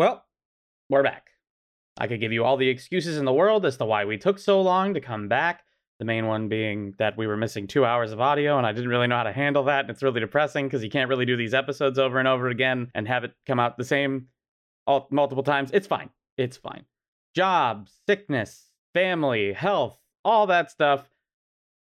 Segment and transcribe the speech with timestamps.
[0.00, 0.24] Well,
[0.88, 1.26] we're back.
[1.98, 4.38] I could give you all the excuses in the world as to why we took
[4.38, 5.62] so long to come back.
[5.98, 8.88] The main one being that we were missing two hours of audio and I didn't
[8.88, 9.80] really know how to handle that.
[9.80, 12.90] And it's really depressing because you can't really do these episodes over and over again
[12.94, 14.28] and have it come out the same
[14.86, 15.70] all, multiple times.
[15.74, 16.08] It's fine.
[16.38, 16.86] It's fine.
[17.34, 21.10] Jobs, sickness, family, health, all that stuff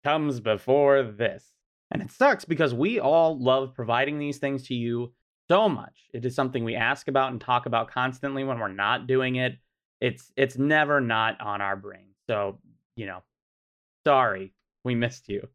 [0.02, 1.52] comes before this.
[1.90, 5.12] And it sucks because we all love providing these things to you
[5.48, 5.94] so much.
[6.12, 9.58] It is something we ask about and talk about constantly when we're not doing it.
[10.00, 12.14] It's it's never not on our brain.
[12.28, 12.58] So,
[12.96, 13.22] you know,
[14.06, 14.52] sorry,
[14.84, 15.48] we missed you.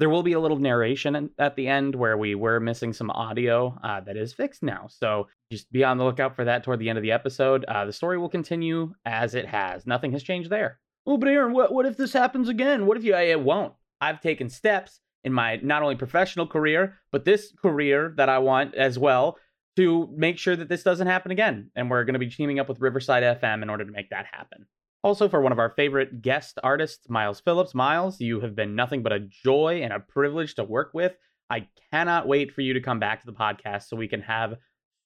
[0.00, 3.78] There will be a little narration at the end where we were missing some audio
[3.84, 4.86] uh, that is fixed now.
[4.88, 7.64] So just be on the lookout for that toward the end of the episode.
[7.66, 9.86] Uh, the story will continue as it has.
[9.86, 10.80] Nothing has changed there.
[11.06, 12.86] Oh, but Aaron, what, what if this happens again?
[12.86, 13.14] What if you?
[13.14, 13.74] It won't.
[14.00, 18.74] I've taken steps in my not only professional career, but this career that I want
[18.74, 19.38] as well
[19.76, 21.70] to make sure that this doesn't happen again.
[21.74, 24.26] And we're going to be teaming up with Riverside FM in order to make that
[24.30, 24.66] happen.
[25.02, 27.74] Also, for one of our favorite guest artists, Miles Phillips.
[27.74, 31.14] Miles, you have been nothing but a joy and a privilege to work with.
[31.50, 34.54] I cannot wait for you to come back to the podcast so we can have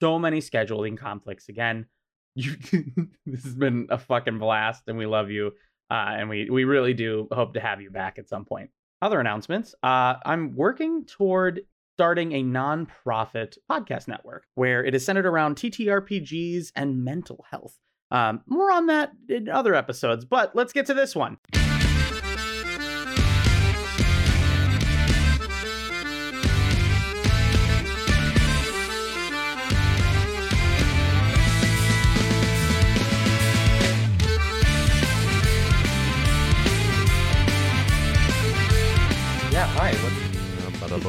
[0.01, 1.87] so many scheduling conflicts again.
[2.41, 2.55] You,
[3.27, 5.55] this has been a fucking blast, and we love you.
[5.91, 8.71] Uh, and we we really do hope to have you back at some point.
[9.01, 9.75] Other announcements.
[9.83, 11.61] Uh, I'm working toward
[11.97, 17.77] starting a non-profit podcast network where it is centered around TTRPGs and mental health.
[18.11, 21.39] Um, more on that in other episodes, but let's get to this one.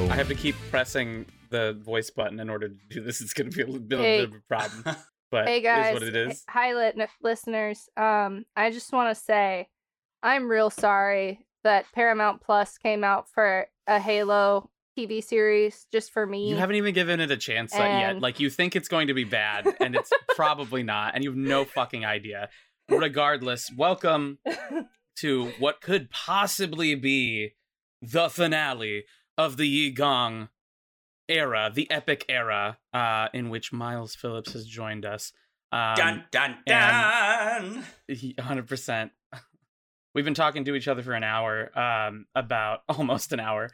[0.10, 3.22] I have to keep pressing the voice button in order to do this.
[3.22, 4.24] It's going to be a little bit, Hey.
[4.24, 4.96] of a problem,
[5.32, 6.44] but hey guys, it is what it is.
[6.50, 7.90] hi lit- listeners.
[7.96, 9.68] Um, I just want to say,
[10.24, 16.26] I'm real sorry that Paramount Plus came out for a Halo TV series just for
[16.26, 16.50] me.
[16.50, 18.20] You haven't even given it a chance uh, yet.
[18.20, 21.38] Like you think it's going to be bad, and it's probably not, and you have
[21.38, 22.50] no fucking idea.
[22.90, 24.40] Regardless, welcome
[25.18, 27.54] to what could possibly be
[28.02, 29.04] the finale
[29.40, 30.50] of the Yigong
[31.30, 35.32] era, the epic era, uh, in which Miles Phillips has joined us.
[35.72, 37.86] Um, dun dun dun.
[38.10, 39.12] 100%.
[40.14, 43.70] We've been talking to each other for an hour, um, about almost an hour,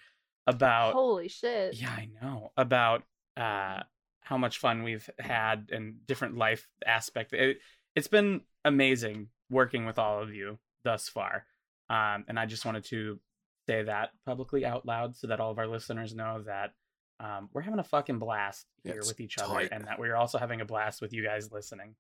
[0.46, 1.82] about Holy shit!
[1.82, 2.52] yeah, I know.
[2.56, 3.04] About
[3.36, 3.82] uh
[4.20, 7.34] how much fun we've had and different life aspect.
[7.34, 7.58] It,
[7.96, 11.46] it's been amazing working with all of you thus far.
[11.90, 13.20] Um and I just wanted to
[13.68, 16.72] say that publicly out loud so that all of our listeners know that
[17.20, 20.38] um we're having a fucking blast here It's with each other and that we're also
[20.38, 21.96] having a blast with you guys listening.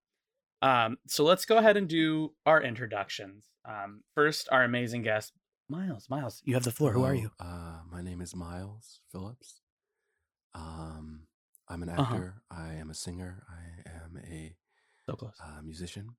[0.61, 3.45] Um so let's go ahead and do our introductions.
[3.67, 5.33] Um first our amazing guest
[5.67, 6.07] Miles.
[6.11, 6.93] Miles, you have the floor.
[6.93, 7.31] Who are you?
[7.39, 9.61] Uh, my name is Miles Phillips.
[10.53, 11.21] Um,
[11.67, 12.03] I'm an Uh-huh.
[12.03, 12.41] actor.
[12.51, 13.43] I am a singer.
[13.49, 14.55] I am a
[15.07, 15.35] So close.
[15.43, 16.17] uh, musician.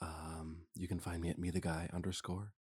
[0.00, 2.54] Um, you can find me at me the guy underscore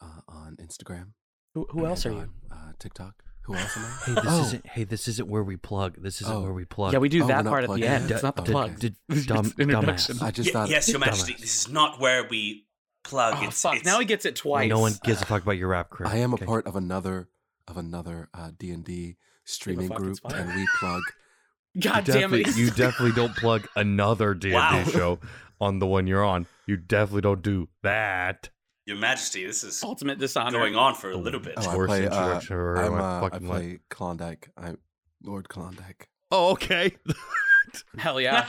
[0.00, 1.08] uh, on Instagram.
[1.54, 2.24] Who, who else are and you?
[2.52, 3.22] on, Uh, TikTok.
[3.42, 3.88] Who else am I?
[4.04, 4.66] Hey, this Oh, isn't.
[4.66, 6.02] Hey, this isn't where we plug.
[6.02, 6.42] This isn't Oh.
[6.42, 6.92] where we plug.
[6.92, 8.10] Yeah, we do Oh, that part at the end.
[8.10, 8.14] it.
[8.14, 8.52] It's not the Okay.
[8.52, 8.78] plug.
[8.78, 10.22] Did- dumb- just dumbass.
[10.22, 10.68] I just Ye- thought.
[10.68, 11.32] yes, Your Majesty.
[11.34, 11.40] Dumbass.
[11.40, 12.66] This is not where we
[13.04, 13.34] plug.
[13.38, 13.76] Oh, it's, fuck.
[13.76, 14.68] it's Now he gets it twice.
[14.68, 16.10] No one gives a fuck about your rap career.
[16.12, 17.28] I am a part of another
[17.66, 21.02] of another uh, D and D streaming group, and we plug.
[21.80, 22.54] God damn it.
[22.56, 25.20] you definitely don't plug another D&D show
[25.60, 26.46] on the one you're on.
[26.66, 28.48] You definitely don't do that.
[28.88, 29.44] Your Majesty.
[29.44, 30.50] This is Ultimate dishonor.
[30.58, 31.52] going on for a little bit.
[31.58, 32.08] Oh, I Worst play.
[32.08, 33.58] Uh, I've ever heard in I'm, uh, I fucking life.
[33.60, 34.50] play Klondike.
[34.56, 34.78] I'm
[35.22, 36.08] Lord Klondike.
[36.30, 36.96] Oh, okay.
[37.98, 38.46] Hell yeah.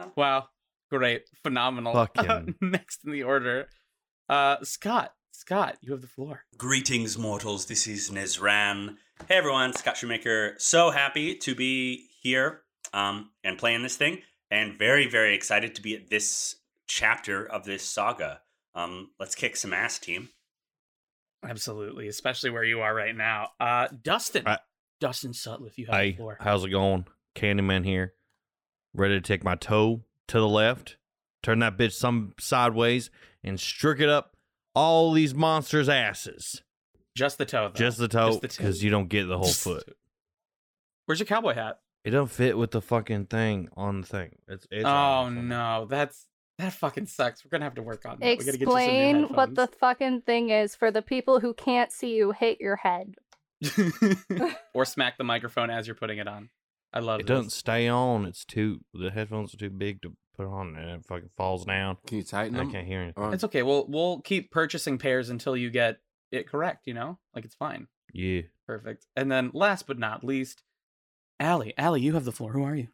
[0.16, 0.46] wow.
[0.90, 1.24] Great.
[1.42, 1.92] Phenomenal.
[1.92, 3.66] Fucking- Next in the order.
[4.28, 5.12] Uh Scott.
[5.32, 6.44] Scott, you have the floor.
[6.56, 7.66] Greetings, mortals.
[7.66, 8.94] This is Nezran.
[9.26, 9.72] Hey, everyone.
[9.72, 10.54] Scott Shoemaker.
[10.58, 12.60] So happy to be here
[12.92, 14.18] um, and playing this thing,
[14.52, 16.56] and very, very excited to be at this
[16.86, 18.42] chapter of this saga.
[18.74, 20.30] Um, let's kick some ass, team.
[21.44, 22.08] Absolutely.
[22.08, 23.48] Especially where you are right now.
[23.58, 24.46] Uh Dustin.
[24.46, 24.58] I-
[25.00, 26.36] Dustin Sutliff, you have the floor.
[26.40, 27.06] how's it going?
[27.34, 28.14] Candyman here.
[28.94, 30.96] Ready to take my toe to the left,
[31.42, 33.10] turn that bitch some sideways,
[33.42, 34.36] and strick it up
[34.76, 36.62] all these monsters' asses.
[37.16, 37.78] Just the toe, though.
[37.78, 38.54] Just the toe, Just the toe.
[38.58, 39.84] because you don't get the whole Just foot.
[39.88, 39.92] toe.
[41.06, 41.80] Where's your cowboy hat?
[42.04, 44.36] It don't fit with the fucking thing on the thing.
[44.46, 45.48] It's, it's oh on the thing.
[45.48, 46.26] no, that's
[46.62, 47.44] that fucking sucks.
[47.44, 48.26] We're gonna have to work on that.
[48.26, 51.92] We gotta get you Explain what the fucking thing is for the people who can't
[51.92, 52.32] see you.
[52.32, 53.14] Hit your head.
[54.74, 56.48] or smack the microphone as you're putting it on.
[56.92, 57.34] I love It this.
[57.36, 58.24] doesn't stay on.
[58.26, 58.80] It's too.
[58.92, 61.96] The headphones are too big to put on, and it fucking falls down.
[62.06, 63.22] Can you tighten I can't hear anything.
[63.22, 63.62] Or- It's okay.
[63.62, 65.98] We'll we'll keep purchasing pairs until you get
[66.30, 66.86] it correct.
[66.86, 67.86] You know, like it's fine.
[68.12, 68.42] Yeah.
[68.66, 69.06] Perfect.
[69.16, 70.62] And then last but not least,
[71.40, 71.74] Allie.
[71.78, 72.52] Allie, you have the floor.
[72.52, 72.88] Who are you?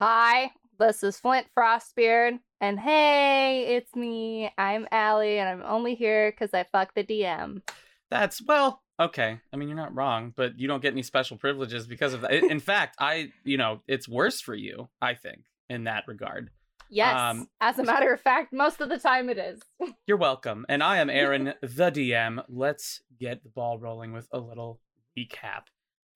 [0.00, 4.50] Hi, this is Flint Frostbeard, and hey, it's me.
[4.58, 7.62] I'm Allie, and I'm only here because I fucked the DM.
[8.10, 9.40] That's well, okay.
[9.52, 12.32] I mean, you're not wrong, but you don't get any special privileges because of that.
[12.32, 14.88] In fact, I, you know, it's worse for you.
[15.00, 16.50] I think in that regard.
[16.88, 19.60] Yes, Um, as a matter of fact, most of the time it is.
[20.06, 20.64] You're welcome.
[20.68, 22.44] And I am Aaron, the DM.
[22.48, 24.80] Let's get the ball rolling with a little
[25.18, 25.62] recap.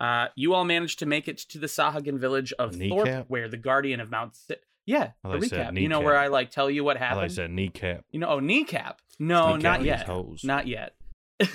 [0.00, 3.48] Uh, you all managed to make it to the Sahuagin village of A Thorpe, where
[3.48, 4.34] the guardian of Mount.
[4.34, 4.56] Si-
[4.86, 5.80] yeah, I the you said recap.
[5.80, 7.30] You know where I like tell you what I happened.
[7.30, 8.04] you said kneecap.
[8.10, 9.00] You know, oh kneecap.
[9.18, 10.44] No, Kneecap not these yet.
[10.44, 10.94] Not yet.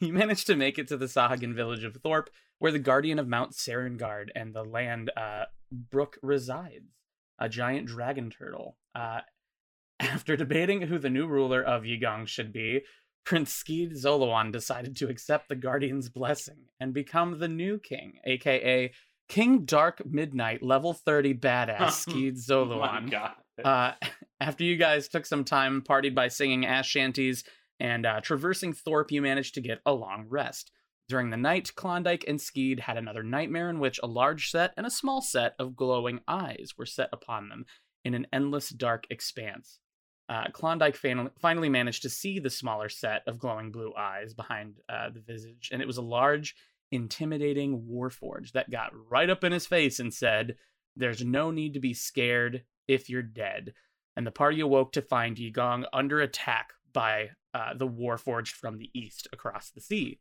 [0.00, 2.28] you managed to make it to the Sahuagin village of Thorpe,
[2.58, 6.92] where the guardian of Mount Serengard and the land uh, Brook resides,
[7.38, 8.76] a giant dragon turtle.
[8.94, 9.20] Uh,
[10.00, 12.82] after debating who the new ruler of Yigong should be,
[13.26, 18.92] Prince Skeed Zolowan decided to accept the guardian's blessing and become the new king, aka
[19.28, 23.10] King Dark Midnight, level 30 badass Skeed Zolowan.
[23.62, 23.92] Uh,
[24.40, 27.42] after you guys took some time, partied by singing ass shanties
[27.80, 30.70] and uh, traversing Thorpe, you managed to get a long rest.
[31.08, 34.86] During the night, Klondike and Skeed had another nightmare in which a large set and
[34.86, 37.64] a small set of glowing eyes were set upon them
[38.04, 39.80] in an endless dark expanse.
[40.28, 44.74] Uh, Klondike fan- finally managed to see the smaller set of glowing blue eyes behind
[44.88, 46.56] uh, the visage, and it was a large,
[46.90, 50.56] intimidating warforge that got right up in his face and said,
[50.96, 53.74] There's no need to be scared if you're dead.
[54.16, 58.90] And the party awoke to find Yigong under attack by uh, the warforged from the
[58.94, 60.20] east across the sea.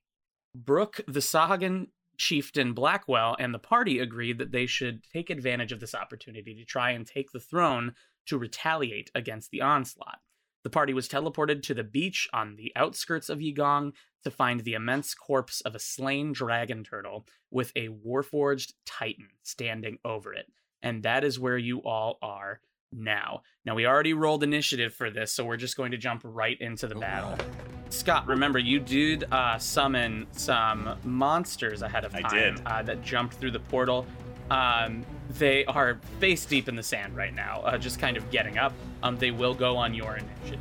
[0.54, 1.88] Brooke, the Sahuagin
[2.18, 6.66] chieftain Blackwell, and the party agreed that they should take advantage of this opportunity to
[6.66, 7.94] try and take the throne
[8.28, 10.20] to retaliate against the onslaught.
[10.64, 14.74] The party was teleported to the beach on the outskirts of Yigong to find the
[14.74, 20.48] immense corpse of a slain dragon turtle with a warforged titan standing over it.
[20.82, 23.42] And that is where you all are now.
[23.64, 26.88] Now, we already rolled initiative for this, so we're just going to jump right into
[26.88, 27.30] the Oh, battle.
[27.38, 27.75] wow.
[27.96, 32.62] Scott, remember you did uh, summon some monsters ahead of I time did.
[32.66, 34.06] Uh, that jumped through the portal.
[34.52, 38.58] Um, they are face deep in the sand right now, uh, just kind of getting
[38.58, 38.74] up.
[39.02, 40.60] Um, they will go on your initiative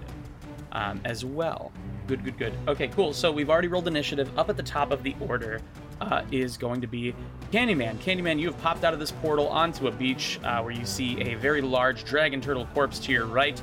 [0.73, 1.73] um, as well.
[2.07, 2.55] Good, good, good.
[2.69, 3.13] Okay, cool.
[3.13, 4.31] So we've already rolled initiative.
[4.39, 5.61] Up at the top of the order
[6.01, 7.15] uh, is going to be
[7.53, 7.97] Candyman.
[7.99, 11.21] Candyman, you have popped out of this portal onto a beach uh, where you see
[11.23, 13.61] a very large dragon turtle corpse to your right,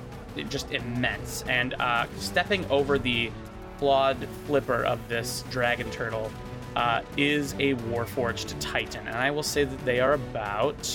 [0.50, 1.44] just immense.
[1.48, 3.32] And uh, stepping over the
[3.82, 6.32] clawed flipper of this dragon turtle
[6.76, 9.08] uh, is a warforged titan.
[9.08, 10.86] And I will say that they are about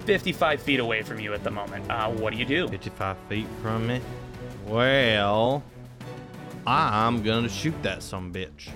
[0.00, 1.90] 55 feet away from you at the moment.
[1.90, 2.68] Uh, what do you do?
[2.68, 4.02] 55 feet from me.
[4.66, 5.62] Well,
[6.66, 8.68] I'm gonna shoot that some bitch.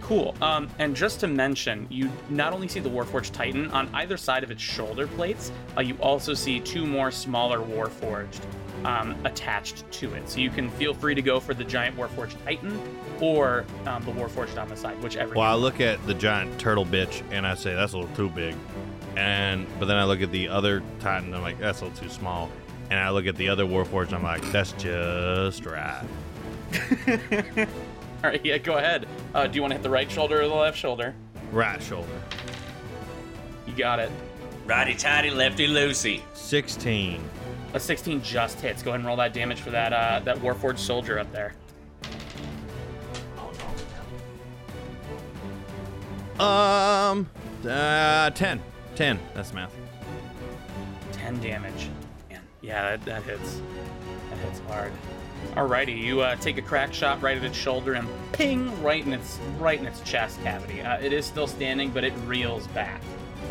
[0.00, 0.34] Cool.
[0.40, 4.44] Um, and just to mention, you not only see the Warforged Titan on either side
[4.44, 8.40] of its shoulder plates, uh, you also see two more smaller Warforged
[8.84, 10.28] um, attached to it.
[10.28, 12.78] So you can feel free to go for the giant Warforged Titan
[13.20, 15.34] or um, the Warforged on the side, whichever.
[15.34, 18.28] Well, I look at the giant turtle bitch and I say that's a little too
[18.30, 18.54] big,
[19.16, 21.98] and but then I look at the other titan, and I'm like that's a little
[21.98, 22.50] too small,
[22.90, 26.04] and I look at the other warforged, and I'm like that's just right.
[28.24, 29.06] All right, yeah, go ahead.
[29.34, 31.14] Uh, do you want to hit the right shoulder or the left shoulder?
[31.52, 32.08] Right shoulder.
[33.66, 34.10] You got it.
[34.66, 36.22] Righty tighty, lefty loosey.
[36.32, 37.22] 16.
[37.74, 38.82] A 16 just hits.
[38.82, 41.54] Go ahead and roll that damage for that uh, that Warforged soldier up there.
[46.38, 47.28] Um,
[47.68, 48.60] uh, 10.
[48.96, 49.20] 10.
[49.34, 49.72] That's math.
[51.12, 51.88] 10 damage.
[52.30, 53.60] Man, yeah, that, that hits.
[54.30, 54.92] That hits hard.
[55.54, 59.12] Alrighty, you uh, take a crack shot right at its shoulder and ping right in
[59.12, 60.80] its right in its chest cavity.
[60.80, 63.02] Uh, it is still standing, but it reels back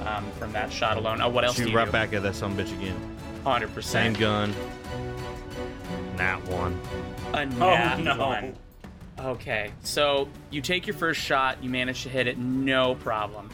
[0.07, 1.21] um, from that shot alone.
[1.21, 1.91] Oh, what else do Shoot you right do?
[1.91, 3.12] back at that some bitch again.
[3.43, 4.19] Hundred Same percent.
[4.19, 4.53] gun.
[6.17, 6.79] Nat one.
[7.33, 8.17] A nat no.
[8.17, 8.55] one.
[9.19, 13.49] Okay, so you take your first shot, you manage to hit it, no problem.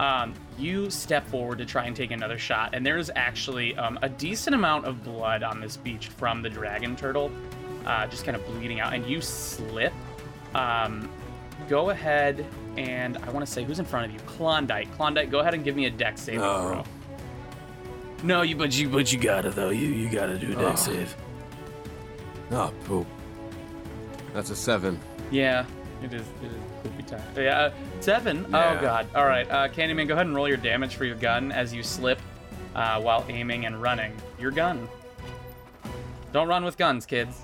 [0.00, 3.98] Um, you step forward to try and take another shot, and there is actually um,
[4.02, 7.30] a decent amount of blood on this beach from the dragon turtle,
[7.86, 9.92] uh, just kind of bleeding out, and you slip.
[10.54, 11.08] Um,
[11.68, 12.44] go ahead
[12.76, 14.92] and I want to say who's in front of you, Klondike.
[14.96, 16.40] Klondike, go ahead and give me a Dex save.
[16.40, 16.60] No.
[16.60, 16.84] throw.
[18.24, 19.68] No, you but you but you gotta though.
[19.70, 20.92] You you gotta do a Dex Oh.
[20.92, 21.16] save.
[22.50, 23.06] Oh, poop.
[24.32, 24.98] That's a seven.
[25.30, 25.64] Yeah,
[26.02, 26.22] It is.
[26.42, 26.52] It is
[26.82, 27.22] poopy time.
[27.36, 27.58] Yeah.
[27.60, 28.46] Uh, seven.
[28.50, 28.76] Yeah.
[28.78, 29.06] Oh god.
[29.14, 29.48] All right.
[29.50, 32.18] Uh, Candyman, go ahead and roll your damage for your gun as you slip
[32.74, 34.88] uh, while aiming and running your gun.
[36.32, 37.42] Don't run with guns, kids.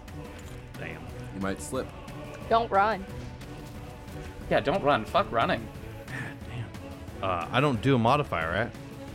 [0.78, 1.02] Damn.
[1.34, 1.86] You might slip.
[2.48, 3.04] Don't run.
[4.50, 5.04] Yeah, don't run.
[5.04, 5.66] Fuck running.
[7.22, 8.70] Uh, I don't do a modifier, right?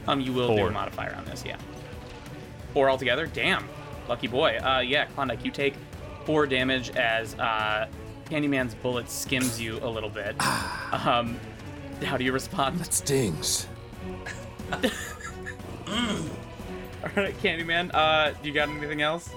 [0.07, 1.57] Um, you will do a modifier on this, yeah.
[2.74, 3.27] Four altogether.
[3.27, 3.67] Damn,
[4.07, 4.57] lucky boy.
[4.57, 5.75] Uh, yeah, Klondike, you take
[6.25, 7.88] four damage as uh,
[8.25, 10.35] Candyman's bullet skims you a little bit.
[11.05, 11.39] um,
[12.03, 12.79] how do you respond?
[12.79, 13.67] That stings.
[14.71, 14.81] All
[17.15, 17.91] right, Candyman.
[17.93, 19.29] Uh, you got anything else?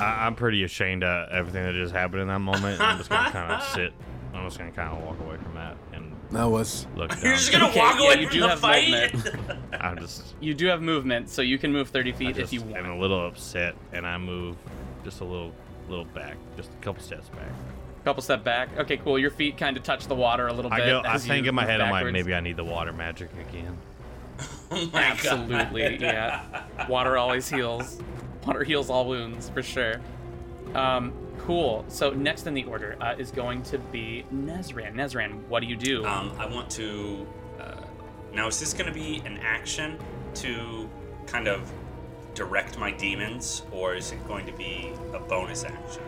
[0.00, 2.80] I, I'm pretty ashamed of everything that just happened in that moment.
[2.80, 3.92] I'm just gonna kind of sit.
[4.34, 7.20] I'm just gonna kind of walk away from that and That was look down.
[7.22, 9.14] You're just gonna Okay, walk away you from do the have fight.
[9.80, 12.52] I'm just, You do have movement, so you can move 30 I feet just if
[12.52, 12.76] you want.
[12.84, 14.56] I'm a little upset, and I move
[15.04, 15.52] just a little,
[15.88, 17.48] little back, just a couple steps back.
[18.04, 18.68] Couple step back.
[18.78, 19.16] Okay, cool.
[19.18, 20.80] Your feet kind of touch the water a little bit.
[20.80, 21.00] I go.
[21.00, 22.12] I as you think in my move head, I'm like, backwards.
[22.14, 23.78] maybe I need the water magic again.
[24.72, 26.00] oh my Absolutely, God.
[26.00, 26.86] yeah.
[26.88, 28.00] Water always heals.
[28.44, 30.00] Water heals all wounds for sure.
[30.74, 31.12] Um,
[31.44, 31.84] cool.
[31.88, 34.94] So next in the order uh, is going to be Nezran.
[34.94, 36.04] Nezran, what do you do?
[36.04, 37.26] Um, I want to.
[37.60, 37.74] Uh,
[38.32, 39.98] now, is this going to be an action
[40.34, 40.88] to
[41.26, 41.70] kind of
[42.34, 46.02] direct my demons, or is it going to be a bonus action?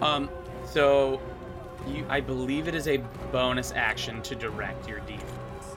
[0.00, 0.30] Um,
[0.64, 1.20] so
[1.86, 2.98] you, I believe it is a
[3.30, 5.24] bonus action to direct your demons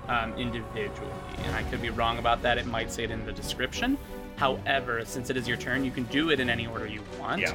[0.08, 2.58] um, individually, and I could be wrong about that.
[2.58, 3.98] It might say it in the description.
[4.36, 7.42] However, since it is your turn, you can do it in any order you want.
[7.42, 7.54] Yeah.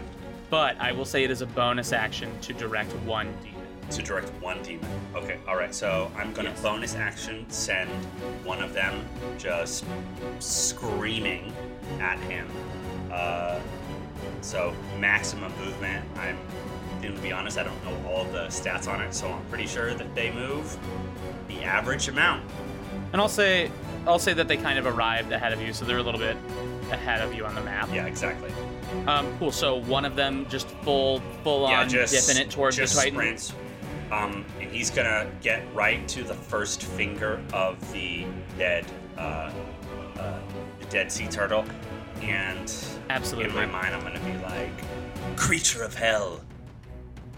[0.51, 3.61] But I will say it is a bonus action to direct one demon.
[3.91, 4.89] To direct one demon.
[5.15, 6.63] Okay, alright, so I'm to Yes.
[6.63, 7.91] bonus action send
[8.45, 9.07] one of them
[9.39, 9.85] just
[10.39, 11.53] screaming
[12.01, 12.49] at him.
[13.11, 13.59] Uh,
[14.41, 16.05] so, maximum movement.
[16.19, 16.39] I'm
[17.03, 19.67] going to be honest, I don't know all the stats on it, so I'm pretty
[19.67, 20.77] sure that they move
[21.47, 22.43] the average amount.
[23.13, 23.71] And I'll say,
[24.07, 26.37] I'll say that they kind of arrived ahead of you, so they're a little bit
[26.91, 27.89] ahead of you on the map.
[27.93, 28.51] Yeah, exactly.
[29.07, 29.53] Um, cool.
[29.53, 33.01] So one of them just full, full yeah, on just dipping it towards just the
[33.01, 33.15] Titan.
[33.15, 33.55] sprints.
[34.11, 38.25] Um, and he's gonna get right to the first finger of the
[38.57, 38.87] dead,
[39.19, 39.51] uh,
[40.19, 40.39] uh,
[40.81, 41.65] the dead sea turtle,
[42.23, 42.73] and
[43.11, 43.51] Absolutely.
[43.51, 46.41] in my mind, I'm gonna be like, "Creature of hell,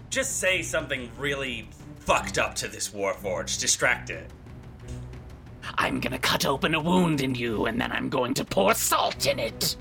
[0.09, 1.67] just say something really
[1.99, 3.59] fucked up to this warforged.
[3.59, 4.29] Distract it."
[5.75, 9.25] I'm gonna cut open a wound in you, and then I'm going to pour salt
[9.25, 9.75] in it.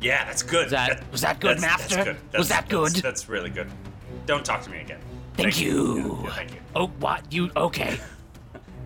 [0.00, 0.64] Yeah, that's good.
[0.64, 2.12] Was that- was that good, that's- that's Master?
[2.30, 2.38] good.
[2.38, 2.88] Was that good?
[2.90, 3.68] That's, that's really good.
[4.26, 5.00] Don't talk to me again.
[5.36, 6.20] Thank you.
[6.24, 6.60] Yeah, thank you.
[6.74, 7.32] Oh, what?
[7.32, 7.98] You okay?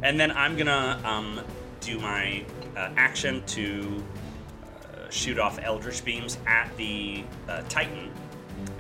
[0.03, 1.41] And then I'm gonna um,
[1.81, 2.43] do my
[2.75, 4.03] uh, action to
[4.73, 8.11] uh, shoot off Eldritch beams at the uh, Titan,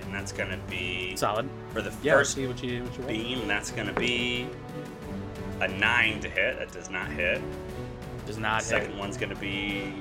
[0.02, 1.46] and that's gonna be Solid.
[1.75, 2.14] for the Yeah.
[2.14, 3.46] first see what you what you beam.
[3.46, 4.46] That's gonna be
[5.60, 6.58] a nine to hit.
[6.58, 7.42] That does not hit.
[8.26, 8.64] Does not hit.
[8.64, 9.92] Second one's gonna be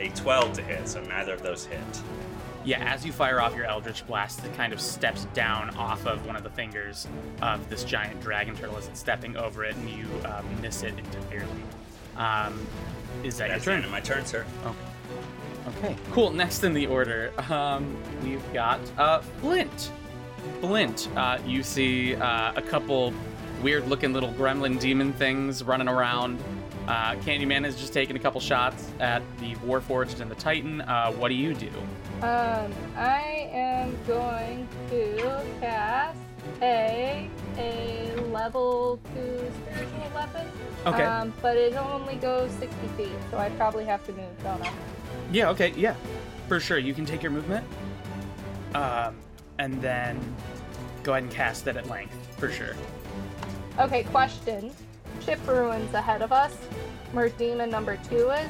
[0.00, 0.88] a twelve to hit.
[0.88, 1.80] So neither of those hit.
[2.64, 6.26] Yeah, as you fire off your Eldritch Blast, it kind of steps down off of
[6.26, 7.06] one of the fingers
[7.40, 10.94] of this giant dragon turtle as it's stepping over it, and you um, miss it
[10.98, 11.62] entirely.
[12.16, 12.66] Um,
[13.22, 13.92] is that That's your end turn?
[13.92, 14.44] my turn, sir.
[15.68, 16.32] Okay, cool.
[16.32, 19.92] Next in the order, um, we've got uh, Flint.
[20.60, 23.12] Flint, uh, you see uh, a couple
[23.62, 26.42] weird-looking little gremlin demon things running around.
[26.86, 30.82] Uh, Candyman has just taken a couple shots at the Warforged and the Titan.
[30.82, 31.70] Uh, what do you do?
[32.22, 36.18] Um, I am going to cast
[36.62, 37.28] a
[37.58, 40.46] a level two spiritual weapon.
[40.86, 41.02] Okay.
[41.02, 44.72] Um, but it only goes 60 feet, so I probably have to move, don't I?
[45.32, 45.96] Yeah, okay, yeah.
[46.46, 46.78] For sure.
[46.78, 47.66] You can take your movement.
[48.74, 49.16] Um,
[49.58, 50.20] and then
[51.02, 52.76] go ahead and cast it at length, for sure.
[53.80, 54.72] Okay, question.
[55.26, 56.54] Ship ruins ahead of us,
[57.12, 58.48] where demon number two is.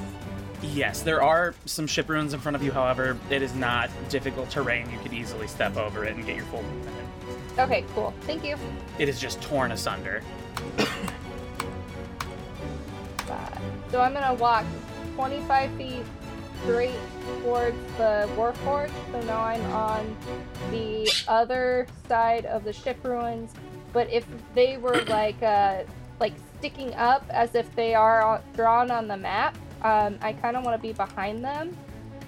[0.62, 4.50] Yes, there are some ship ruins in front of you, however, it is not difficult
[4.50, 4.90] terrain.
[4.90, 7.60] You could easily step over it and get your full movement in.
[7.60, 8.12] Okay, cool.
[8.22, 8.56] Thank you.
[8.98, 10.22] It is just torn asunder.
[13.26, 13.60] Five.
[13.90, 14.66] So I'm gonna walk
[15.14, 16.04] 25 feet
[16.62, 16.94] straight
[17.42, 18.90] towards the Warforge.
[19.12, 20.16] So now I'm on
[20.70, 23.52] the other side of the ship ruins.
[23.94, 25.84] But if they were like uh
[26.20, 26.34] like
[26.66, 30.76] sticking up as if they are drawn on the map, um, I kind of want
[30.80, 31.76] to be behind them.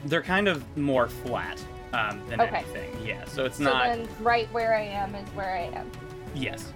[0.04, 1.60] They're kind of more flat
[1.92, 2.58] um, than Okay.
[2.58, 3.04] anything.
[3.04, 3.84] Yeah, so it's so not.
[3.86, 5.90] then right where I am is where I am.
[6.36, 6.72] Yes.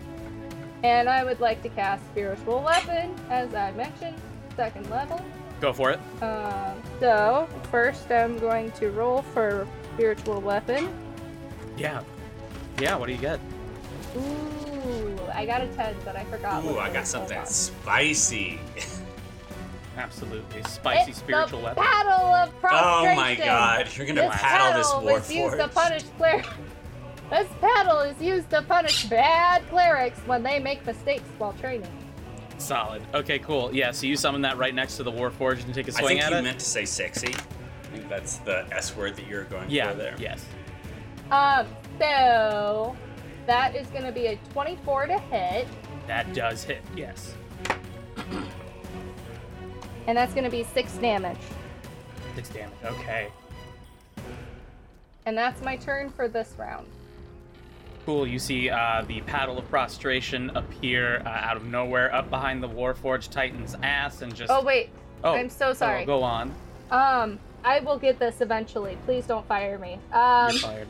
[0.82, 4.16] And I would like to cast Spiritual Weapon, as I mentioned,
[4.56, 5.24] second level.
[5.60, 6.00] Go for it.
[6.20, 10.92] Um, so, first I'm going to roll for Spiritual Weapon.
[11.76, 12.02] Yeah.
[12.80, 13.38] Yeah, what do you get?
[14.16, 14.71] Ooh,
[15.34, 16.64] I got a 10, but I forgot.
[16.64, 17.52] Ooh, it I got something Hold on.
[17.52, 18.60] spicy.
[19.96, 20.62] Absolutely.
[20.64, 21.82] Spicy It's spiritual the weapon.
[21.84, 26.02] Paddle of Oh my god, you're gonna This paddle this paddle was used to punish
[26.16, 26.48] clerics.
[27.30, 31.88] This paddle is used to punish bad clerics when they make mistakes while training.
[32.58, 33.02] Solid.
[33.14, 33.74] Okay, cool.
[33.74, 36.08] Yeah, so you summon that right next to the Warforged and take a swing I
[36.08, 36.42] think at you it?
[36.42, 37.34] meant to say sexy.
[37.34, 40.14] I think that's the S word that you're going yeah, for there.
[40.18, 40.44] yes.
[41.30, 41.66] Um,
[41.98, 42.96] so
[43.46, 45.66] that is going to be a 24 to hit,
[46.06, 47.34] That does hit, yes.
[50.06, 51.38] and that's going to be six damage.
[52.34, 52.74] Six damage.
[52.84, 53.28] Okay.
[55.26, 56.86] And that's my turn for this round.
[58.04, 58.26] Cool.
[58.26, 62.68] You see uh, the paddle of prostration appear uh, out of nowhere up behind the
[62.68, 64.50] Warforged Titan's ass and just.
[64.50, 64.90] Oh wait,
[65.22, 66.02] Oh, I'm so sorry.
[66.02, 66.52] Oh, go on.
[66.90, 68.98] Um, I will get this eventually.
[69.04, 70.00] Please don't fire me.
[70.12, 70.88] Um, You're fired.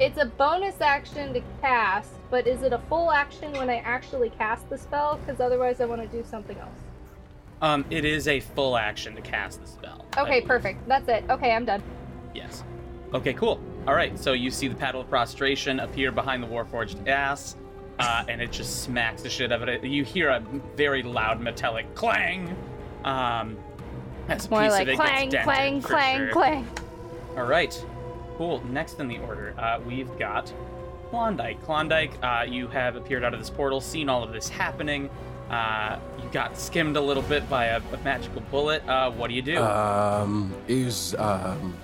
[0.00, 4.30] It's a bonus action to cast, but is it a full action when I actually
[4.30, 5.18] cast the spell?
[5.18, 6.70] Because otherwise, I want to do something else.
[7.60, 10.06] Um, it is a full action to cast the spell.
[10.16, 10.88] Okay, perfect.
[10.88, 11.24] That's it.
[11.28, 11.82] Okay, I'm done.
[12.34, 12.64] Yes.
[13.12, 13.60] Okay, cool.
[13.86, 17.56] All right, so you see the paddle of prostration appear behind the Warforged ass,
[17.98, 19.84] uh, and it just smacks the shit out of it.
[19.84, 20.40] You hear a
[20.76, 22.56] very loud metallic clang.
[23.04, 23.58] Um,
[24.28, 26.32] as a More piece like of it clang, gets dented, clang, for clang, sure.
[26.32, 26.68] clang.
[27.36, 27.84] All right.
[28.40, 28.64] Cool.
[28.70, 30.50] Next in the order, uh, we've got
[31.10, 31.62] Klondike.
[31.62, 35.10] Klondike, uh, you have appeared out of this portal, seen all of this happening.
[35.50, 38.82] Uh, you got skimmed a little bit by a, a magical bullet.
[38.88, 39.58] Uh, what do you do?
[39.58, 41.76] Um, is um,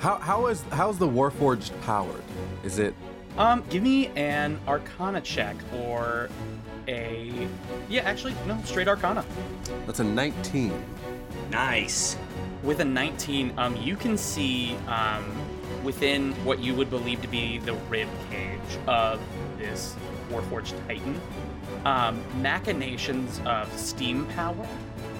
[0.00, 2.24] how how is how's the Warforged powered?
[2.64, 2.94] Is it
[3.36, 6.30] Um, give me an Arcana check or
[6.88, 7.46] a
[7.88, 9.24] yeah, actually no, straight Arcana.
[9.86, 10.72] that's a 19?
[11.52, 12.16] Nice.
[12.62, 15.24] With a 19, um, you can see um,
[15.84, 19.20] within what you would believe to be the rib cage of
[19.58, 19.94] this
[20.28, 21.20] Warforged Titan,
[21.84, 24.66] um, machinations of steam power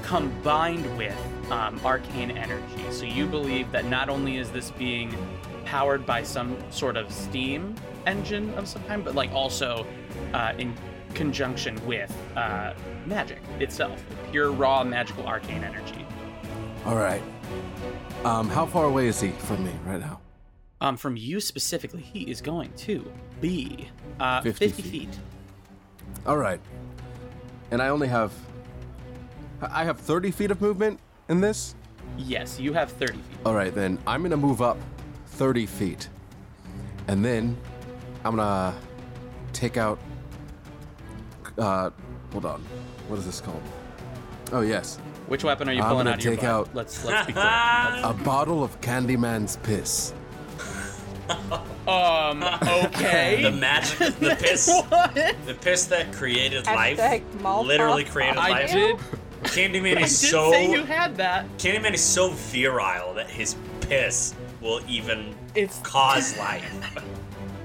[0.03, 1.17] combined with
[1.51, 2.91] um, arcane energy.
[2.91, 5.15] So you believe that not only is this being
[5.65, 9.87] powered by some sort of steam engine of some kind, but like also
[10.33, 10.75] uh, in
[11.15, 12.75] conjunction with uh,
[13.07, 16.07] magic itself, pure raw magical arcane energy.
[16.89, 17.23] All right.
[18.25, 20.21] Um, how far away is he from me right now?
[20.81, 24.91] Um, from you specifically, he is going to be uh, 50 50, feet.
[24.91, 25.19] feet.
[26.25, 26.59] All right.
[27.71, 28.33] And I only have
[29.61, 30.99] I have 30 feet of movement
[31.29, 31.75] in this.
[32.17, 33.23] Yes, you have 30 feet.
[33.45, 34.79] All right, then I'm gonna move up
[35.27, 36.09] 30 feet,
[37.07, 37.55] and then
[38.25, 38.75] I'm gonna
[39.53, 39.99] take out.
[41.59, 41.91] Uh,
[42.33, 42.63] hold on.
[43.09, 43.63] What is this called?
[44.53, 44.99] Oh yes,
[45.29, 46.51] Which weapon are you I'm pulling gonna out of your take butt?
[46.51, 47.45] out- Let's let's be clear.
[47.45, 50.13] Let's- a bottle of Candyman's piss.
[51.87, 52.43] um.
[52.43, 53.43] Okay.
[53.43, 55.15] The magic, the piss, what?
[55.47, 57.67] the piss that created life, Hashtag Malfoy.
[57.67, 58.73] literally created I life.
[58.73, 58.97] did.
[59.45, 61.47] Candyman I did is so say you had that.
[61.59, 66.65] Candyman is so virile that his piss will even It's cause life.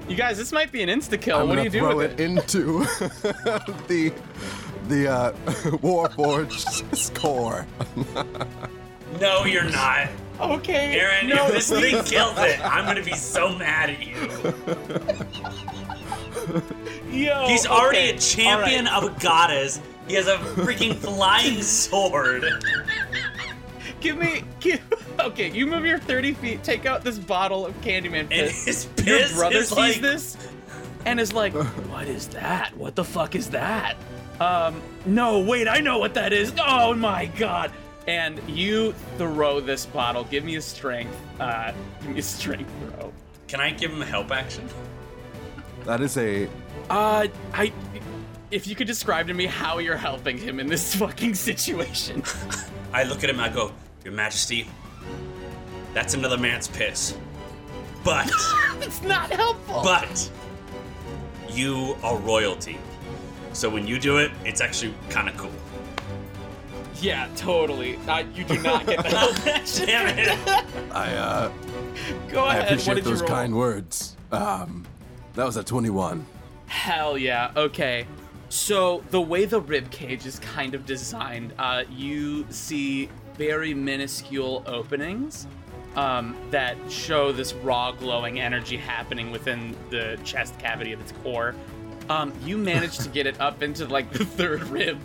[0.08, 0.36] you guys.
[0.38, 1.38] This might be an insta kill.
[1.38, 2.84] I'm What do gonna you do throw with it, into
[3.88, 4.12] the
[4.88, 5.32] the uh,
[5.82, 7.66] Warforged score.
[9.20, 10.08] No, you're not.
[10.40, 10.98] Okay.
[10.98, 14.16] Aaron, no, if this thing kills it, I'm gonna be so mad at you.
[17.12, 19.10] Yo, He's already okay, a champion all right.
[19.10, 19.80] of a goddess.
[20.08, 22.44] He has a freaking flying sword.
[24.00, 24.42] Give me.
[24.58, 24.80] Give,
[25.20, 26.64] okay, you move your 30 feet.
[26.64, 28.64] Take out this bottle of Candyman And piss.
[28.64, 30.36] his Your brother is sees like this
[31.06, 32.76] and is like, "What is that?
[32.76, 33.96] What the fuck is that?"
[34.40, 36.52] Um, no, wait, I know what that is.
[36.60, 37.70] Oh my god!
[38.08, 40.24] And you throw this bottle.
[40.24, 41.16] Give me a strength.
[41.40, 43.12] Uh, give me a strength throw.
[43.48, 44.68] Can I give him a help action?
[45.84, 46.48] That is a
[46.90, 47.72] Uh, I.
[48.50, 52.22] If you could describe to me how you're helping him in this fucking situation.
[52.92, 53.72] I look at him, I go,
[54.04, 54.68] Your Majesty,
[55.92, 57.16] that's another man's piss.
[58.04, 58.30] But,
[58.80, 59.80] it's not helpful.
[59.82, 60.30] but,
[61.50, 62.78] you are royalty.
[63.54, 65.50] So when you do it, it's actually kind of cool.
[67.00, 67.96] yeah, totally.
[68.08, 69.86] Uh, you do not get the help action.
[69.86, 70.92] Damn it.
[70.92, 71.52] I uh
[72.28, 72.82] Go I ahead.
[72.86, 73.28] what appreciate did you those roll?
[73.30, 74.16] kind words.
[74.32, 74.84] Um,
[75.34, 76.26] that was a 21.
[76.66, 77.52] Hell yeah.
[77.56, 78.06] Okay.
[78.48, 84.62] So the way the rib cage is kind of designed, uh, you see very minuscule
[84.66, 85.46] openings
[85.96, 91.54] um, that show this raw glowing energy happening within the chest cavity of its core.
[92.08, 94.98] Um, you manage to get it up into like the third rib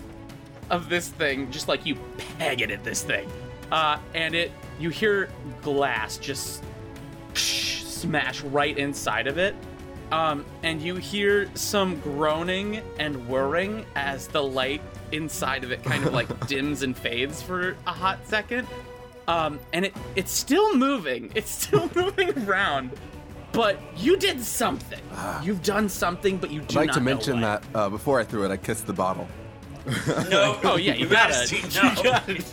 [0.69, 1.95] of this thing, just like you
[2.37, 3.27] peg it at this thing,
[3.71, 5.29] uh, and it you hear
[5.61, 6.63] glass just
[7.33, 9.55] smash right inside of it
[10.11, 14.81] Um, and you hear some groaning and whirring as the light
[15.11, 18.67] inside of it kind of like dims and fades for a hot second.
[19.27, 21.31] Um, and it it's still moving.
[21.35, 22.91] It's still moving around.
[23.51, 24.99] But you did something.
[25.43, 27.61] You've done something, but you do I'd like not to mention what.
[27.63, 29.27] that uh, before I threw it, I kissed the bottle.
[30.29, 30.59] No.
[30.63, 31.33] Oh yeah, you gotta.
[31.33, 32.03] Majesty, you no.
[32.03, 32.43] gotta-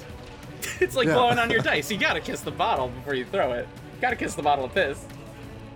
[0.80, 1.14] it's like Yeah.
[1.14, 1.90] blowing on your dice.
[1.90, 3.68] You gotta kiss the bottle before you throw it.
[4.00, 5.04] gotta kiss the bottle of piss.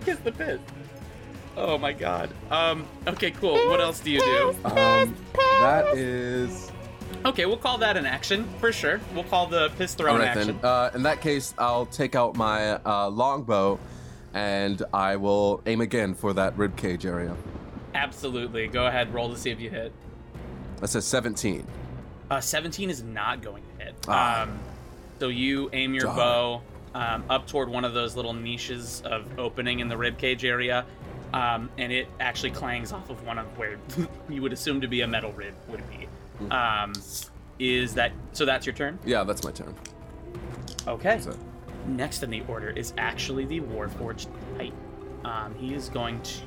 [0.05, 0.59] Kiss the piss.
[1.55, 2.31] Oh my god.
[2.49, 2.85] Um.
[3.07, 3.29] Okay.
[3.31, 3.53] Cool.
[3.69, 4.55] What else do you do?
[4.65, 6.71] Um, that is.
[7.25, 8.99] Okay, we'll call that an action for sure.
[9.13, 10.57] We'll call the piss throw an Alright action.
[10.61, 10.65] then.
[10.71, 13.77] Uh, in that case, I'll take out my uh, longbow,
[14.33, 17.35] and I will aim again for that rib cage area.
[17.93, 18.67] Absolutely.
[18.67, 19.13] Go ahead.
[19.13, 19.91] Roll to see if you hit.
[20.79, 21.65] That's a 17.
[22.29, 23.95] Uh, 17 is not going to hit.
[24.07, 24.43] Ah.
[24.43, 24.59] Um,
[25.19, 26.61] so you aim your bow
[26.95, 30.85] um, up toward one of those little niches of opening in the ribcage area,
[31.33, 33.77] um, and it actually clangs off of one of where
[34.29, 36.07] you would assume to be a metal rib would be.
[36.39, 36.51] Hmm.
[36.51, 36.93] Um,
[37.59, 38.45] is that so?
[38.45, 38.97] That's your turn.
[39.05, 39.75] Yeah, that's my turn.
[40.87, 41.21] Okay.
[41.85, 44.73] So, Next in the order is actually the Warforged Titan.
[45.23, 46.41] Um, he is going to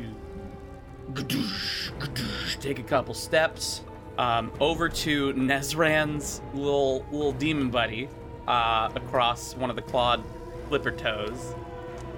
[2.61, 3.83] take a couple steps
[4.18, 8.09] um, over to Nezran's little little demon buddy
[8.49, 10.23] uh, across one of the clawed
[10.68, 11.55] flipper toes,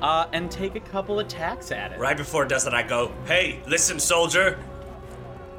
[0.03, 1.99] uh, and take a couple attacks at it.
[1.99, 4.59] Right before it does that, I go, "Hey, listen, soldier.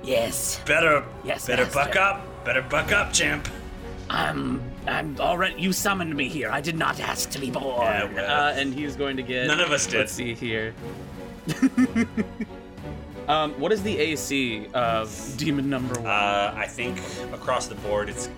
[0.03, 1.79] Yes, Better, Yes, better master.
[1.79, 2.45] buck up.
[2.45, 3.47] Better buck up, champ."
[4.09, 4.61] I'm.
[4.87, 5.61] I'm already.
[5.61, 6.49] You summoned me here.
[6.49, 7.65] I did not ask to be born.
[7.81, 9.47] Yeah, well, Uh, and he's going to get.
[9.47, 9.97] None of us did.
[9.99, 10.73] Let's see here.
[13.27, 16.05] um, what is the AC of demon number one?
[16.05, 16.99] Uh, I think
[17.33, 18.29] across the board, it's,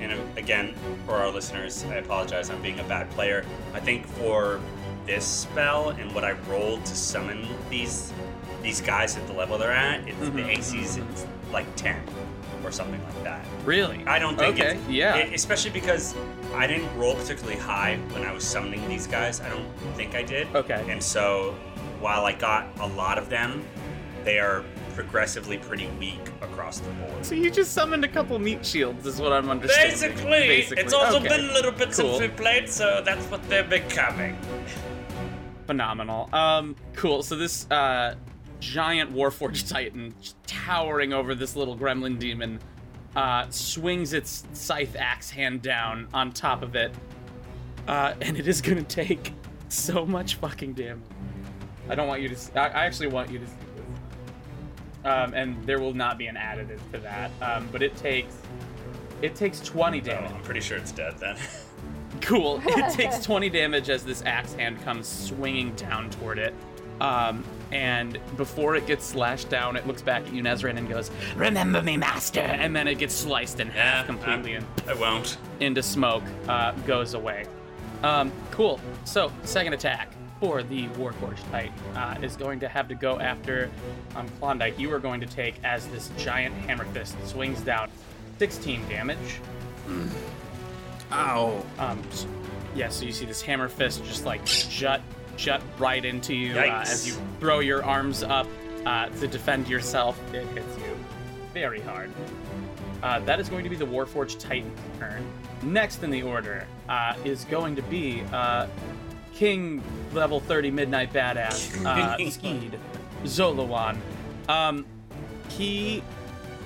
[0.00, 0.74] and again,
[1.06, 3.44] for our listeners, I apologize, I'm being a bad player.
[3.74, 4.60] I think for
[5.06, 8.12] this spell and what I rolled to summon these
[8.62, 11.96] these guys at the level they're at, it's, the Mhm, AC's it's like 10
[12.64, 13.44] or something like that.
[13.64, 14.04] really?
[14.06, 14.76] I don't think Okay.
[14.76, 15.26] it's, yeah.
[15.26, 16.14] e- especially because
[16.54, 19.40] I didn't roll particularly high when I was summoning these guys.
[19.40, 19.66] I don't
[19.96, 20.48] think I did.
[20.54, 20.84] Okay.
[20.88, 21.54] And so,
[22.00, 23.64] while I got a lot of them,
[24.24, 24.64] they are
[24.94, 27.24] progressively pretty weak across the board.
[27.24, 29.90] So you just summoned a couple meat shields, is what I'm understanding.
[29.92, 30.82] Basically, Basically.
[30.84, 31.28] it's also Okay.
[31.28, 32.18] been a little bit Cool.
[32.18, 34.36] since we played, so that's what they're becoming.
[35.66, 36.28] phenomenal.
[36.32, 37.22] Um, cool.
[37.24, 38.14] So this uh,
[38.66, 40.14] giant Warforged Titan,
[40.46, 42.58] towering over this little gremlin demon,
[43.14, 46.92] uh, swings its scythe axe hand down on top of it,
[47.88, 49.32] uh, and it is gonna take
[49.68, 51.02] so much fucking damage.
[51.88, 52.36] I don't want you to.
[52.36, 55.04] See, I, I actually want you to see this.
[55.04, 57.30] Um, and there will not be an additive to that.
[57.40, 58.34] Um, but it takes.
[59.22, 60.32] It takes 20 Oh, damage.
[60.32, 61.36] I'm pretty sure it's dead then.
[62.22, 62.60] Cool.
[62.64, 66.54] It takes 20 damage as this axe hand comes swinging down toward it.
[67.00, 71.10] Um, and before it gets slashed down, it looks back at you, Nezran, and goes,
[71.36, 72.40] Remember me, master.
[72.40, 75.36] and then it gets sliced in yeah, half completely I, and I won't.
[75.60, 77.46] into smoke, uh, goes away.
[78.02, 78.78] Um, cool.
[79.04, 83.70] So, second attack for the Warforged Titan uh, is going to have to go after
[84.14, 84.78] um, Klondike.
[84.78, 87.90] You are going to take as this giant hammer fist swings down
[88.38, 89.40] 16 damage.
[91.12, 91.64] ow.
[91.78, 92.26] Um, s-
[92.74, 95.00] yeah, so you see this hammer fist just like jut,
[95.36, 98.46] jut right into you uh, as you throw your arms up
[98.84, 100.20] uh, to defend yourself.
[100.34, 100.96] It hits you
[101.52, 102.10] very hard.
[103.02, 105.24] Uh, that is going to be the Warforged Titan turn.
[105.62, 108.66] Next in the order uh, is going to be uh,
[109.34, 112.78] King level 30 Midnight Badass, uh, Skeed,
[113.24, 113.98] Zolawan.
[114.48, 114.86] Um,
[115.50, 116.02] he,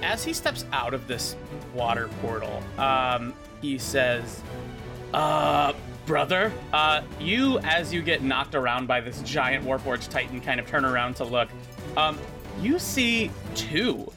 [0.03, 1.37] as he steps out of this
[1.75, 4.41] water portal, um, he says,
[5.13, 5.73] uh,
[6.07, 10.67] brother, uh, you, as you get knocked around by this giant Warforged Titan, kind of
[10.67, 11.49] turn around to look.
[11.97, 12.19] Um,
[12.61, 14.11] you see two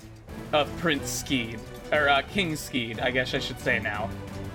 [0.52, 1.60] of Prince Skeed,
[1.92, 4.10] or uh, King Skeed, I guess I should say now,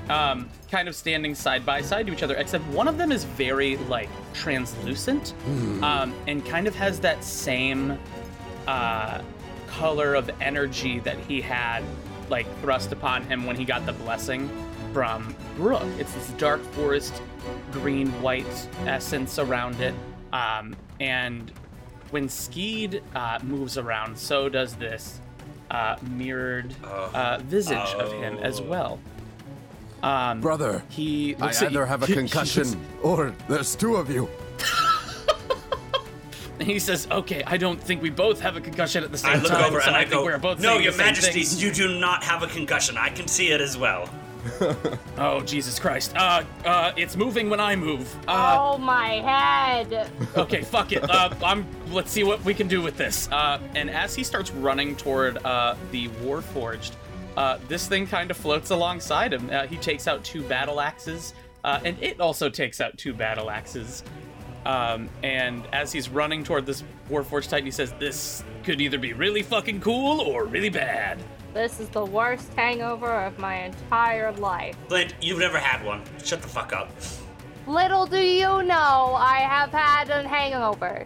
[0.09, 3.25] um, kind of standing side by side to each other, except one of them is
[3.25, 5.35] very, like, translucent,
[5.83, 7.99] um, and kind of has that same,
[8.67, 9.21] uh,
[9.67, 11.85] color of energy that he had,
[12.31, 14.49] like, thrust upon him when he got the blessing
[14.92, 15.83] from Brooke.
[15.98, 17.22] It's this dark forest,
[17.72, 18.46] green white
[18.87, 19.94] essence around it.
[20.33, 21.51] Um, and
[22.11, 25.20] when Skeed uh, moves around, so does this
[25.70, 27.11] uh, mirrored Oh.
[27.14, 28.64] uh, visage of him as Oh.
[28.64, 28.98] well.
[30.03, 33.96] Um, Brother, he I looks at either you- have a he- concussion or there's two
[33.96, 34.29] of you.
[36.61, 39.35] He says, "Okay, I don't think we both have a concussion at the same I
[39.37, 41.42] look time, over so and I, I think go, we're both No, Your the Majesty,
[41.64, 42.96] you do not have a concussion.
[42.98, 44.11] I can see it as well.
[45.18, 46.14] Oh Jesus Christ!
[46.16, 48.14] Uh, uh, it's moving when I move.
[48.29, 50.11] Uh, oh my head!
[50.37, 51.03] okay, fuck it.
[51.11, 51.66] Uh, I'm.
[51.90, 53.29] Let's see what we can do with this.
[53.33, 56.92] Uh, and as he starts running toward uh the Warforged,
[57.37, 59.51] uh, this thing kind of floats alongside him.
[59.51, 63.51] Uh, he takes out two battle axes, uh, and it also takes out two battle
[63.51, 64.05] axes.
[64.64, 69.14] Um, and as he's running toward this Warforged Titan, he says, "This could either be
[69.14, 71.18] really fucking cool or really bad."
[71.55, 74.77] This is the worst hangover of my entire life.
[74.89, 76.03] Flint, you've never had one.
[76.23, 76.91] Shut the fuck up.
[77.67, 81.05] Little do you know, I have had a hangover.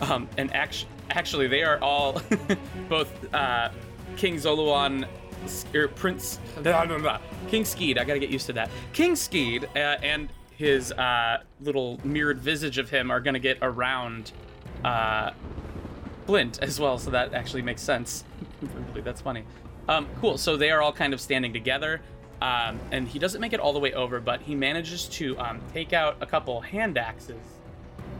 [0.00, 2.20] Um, and act- actually, they are all
[2.88, 3.70] both uh,
[4.16, 5.06] King Zoluan,
[5.74, 7.20] or Prince blah, blah, blah.
[7.48, 7.98] King Skeed.
[7.98, 8.70] I gotta get used to that.
[8.92, 14.32] King Skeed uh, and his uh, little mirrored visage of him are gonna get around
[14.84, 15.32] uh,
[16.26, 16.98] Flint as well.
[16.98, 18.24] So that actually makes sense.
[18.94, 19.44] that's funny.
[19.88, 20.38] Um, cool.
[20.38, 22.00] So they are all kind of standing together.
[22.42, 25.60] Um, and he doesn't make it all the way over, but he manages to um,
[25.72, 27.40] take out a couple hand axes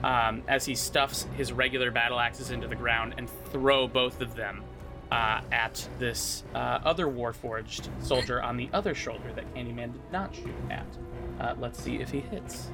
[0.03, 4.35] um, as he stuffs his regular battle axes into the ground and throw both of
[4.35, 4.63] them
[5.11, 10.35] uh, at this uh, other Warforged soldier on the other shoulder that Candyman did not
[10.35, 10.87] shoot at.
[11.41, 12.69] Uh, let's see if he hits.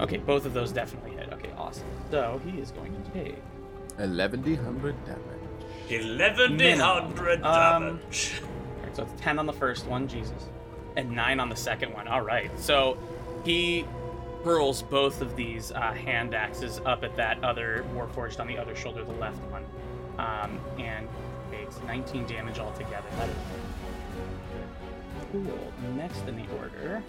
[0.00, 1.32] Okay, both of those definitely hit.
[1.32, 1.86] Okay, awesome.
[2.10, 3.36] So he is going to take.
[3.96, 5.31] 1100 damage.
[5.88, 8.42] 1100 Um, damage.
[8.94, 10.48] So it's 10 on the first one, Jesus.
[10.96, 12.06] And 9 on the second one.
[12.08, 12.50] All right.
[12.58, 12.98] So
[13.44, 13.86] he
[14.44, 18.74] hurls both of these uh, hand axes up at that other Warforged on the other
[18.76, 19.64] shoulder, the left one.
[20.18, 21.08] Um, and
[21.50, 23.06] takes 19 damage altogether.
[23.16, 23.34] That is
[25.32, 25.72] cool.
[25.96, 27.02] Next in the order.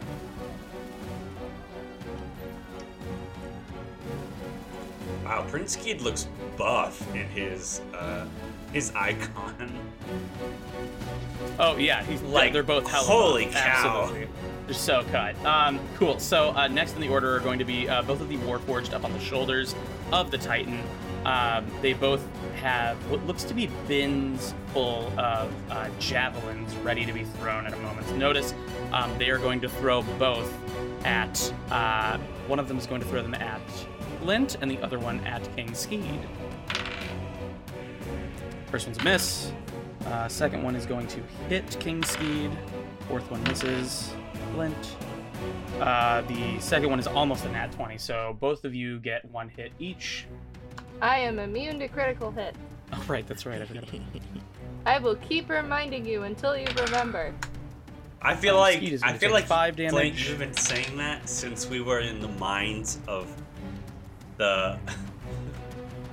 [5.26, 8.26] Wow, Prince Skeed looks buff in his uh
[8.74, 9.72] his icon.
[11.60, 14.04] Oh yeah, he's Like, they're both hella holy cow.
[14.04, 14.28] Absolutely.
[14.66, 15.36] They're so cut.
[15.46, 16.20] Um, cool.
[16.20, 18.94] So uh, next in the order are going to be uh, both of the Warforged
[18.94, 19.76] up on the shoulders
[20.12, 20.82] of the Titan.
[21.26, 27.14] Um, they both have what looks to be bins full of uh, javelins ready to
[27.14, 28.54] be thrown at a moment's notice.
[28.92, 30.52] Um, they are going to throw both
[31.06, 31.54] at.
[31.70, 33.62] Uh, one of them is going to throw them at
[34.22, 36.20] Flint, and the other one at King Skeed.
[38.74, 39.52] First one's a miss.
[40.08, 42.50] Uh, second one is going to hit King Skeed.
[43.08, 44.12] Fourth one misses.
[44.52, 44.96] Flint.
[45.80, 49.48] Uh, the second one is almost a nat 20, so both of you get one
[49.48, 50.26] hit each.
[51.04, 52.56] I am immune to critical hit.
[52.92, 53.62] Oh, right, that's right.
[53.62, 54.22] I forgot about that.
[54.88, 57.32] I will keep reminding you until you remember.
[58.24, 60.30] I feel like I feel like five Flint, damage.
[60.30, 63.32] you've been saying that since we were in the minds of
[64.38, 64.80] the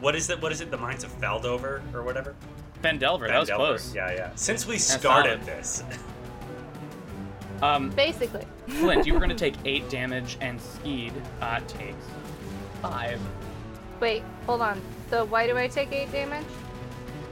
[0.00, 0.40] what is it?
[0.40, 0.70] What is it?
[0.70, 2.34] The mines of Feldover or whatever.
[2.82, 3.56] Phandelver, that was Phandelver.
[3.56, 3.94] close.
[3.94, 4.30] Yeah, yeah.
[4.34, 5.46] Since we started solid.
[5.46, 5.84] this,
[7.62, 8.46] Um, Basically.
[8.68, 12.06] Flint, you were going to take eight damage, and Skeed uh, takes
[12.80, 13.20] five.
[14.00, 14.80] Wait, hold on.
[15.10, 16.46] So why do I take 8 damage?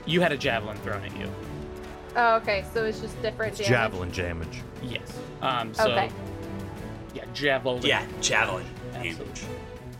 [0.04, 1.30] You had a javelin thrown at you.
[2.14, 2.62] Oh, okay.
[2.74, 3.70] So it's just different It's damage.
[3.70, 4.62] javelin damage.
[4.82, 5.18] Yes.
[5.40, 6.10] Um, so, Okay.
[7.14, 7.82] yeah, javelin.
[7.86, 8.66] yeah, javelin.
[8.94, 9.12] Absolutely.
[9.24, 9.42] damage.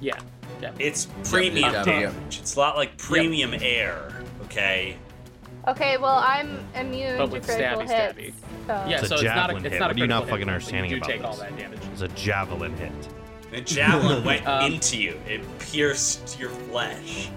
[0.01, 0.19] Yeah.
[0.61, 0.81] Javelin.
[0.87, 2.39] It's premium yeah, damage.
[2.41, 4.13] It's a lot like premium air.
[4.45, 4.97] Okay.
[5.67, 8.17] Okay, well, I'm immune But to with critical stabby, hits.
[8.17, 8.33] stabby.
[8.67, 8.73] So.
[8.89, 9.81] Yeah, It's a so it's not a, javelin it's hit.
[9.81, 11.41] not a What are you not fucking hit, understanding you do about take all this?
[11.41, 11.79] that damage.
[11.93, 12.93] It's a javelin hit.
[13.51, 15.21] The javelin went Um, into you.
[15.27, 17.31] It pierced your flesh.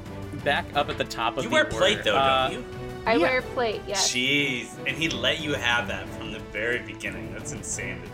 [0.45, 2.65] Back up at the top of You the wear order, plate though, uh, don't you?
[3.05, 3.21] I yeah.
[3.21, 4.09] wear plate, yes.
[4.11, 7.33] Jeez, and he let you have that from the very beginning.
[7.33, 8.09] That's insanity.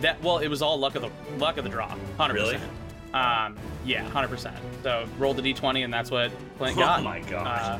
[0.00, 2.62] That well, it was all luck of the luck of the draw, Hundred percent.
[2.62, 2.72] Really?
[3.12, 3.14] Percent.
[3.14, 4.56] Um, yeah, hundred percent.
[4.82, 7.00] So roll the d20, and that's what Flint Oh got.
[7.00, 7.60] Oh my gosh.
[7.62, 7.78] Uh,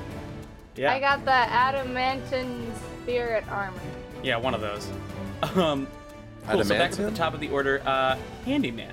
[0.76, 3.80] yeah, I got the adamantine spirit armor.
[4.22, 4.88] yeah, one of those.
[5.54, 5.86] Um,
[6.48, 6.64] cool.
[6.64, 8.92] So back up at the top of the order, uh, Candyman.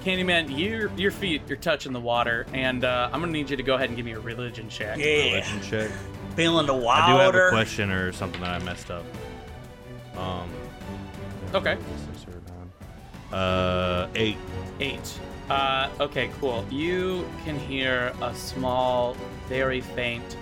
[0.00, 3.62] Candyman, your your feet, you're touching the water, and uh, I'm gonna need you to
[3.62, 4.96] go ahead and give me a religion check.
[4.98, 5.34] Yeah.
[5.34, 5.90] Religion check.
[6.34, 7.02] Feeling the water.
[7.02, 9.04] I do have a question or something that I messed up.
[10.16, 10.48] Um.
[11.54, 11.76] Okay.
[12.06, 12.40] six or
[13.30, 13.38] nine.
[13.38, 14.36] Uh, eight.
[14.80, 15.18] Eight.
[15.48, 16.64] Uh, okay, cool.
[16.70, 19.16] You can hear a small,
[19.48, 20.36] very faint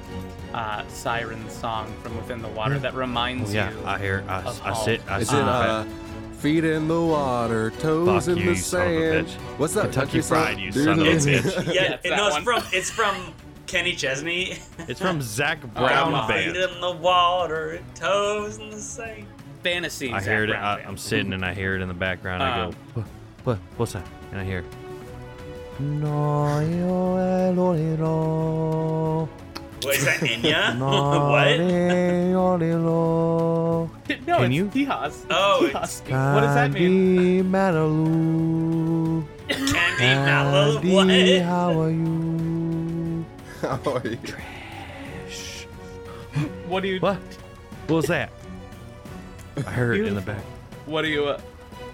[0.55, 3.81] uh, siren song from within the water that Oh, reminds yeah, you.
[3.81, 4.25] Yeah, I hear.
[4.29, 5.01] I, of I sit.
[5.09, 5.85] I Is sit it in the uh,
[6.39, 9.27] feet in the water, toes Fuck in you, the you son of a sand?
[9.27, 9.59] bitch.
[9.59, 9.83] What's that?
[9.85, 10.21] Kentucky?
[10.23, 11.67] Fried, you son of a know- bitch.
[11.67, 13.35] Yeah, Yeah, it's it, no, it's from it's from
[13.67, 14.59] Kenny Chesney.
[14.89, 16.27] It's from Zac Oh, Brown my.
[16.29, 16.57] Feet Band.
[16.75, 19.27] in the water, toes in the sand.
[19.63, 20.13] Fantasy.
[20.13, 20.49] I Zac hear it.
[20.49, 20.89] Brown I, band.
[20.89, 22.43] I'm sitting and I hear it in the background.
[22.43, 23.07] I Um, go, what,
[23.45, 23.59] what?
[23.77, 24.07] What's that?
[24.31, 24.65] And I hear.
[25.81, 27.97] No, yo, lo, eh.
[29.83, 30.79] What is that, Enya?
[31.29, 31.59] what?
[34.27, 34.67] No, Can it's you?
[34.67, 35.27] Tejas.
[35.31, 36.01] Oh, Tejas.
[36.35, 37.45] What does that mean?
[37.51, 39.25] Manalu.
[39.49, 40.81] Candy Mallow?
[40.81, 41.43] Candy, What?
[41.45, 43.25] how are you?
[43.65, 44.17] How are you?
[44.17, 45.67] Trash.
[46.69, 47.01] What do you?
[47.01, 47.19] What?
[47.87, 48.31] What was that?
[49.57, 50.43] I heard it in the back.
[50.87, 51.27] What do you?
[51.27, 51.41] Uh,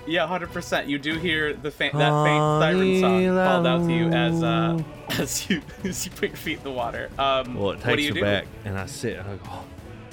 [0.07, 0.87] yeah, hundred percent.
[0.89, 4.83] You do hear the fa- that faint siren song called out to you as uh,
[5.21, 7.11] as you as you put your feet in the water.
[7.19, 8.21] Um, Well, it what takes do you do?
[8.23, 9.43] back, and I sit and I go.
[9.47, 9.65] "Oh."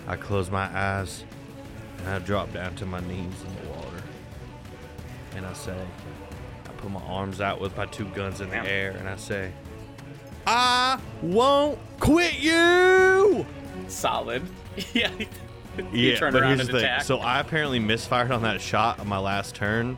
[0.10, 1.26] I close my eyes,
[2.00, 3.10] and I drop down to my knees
[3.46, 4.02] in the water,
[5.36, 5.76] and I say,
[6.66, 8.66] I put my arms out with my two guns in the Damn.
[8.68, 9.52] air, and I say,
[10.46, 13.46] I won't quit you.
[13.90, 14.44] Solid.
[14.94, 15.12] yeah.
[15.92, 17.00] Yeah, but here's the thing.
[17.02, 19.98] So I apparently misfired on that shot on my last turn,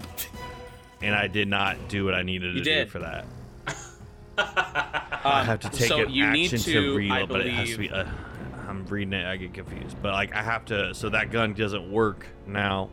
[1.02, 2.86] and I did not do what I needed You to did.
[2.86, 3.26] do for that.
[4.38, 7.70] I have to take so an you action need to, to, reload, but it has
[7.70, 7.96] to believe- be.
[7.96, 8.06] Uh,
[8.68, 9.98] I'm reading it, I get confused.
[10.02, 10.94] But like, I have to.
[10.94, 12.90] So that gun doesn't work now.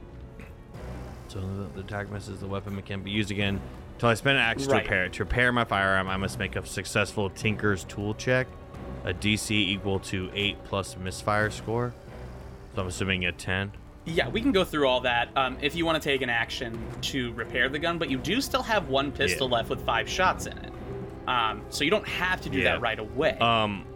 [1.28, 2.40] So the, the attack misses.
[2.40, 3.60] The weapon can be used again
[3.94, 4.78] until I spend an action Right.
[4.78, 5.12] to repair it.
[5.14, 8.46] To repair my firearm, I must make a successful Tinker's Tool check,
[9.04, 11.92] a DC equal to eight plus misfire score.
[12.76, 13.72] So I'm assuming a ten.
[14.04, 16.78] Yeah, we can go through all that um, if you want to take an action
[17.00, 20.44] to repair the gun, but you do still have one pistol left with five shots
[20.44, 20.72] in it.
[21.26, 22.64] Um, so you don't have to do Yeah.
[22.72, 23.30] that right away.
[23.38, 23.86] Um,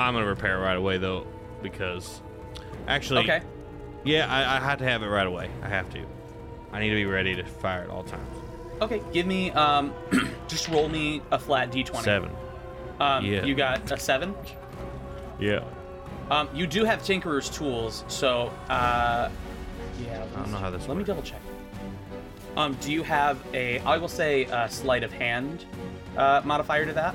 [0.00, 1.26] I'm gonna repair it right away though,
[1.62, 2.22] because
[2.86, 3.42] actually, okay.
[4.04, 5.50] yeah, I, I had to have it right away.
[5.62, 6.02] I have to.
[6.72, 8.36] I need to be ready to fire at all times.
[8.80, 9.92] Okay, give me, um,
[10.48, 12.02] just roll me a flat d20.
[12.04, 12.30] Seven.
[13.00, 13.44] Um, Yeah.
[13.44, 14.34] You got a seven?
[15.38, 15.60] Yeah.
[16.30, 19.30] Um, you do have Tinkerer's tools, so, uh,
[20.04, 20.24] yeah.
[20.36, 21.40] I don't know how this Let me double check.
[22.56, 25.64] Um, do you have a, I will say, a sleight of hand
[26.16, 27.14] uh, modifier to that?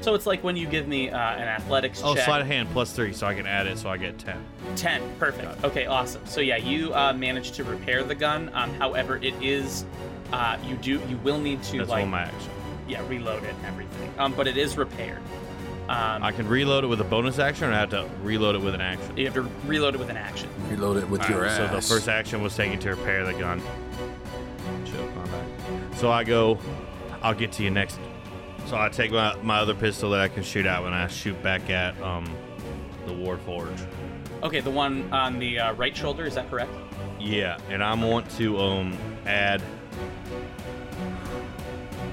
[0.00, 2.26] So it's like when you give me uh, an athletics Oh, check.
[2.26, 4.36] sleight of hand plus three, so I can add it, so I get ten.
[4.76, 9.16] 10 perfect okay awesome so yeah you uh, managed to repair the gun um, however
[9.22, 9.84] it is
[10.32, 12.50] uh, you do you will need to That's like all my action.
[12.88, 15.20] yeah reload it and everything um, but it is repaired
[15.88, 18.62] um, I can reload it with a bonus action, or I have to reload it
[18.62, 19.16] with an action.
[19.16, 21.56] you have to reload it with an action Reload it with All your right, ass.
[21.70, 23.60] So the first action was taken to repair the gun.
[24.86, 25.08] Chill.
[25.96, 26.58] So I go,
[27.22, 27.98] I'll get to you next.
[28.66, 31.40] So I take my, my other pistol that I can shoot out when I shoot
[31.42, 32.24] back at um
[33.06, 33.86] the Warforged.
[34.42, 36.70] okay the one on the uh, right shoulder is that correct
[37.20, 39.60] Yeah, and I want to um add.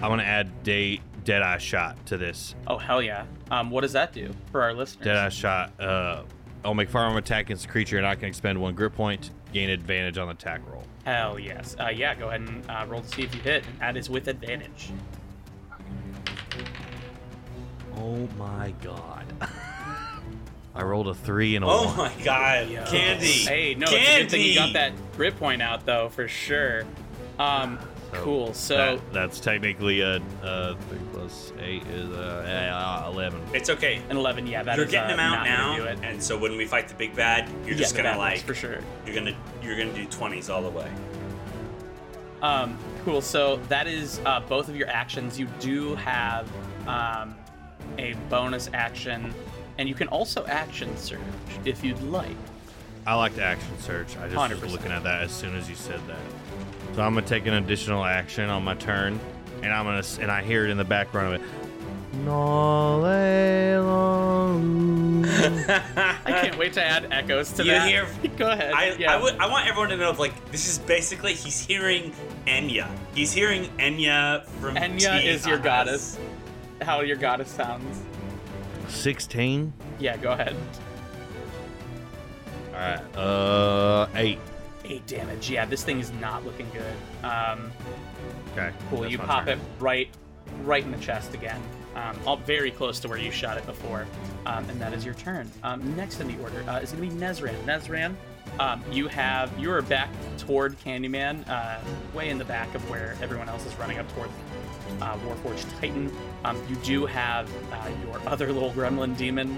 [0.01, 2.55] I want to add day Deadeye shot to this.
[2.67, 5.79] oh hell yeah um, what does that do for our listeners Deadeye shot.
[5.79, 6.23] Uh,
[6.65, 9.69] I'll make firearm attack against the creature, and I can expend one grit point, gain
[9.69, 10.83] advantage on the attack roll.
[11.05, 13.79] hell yes uh, yeah go ahead and uh, roll to see if you hit and
[13.79, 14.89] that is with advantage
[17.97, 19.25] Oh my god.
[20.73, 21.97] I rolled a three and a Oh one.
[21.97, 23.25] my god, Candy.
[23.27, 23.97] Hey, no, Candy.
[24.05, 26.83] it's a good thing you got that grit point out though, for sure.
[27.37, 27.77] Um,
[28.11, 28.53] So cool.
[28.53, 33.41] So that, that's technically a, a three plus eight is uh, uh, eleven.
[33.53, 34.01] It's okay.
[34.09, 35.99] an eleven, yeah, that you're is, getting uh, him out not now, it.
[36.03, 38.79] and so when we fight the big bad, you're Yeah, just gonna like for sure.
[39.05, 40.91] you're gonna you're gonna do twenties all the way.
[42.41, 43.21] Um, cool.
[43.21, 45.39] So that is uh, both of your actions.
[45.39, 46.49] You do have
[46.87, 47.35] um,
[47.97, 49.33] a bonus action,
[49.77, 51.19] and you can also action surge
[51.65, 52.35] if you'd like.
[53.05, 54.15] I like to action surge.
[54.17, 54.61] I just 100%.
[54.61, 56.19] was looking at that as soon as you said that.
[56.93, 59.19] So I'm gonna take an additional action on my turn,
[59.63, 61.47] and I'm gonna and I hear it in the background of it.
[62.25, 63.05] No,
[65.23, 67.87] I can't wait to add echoes to You that.
[67.87, 68.73] hear- Go ahead.
[68.73, 69.13] I, yeah.
[69.13, 72.13] I, would, I want everyone to know, like, this is basically he's hearing
[72.47, 72.89] Enya.
[73.15, 76.17] He's hearing Enya from Enya is your goddess.
[76.81, 78.01] How your goddess sounds.
[78.89, 79.71] Sixteen.
[79.99, 80.55] Yeah, go ahead.
[82.73, 83.17] All right.
[83.17, 84.39] Uh, eight.
[84.91, 85.49] Eight damage.
[85.49, 87.25] Yeah, this thing is not looking good.
[87.25, 87.71] Um,
[88.51, 88.71] Okay.
[88.89, 88.99] cool.
[89.01, 89.57] that's you pop turn.
[89.57, 90.09] it right,
[90.63, 91.61] right in the chest again.
[91.95, 94.05] Um, all very close to where you shot it before,
[94.45, 95.49] um, and that is your turn.
[95.63, 97.55] Um, next in the order uh, is going to be Nezran.
[97.63, 98.15] Nezran,
[98.59, 101.79] um, you have you are back toward Candyman, uh,
[102.13, 104.29] way in the back of where everyone else is running up toward
[105.01, 106.11] uh, Warforged Titan.
[106.43, 109.57] Um, you do have uh, your other little gremlin demon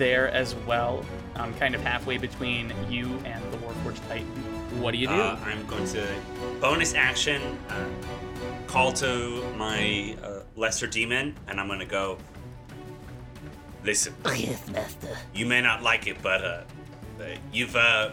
[0.00, 1.04] there as well,
[1.36, 4.26] um, kind of halfway between you and the Warforged Titan.
[4.80, 5.12] What do you do?
[5.12, 6.04] Uh, I'm going to
[6.58, 7.84] bonus action, uh,
[8.66, 12.16] call to my uh, lesser demon, and I'm going to go.
[13.84, 15.08] Listen, Oh, yes, master.
[15.34, 16.62] you may not like it, but uh,
[17.52, 18.10] you've uh,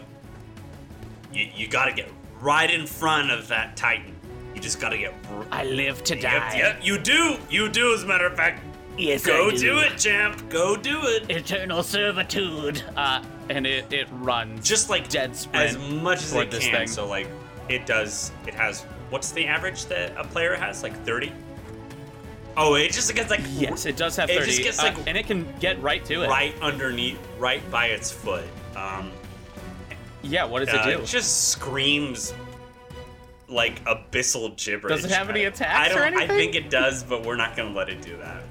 [1.32, 2.08] you, you got to get
[2.40, 4.14] right in front of that titan.
[4.54, 5.14] You just got to get.
[5.32, 6.56] r- I live to Yep, die.
[6.58, 7.38] yep, you do.
[7.50, 7.94] You do.
[7.94, 8.62] As a matter of fact,
[8.98, 10.48] Yes, Go I do it, champ.
[10.50, 11.30] Go do it.
[11.30, 12.82] Eternal servitude.
[12.96, 15.70] Uh, and it, it runs Just like dead sprint.
[15.70, 16.74] as much as toward it this can.
[16.74, 16.88] thing.
[16.88, 17.28] So like
[17.68, 18.32] it does.
[18.46, 18.82] It has.
[19.10, 20.82] What's the average that a player has?
[20.82, 21.32] Like thirty.
[22.56, 24.42] Oh, it just gets like Yes, it does have thirty.
[24.42, 26.28] It just gets, uh, like, and it can get right to it.
[26.28, 28.44] right underneath, right by its foot.
[28.76, 29.12] Um,
[30.22, 31.04] Yeah, what does uh, it do?
[31.06, 32.34] just screams
[33.48, 34.96] like abyssal gibberish.
[34.96, 36.36] Does it have any I- attacks I or don't, I anything?
[36.52, 38.42] think it does, but we're not gonna let it do that.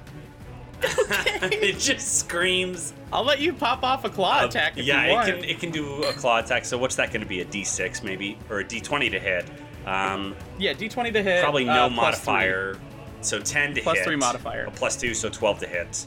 [0.82, 2.92] it just screams.
[3.12, 5.28] I'll let you pop off a claw uh, attack if yeah, you want.
[5.28, 6.64] it can it can do a claw attack.
[6.64, 7.40] So what's that going to be?
[7.40, 9.46] A D6 maybe or a D20 to hit?
[9.86, 11.42] Um, Yeah, D20 to hit.
[11.42, 12.78] probably uh, no plus modifier.
[13.20, 14.04] So 10 to Plus hit.
[14.06, 14.66] three modifier.
[14.66, 16.06] A plus two, so 12 to hit.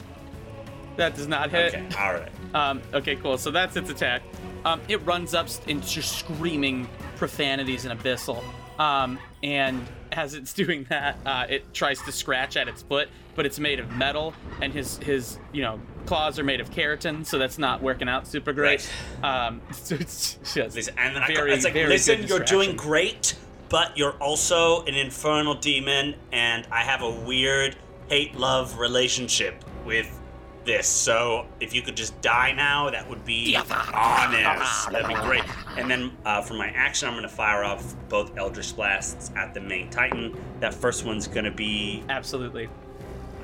[0.96, 1.74] That does not hit.
[1.76, 2.30] Okay, all right.
[2.54, 3.38] Um, okay, cool.
[3.38, 4.22] So that's its attack.
[4.64, 8.44] Um, it runs up and just screaming profanities and abyssal.
[8.80, 13.46] Um, and as it's doing that, uh, it tries to scratch at its foot, but
[13.46, 17.38] it's made of metal, and his his you know claws are made of keratin, so
[17.38, 18.90] that's not working out super great.
[19.24, 22.40] Um, so it's just Listen, and then I, very, it's like, very listen, good you're
[22.40, 23.36] doing great,
[23.70, 27.76] but you're also an infernal demon, and I have a weird
[28.10, 30.20] hate-love relationship with
[30.66, 30.88] this.
[30.88, 34.92] So if you could just die now, that would be honest.
[34.92, 35.44] That'd be great.
[35.78, 39.54] And then uh, for my action, I'm going to fire off both Eldritch Blasts at
[39.54, 40.38] the main Titan.
[40.60, 42.70] That first one's going to be absolutely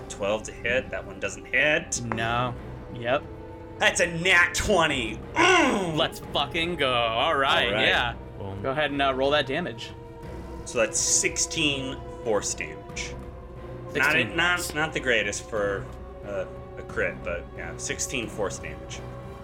[0.09, 0.89] 12 to hit.
[0.89, 2.01] That one doesn't hit.
[2.03, 2.53] no.
[2.95, 3.23] Yep.
[3.79, 5.19] That's a nat 20.
[5.35, 5.95] Mm.
[5.97, 6.91] Let's fucking go.
[6.91, 7.67] All right.
[7.67, 7.87] All right.
[7.87, 8.13] Yeah.
[8.39, 8.61] Boom.
[8.63, 9.91] Go ahead and uh, roll that damage.
[10.65, 13.13] So that's 16 force damage.
[13.93, 14.29] 16.
[14.29, 15.85] Not, not not the greatest for
[16.25, 16.45] uh,
[16.77, 18.99] a crit, but yeah, 16 force damage.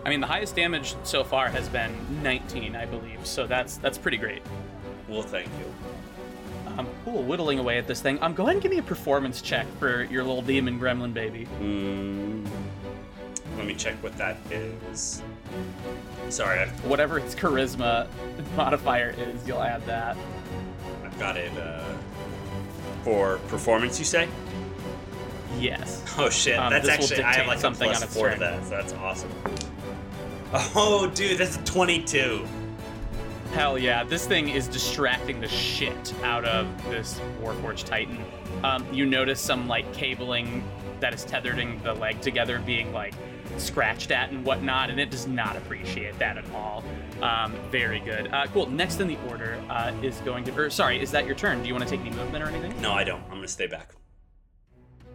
[0.06, 3.26] I mean, the highest damage so far has been 19, I believe.
[3.26, 4.42] So that's that's pretty great.
[5.08, 5.74] Well, thank you.
[6.78, 8.18] Um, cool, whittling away at this thing.
[8.22, 11.48] Um, go ahead and give me a performance check for your little demon gremlin baby.
[11.62, 12.48] Mm,
[13.58, 15.22] let me check what that is.
[16.30, 18.08] Sorry, I've, Whatever its charisma
[18.56, 20.18] modifier is, you'll add that.
[21.06, 21.84] I've got it uh,
[23.04, 24.00] for performance.
[24.00, 24.28] You say?
[25.60, 26.04] Yes.
[26.18, 28.64] Oh shit, Um, that's actually I have like a something plus on four to that,
[28.64, 29.30] so that's awesome.
[30.76, 32.46] Oh, dude, that's a 22.
[33.54, 38.18] Hell yeah, this thing is distracting the shit out of this Warforged Titan.
[38.64, 40.64] Um, you notice some like cabling
[41.00, 43.14] that is tethering the leg together being like
[43.58, 46.84] scratched at and whatnot, and it does not appreciate that at all.
[47.22, 48.34] Um, very good.
[48.34, 48.66] Uh, cool.
[48.66, 50.60] Next in the order uh, is going to.
[50.60, 51.62] Or sorry, is that your turn?
[51.62, 52.82] Do you want to take any movement or anything?
[52.82, 53.22] No, I don't.
[53.26, 53.94] I'm gonna stay back.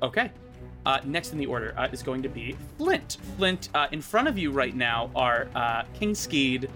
[0.01, 0.31] Okay.
[0.87, 3.19] Uh, next in the order uh, is going to be Flint.
[3.37, 6.71] Flint, uh, in front of you right now are uh, King Skeed,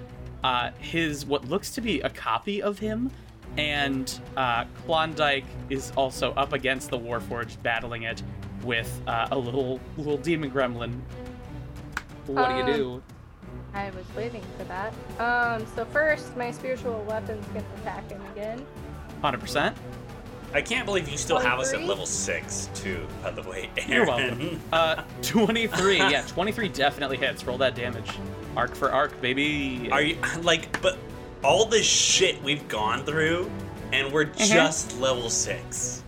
[0.44, 3.10] uh, his what looks to be a copy of him,
[3.56, 8.22] and uh, Klondike is also up against the Warforged, battling it
[8.64, 10.98] with uh, a little little demon gremlin.
[12.26, 13.02] What do you Um, do?
[13.74, 14.92] I was waiting for that.
[15.18, 18.64] Um, so first, my spiritual weapon's gonna attack him again.
[19.22, 19.76] Hundred percent.
[20.54, 23.06] I can't believe you still have us at level six, too.
[23.22, 24.60] By the way, You're welcome.
[24.70, 25.96] Uh, twenty-three.
[25.96, 27.44] yeah, twenty-three definitely hits.
[27.44, 28.10] Roll that damage.
[28.56, 29.88] Arc for arc, baby.
[29.90, 30.80] Are you like?
[30.82, 30.98] But
[31.42, 33.50] all the shit we've gone through,
[33.92, 34.52] and we're Mm-hmm.
[34.54, 36.02] just level six.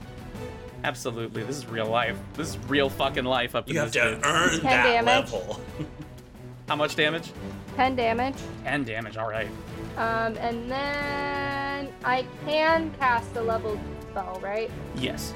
[0.85, 1.43] Absolutely.
[1.45, 2.19] This is real life.
[2.35, 4.25] This is real fucking life up in You have to bitch.
[4.25, 5.33] earn that damage.
[5.33, 5.61] level.
[6.69, 7.31] How much damage?
[7.77, 8.35] 10 damage.
[8.65, 9.49] 10 damage, alright.
[9.97, 13.79] Um, and then I can cast a level
[14.11, 14.71] spell, right?
[14.95, 15.33] Yes.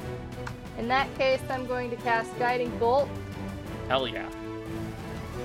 [0.78, 3.08] In that case, I'm going to cast Guiding Bolt.
[3.88, 4.26] Hell yeah.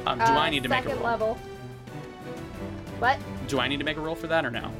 [0.05, 1.05] Um, do uh, I need to make a second roll?
[1.11, 1.38] level.
[3.03, 3.19] What?
[3.49, 4.71] Do I need to make a roll for that or no?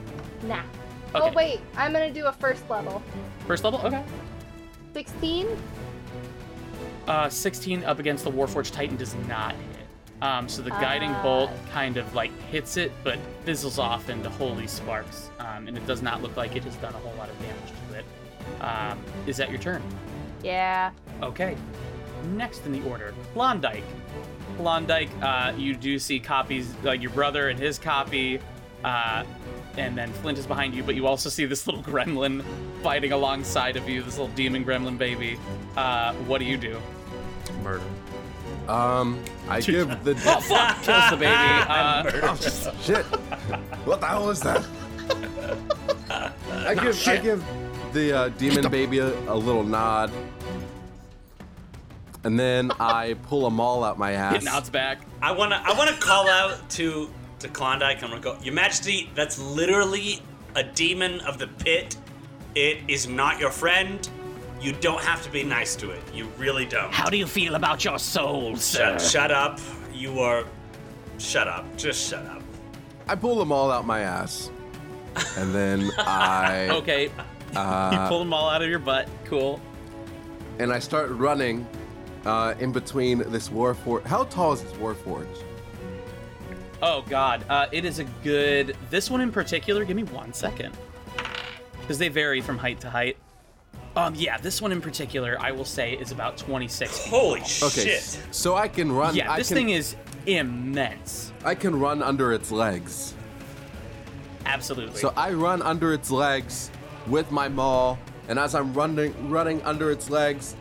[0.44, 0.60] Nah.
[0.60, 0.66] Okay.
[1.14, 3.04] Oh wait, I'm gonna do a first level.
[3.48, 3.82] First level?
[3.82, 4.02] Okay.
[4.94, 5.46] 16.
[7.06, 10.22] Uh, 16 up against the Warforged Titan does not hit.
[10.22, 11.70] Um, so the guiding bolt Ah.
[11.74, 15.30] kind of like hits it, but fizzles off into holy sparks.
[15.40, 17.74] Um, and it does not look like it has done a whole lot of damage
[17.90, 18.06] to it.
[18.64, 19.84] Um, is that your turn?
[20.42, 20.92] Yeah.
[21.22, 21.58] Okay.
[22.36, 23.84] Next in the order, Klondike.
[24.58, 28.40] Klondike, uh, you do see copies, like your brother and his copy,
[28.84, 29.24] uh,
[29.78, 32.44] and then Flint is behind you, but you also see this little gremlin
[32.82, 35.38] fighting alongside of you, this little demon gremlin baby.
[35.76, 36.80] Uh, what do you do?
[37.64, 37.84] Murder.
[38.68, 40.82] Um, I give the Oh, fuck!
[40.84, 41.34] Kills the baby.
[41.34, 42.36] Uh, oh,
[42.82, 43.06] shit.
[43.86, 44.66] What the hell is that?
[46.50, 47.44] I give I give
[47.92, 50.12] the uh, demon baby a, a little nod,
[52.24, 54.36] and then I pull a maul out my ass.
[54.36, 55.00] it nods back.
[55.22, 57.10] I wanna I wanna call out to
[57.40, 58.02] to Klondike.
[58.04, 59.10] I'm gonna go, Your Majesty.
[59.16, 60.22] That's literally
[60.56, 61.98] a demon of the pit.
[62.56, 64.08] It is not your friend.
[64.62, 66.02] You don't have to be nice to it.
[66.14, 66.94] You really don't.
[66.94, 68.98] How do you feel about your soul, sir?
[68.98, 69.60] Shut, shut up.
[69.94, 70.46] You are.
[71.18, 71.66] Shut up.
[71.76, 72.42] Just shut up.
[73.08, 74.50] I pull them all out my ass,
[75.38, 77.12] and then I Okay, you
[77.60, 79.10] uh, pull them all out of your butt.
[79.26, 79.60] Cool.
[80.60, 81.68] and I start running
[82.26, 84.04] uh, in between this war warforge.
[84.06, 85.28] How tall is this warforge?
[86.82, 88.76] Oh God, uh, it is a good.
[88.90, 89.86] This one in particular.
[89.86, 90.76] Give me one second,
[91.80, 93.18] because they vary from height to height.
[93.96, 97.10] Um, yeah, this one in particular, I will say, is about 26 feet.
[97.10, 97.70] Holy tall.
[97.70, 98.00] Okay,
[98.32, 99.16] so I can run.
[99.16, 99.96] Yeah, I this can, thing is
[100.26, 101.32] immense.
[101.46, 103.14] I can run under its legs.
[104.46, 105.00] Absolutely.
[105.00, 106.72] So I run under its legs
[107.08, 110.56] with my maul, and as I'm running running under its legs,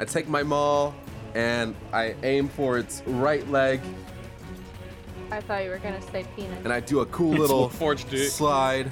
[0.00, 0.94] I take my maul
[1.34, 3.80] and I aim for its right leg,
[5.30, 6.58] I thought you were gonna say penis.
[6.64, 8.30] and I do a cool little Forged it.
[8.30, 8.90] slide.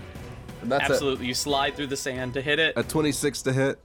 [0.63, 2.75] And that's a, Absolutely, you slide through the sand to hit it.
[2.77, 3.81] a 26 to hit.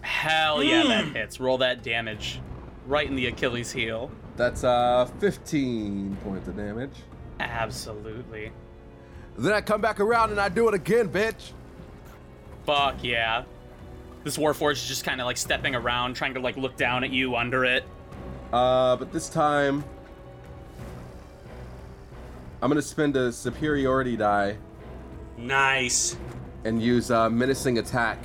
[0.00, 1.40] Hell yeah, that hits.
[1.40, 2.40] Roll that damage,
[2.86, 4.10] right in the Achilles heel.
[4.36, 6.92] That's uh 15 points of damage.
[7.40, 8.52] Absolutely.
[9.36, 11.52] Then I come back around and I do it again, bitch.
[12.64, 13.42] Fuck yeah.
[14.24, 17.10] This Warforged is just kind of like stepping around, trying to like look down at
[17.10, 17.84] you under it.
[18.52, 19.84] Uh, but this time
[22.60, 24.56] I'm gonna spend a superiority die
[25.36, 26.16] Nice.
[26.64, 28.18] and use uh, menacing attack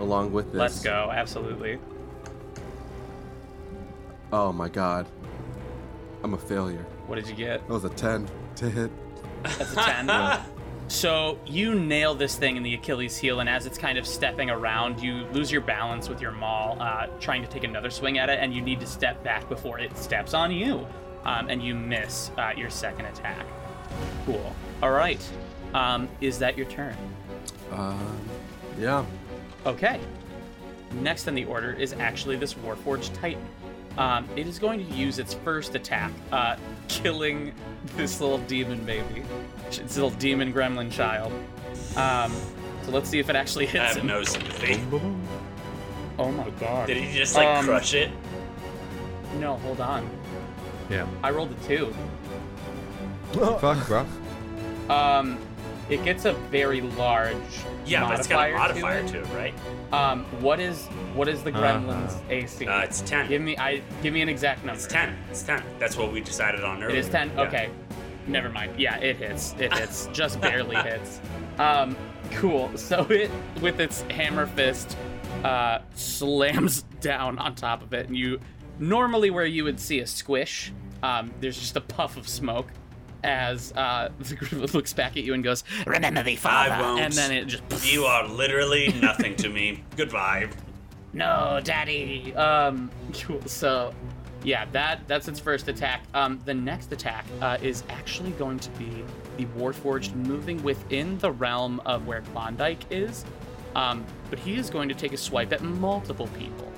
[0.00, 0.58] along with this.
[0.58, 1.10] Let's go.
[1.12, 1.78] Absolutely.
[4.32, 5.06] Oh my god.
[6.22, 6.84] I'm a failure.
[7.06, 7.66] What did you get?
[7.66, 8.90] That was a 10 to hit.
[9.42, 10.06] That's a 10.
[10.90, 14.50] so you nail this thing in the Achilles heel, and as it's kind of stepping
[14.50, 18.28] around, you lose your balance with your maul, uh, trying to take another swing at
[18.28, 20.84] it, and you need to step back before it steps on you.
[21.24, 23.46] Um, and you miss uh, your second attack.
[24.26, 24.54] Cool.
[24.82, 25.20] All right.
[25.74, 26.96] Um, is that your turn?
[27.70, 28.18] Um,
[28.78, 29.04] yeah.
[29.66, 30.00] Okay.
[30.94, 33.46] Next in the order is actually this Warforged Titan.
[33.96, 36.56] Um, it is going to use its first attack, uh,
[36.88, 37.52] killing
[37.96, 39.22] this little demon baby,
[39.78, 41.32] this little demon gremlin child.
[41.96, 42.32] Um,
[42.82, 44.06] so let's see if it actually hits I have him.
[44.06, 44.80] no sympathy.
[46.18, 46.86] Oh my god.
[46.86, 48.10] Did he just like Um, crush it?
[49.38, 50.08] No, hold on.
[50.90, 51.06] Yeah.
[51.22, 51.94] I rolled a two.
[53.32, 54.06] Fuck, bro.
[54.88, 55.38] Um,
[55.88, 57.36] it gets a very large
[57.86, 59.54] Yeah, but it's got a modifier modifier to to it, right?
[59.92, 61.60] Um, what is what is the Uh-huh.
[61.62, 62.66] gremlin's AC?
[62.66, 63.28] Uh, it's 10.
[63.28, 64.78] Give me I give me an exact number.
[64.78, 65.16] It's 10.
[65.30, 65.62] It's 10.
[65.78, 66.96] That's what we decided on earlier.
[66.96, 67.30] It is 10?
[67.34, 67.40] Yeah.
[67.42, 67.70] Okay.
[68.26, 68.78] Never mind.
[68.78, 69.54] Yeah, it hits.
[69.58, 70.06] It hits.
[70.12, 71.20] Just barely hits.
[71.58, 71.96] Um,
[72.32, 72.70] cool.
[72.76, 74.96] So it, with its hammer fist,
[75.44, 78.06] uh, slams down on top of it.
[78.06, 78.40] And you,
[78.78, 82.68] normally where you would see a squish, um, there's just a puff of smoke
[83.24, 86.72] as uh, the group looks back at you and goes, Remember the father.
[86.74, 87.00] I won't.
[87.00, 89.82] And then it just, You are literally nothing to me.
[89.96, 90.48] Goodbye.
[91.12, 92.34] no, daddy.
[92.34, 93.42] Um, cool.
[93.46, 93.92] So,
[94.42, 96.02] yeah, that that's its first attack.
[96.14, 99.04] Um, the next attack uh, is actually going to be
[99.36, 103.24] the Warforged moving within the realm of where Klondike is.
[103.74, 106.72] Um, but he is going to take a swipe at multiple people.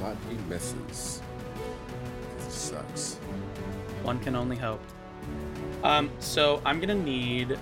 [0.00, 1.22] But he misses.
[2.38, 3.14] This sucks.
[4.02, 4.80] One can only hope.
[5.82, 7.58] Um, so I'm gonna need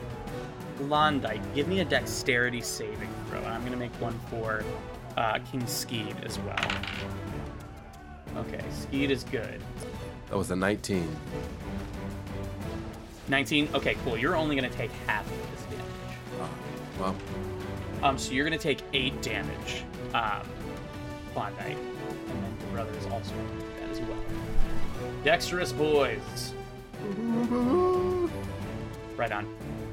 [0.78, 1.55] Klondike.
[1.55, 3.43] Give me a dexterity saving throw.
[3.43, 4.64] I'm gonna make one for
[5.16, 6.70] uh, King Skeed as well.
[8.37, 9.61] Okay, Skeed is good.
[10.28, 11.09] That was a 19.
[13.28, 13.68] 19.
[13.74, 14.16] Okay, cool.
[14.16, 15.87] You're only gonna take half of this damage.
[16.41, 16.51] Oh,
[17.01, 17.16] well,
[18.03, 20.43] Um, so you're gonna take eight damage, um,
[21.33, 24.18] Klondike, and then your brother is also gonna do that as well.
[25.24, 26.53] Dexterous boys.
[29.16, 29.47] Right on.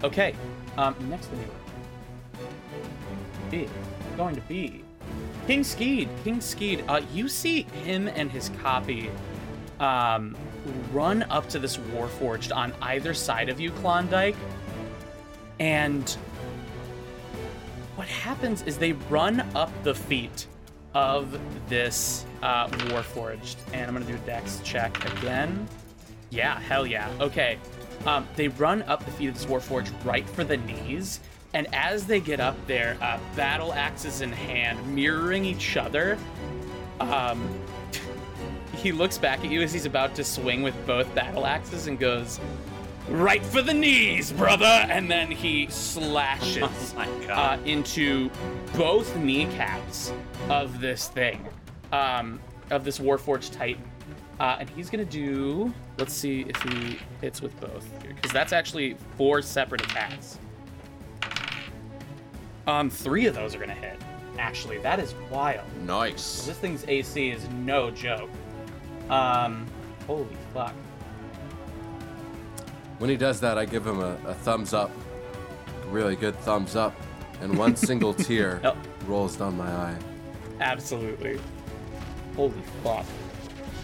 [0.04, 0.34] Okay.
[0.78, 1.44] Um, next order
[3.52, 3.70] is
[4.18, 4.84] going to be
[5.50, 6.10] King Skeed.
[6.24, 6.84] King Skeed.
[6.88, 9.10] Uh, you see him and his copy
[9.80, 10.38] um,
[10.92, 14.36] run up to this Warforged on either side of you, Klondike,
[15.60, 16.08] and
[17.96, 20.46] what happens is they run up the feet
[20.94, 25.68] of this uh, Warforged, and I'm gonna do a Dex check again.
[26.30, 27.10] Yeah, hell yeah.
[27.20, 27.58] Okay.
[28.06, 31.22] Um, they run up the feet of this Warforged right for the knees,
[31.54, 36.18] and as they get up there, uh, battle axes in hand, mirroring each other,
[37.00, 37.50] um,
[38.76, 41.98] he looks back at you as he's about to swing with both battle axes and
[41.98, 42.40] goes,
[43.10, 44.66] Right for the knees, brother!
[44.66, 48.30] And then he slashes Oh uh, into
[48.78, 50.14] both kneecaps
[50.48, 51.44] of this thing,
[51.92, 52.40] um,
[52.70, 53.84] of this Warforged Titan.
[54.40, 55.74] Uh, and he's gonna do.
[55.98, 60.38] Let's see if he hits with both, because that's actually four separate attacks.
[62.70, 64.00] Um, three of those are gonna hit.
[64.38, 64.78] actually.
[64.78, 65.66] That is wild.
[65.86, 66.46] Nice.
[66.46, 68.30] This thing's AC is no joke.
[69.10, 69.66] Um,
[70.08, 70.74] holy fuck.
[73.00, 74.92] When he does that, I give him a, a thumbs up,
[75.84, 76.94] a really good thumbs up,
[77.42, 78.76] and one single tear Oh.
[79.08, 79.98] rolls down my eye.
[80.62, 81.40] Absolutely.
[82.36, 82.54] Holy
[82.84, 83.06] fuck.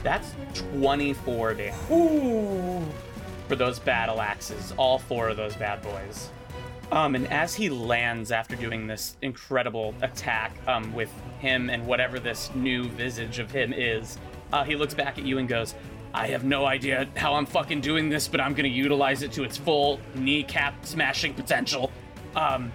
[0.04, 0.32] That's
[0.80, 2.88] 24 damage.
[3.48, 6.30] For those battle axes, all four of those bad boys.
[6.92, 12.20] Um, and as he lands after doing this incredible attack, um, with him and whatever
[12.20, 14.18] this new visage of him is,
[14.54, 15.74] uh, he looks back at you and goes,
[16.14, 19.44] I have no idea how I'm fucking doing this, but I'm gonna utilize it to
[19.44, 21.92] its full kneecap smashing potential.
[22.36, 22.72] Um,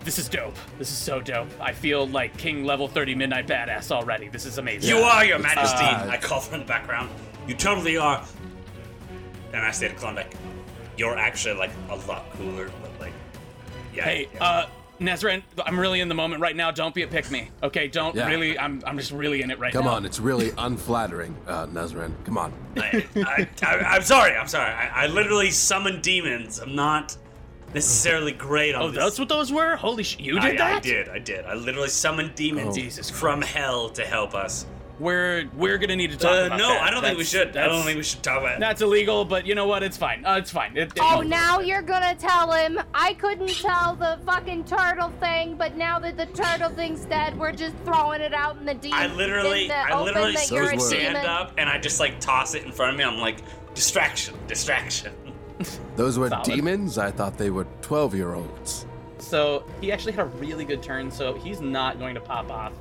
[0.00, 0.56] this is dope.
[0.78, 1.48] This is so dope.
[1.60, 4.28] I feel like King level 30 Midnight Badass already.
[4.28, 4.88] This is amazing.
[4.88, 5.84] You are, Your Majesty.
[5.84, 7.10] uh, I call from the background.
[7.46, 8.24] You totally are.
[9.52, 10.34] And I say to Klondike,
[10.96, 12.85] you're actually like a lot cooler, but like,
[13.96, 14.04] yeah.
[14.04, 14.44] Hey, yeah.
[14.44, 14.68] uh,
[15.00, 16.70] Nezran, I'm really in the moment right now.
[16.70, 17.50] Don't be a pick me.
[17.62, 18.28] Okay, don't Yeah.
[18.28, 18.58] really.
[18.58, 19.90] I'm, I'm just really in it right Come now.
[19.90, 22.12] Come on, it's really unflattering, uh, Nezran.
[22.24, 22.52] Come on.
[22.78, 24.34] I, I, I, am sorry.
[24.34, 24.70] I'm sorry.
[24.72, 26.58] I, I literally summon demons.
[26.60, 27.16] I'm not
[27.74, 29.02] necessarily great on Oh, this.
[29.02, 29.76] that's what those were?
[29.76, 30.20] Holy shit.
[30.20, 30.76] You I, did that?
[30.76, 31.08] I did.
[31.10, 31.44] I did.
[31.44, 32.80] I literally summoned demons Oh.
[32.80, 34.64] Jesus from hell to help us.
[34.98, 36.82] We're, we're gonna need to talk Uh, about no, that.
[36.82, 37.54] I don't think we should.
[37.56, 38.60] I don't think we should talk about it.
[38.60, 39.82] That's illegal, but you know what?
[39.82, 40.24] It's fine.
[40.24, 40.74] Uh, it's fine.
[40.76, 42.80] It, it- Oh, now you're gonna tell him.
[42.94, 47.52] I couldn't tell the fucking turtle thing, but now that the turtle thing's dead, we're
[47.52, 48.94] just throwing it out in the deep.
[48.94, 51.78] I literally, the I open literally that you're a Those were- stand up and I
[51.78, 53.04] just like toss it in front of me.
[53.04, 53.38] I'm like,
[53.74, 55.12] distraction, distraction.
[55.96, 56.44] Those were Solid.
[56.44, 56.96] demons?
[56.96, 58.86] I thought they were 12 year olds.
[59.18, 62.72] So he actually had a really good turn, so he's not going to pop off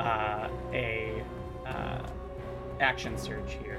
[0.00, 1.22] uh, a
[1.66, 1.98] uh,
[2.80, 3.78] action surge here.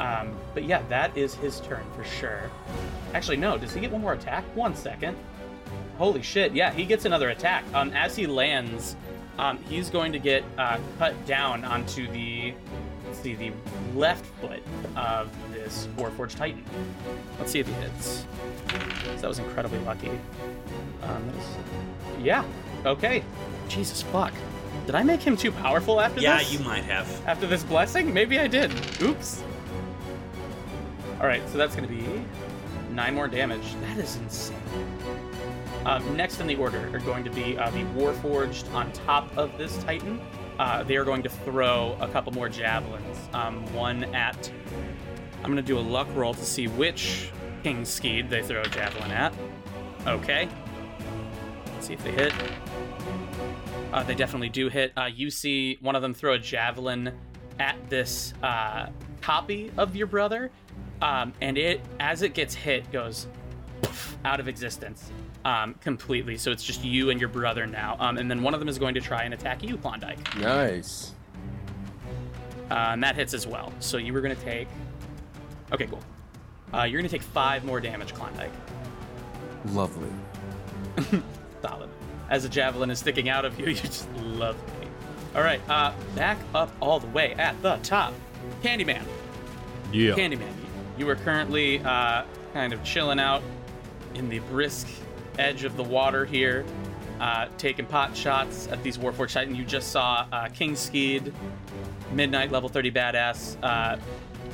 [0.00, 2.50] Um, but yeah, that is his turn for sure.
[3.14, 3.58] Actually, no.
[3.58, 4.44] Does he get one more attack?
[4.54, 5.16] One second.
[5.98, 6.52] Holy shit!
[6.52, 7.64] Yeah, he gets another attack.
[7.74, 8.94] Um, as he lands,
[9.38, 12.54] um, he's going to get uh, cut down onto the
[13.06, 13.52] let's see the
[13.94, 14.62] left foot
[14.96, 16.64] of this Warforged Titan.
[17.38, 18.24] Let's see if he hits.
[18.68, 20.10] So that was incredibly lucky.
[21.02, 21.32] Um,
[22.22, 22.44] yeah.
[22.84, 23.24] Okay.
[23.68, 24.32] Jesus fuck.
[24.88, 26.50] Did I make him too powerful after Yeah, this?
[26.50, 27.06] Yeah, you might have.
[27.26, 28.10] After this blessing?
[28.14, 28.72] Maybe I did.
[29.02, 29.42] Oops.
[31.20, 32.24] Alright, so that's gonna be
[32.92, 33.74] nine more damage.
[33.82, 34.56] That is insane.
[35.84, 39.58] Um, next in the order are going to be uh, the Warforged on top of
[39.58, 40.22] this Titan.
[40.58, 43.18] Uh, they are going to throw a couple more javelins.
[43.34, 44.50] Um, one at.
[45.44, 47.30] I'm gonna do a luck roll to see which
[47.62, 49.34] King Skeed they throw a javelin at.
[50.06, 50.48] Okay.
[51.74, 52.32] Let's see if they hit.
[53.92, 54.92] Uh, they definitely do hit.
[54.96, 57.12] Uh, you see one of them throw a javelin
[57.58, 58.88] at this uh,
[59.20, 60.50] copy of your brother,
[61.00, 63.26] um, and it, as it gets hit, goes
[63.82, 65.10] poof, out of existence
[65.44, 66.36] um, completely.
[66.36, 67.96] So it's just you and your brother now.
[67.98, 71.12] Um, and then one of them is going to try and attack you, Klondike, Nice.
[72.70, 73.72] uh, and that hits as well.
[73.80, 74.68] So you were going to take.
[75.72, 76.00] Okay, cool.
[76.74, 78.52] Uh, you're going to take five more damage, Klondike.
[79.72, 80.10] Lovely.
[81.62, 81.88] Solid.
[82.30, 84.86] As a javelin is sticking out of you, you just love me.
[85.34, 88.12] All right, uh, back up all the way at the top.
[88.62, 89.02] Candyman.
[89.92, 90.12] Yeah.
[90.14, 90.52] Candyman,
[90.98, 93.42] you- are currently uh, kind of chilling out
[94.14, 94.88] in the brisk
[95.38, 96.64] edge of the water here,
[97.20, 99.54] uh, taking pot shots at these Warforged Titan.
[99.54, 101.32] You just saw uh, King Skeed,
[102.12, 103.96] Midnight level 30 badass, uh,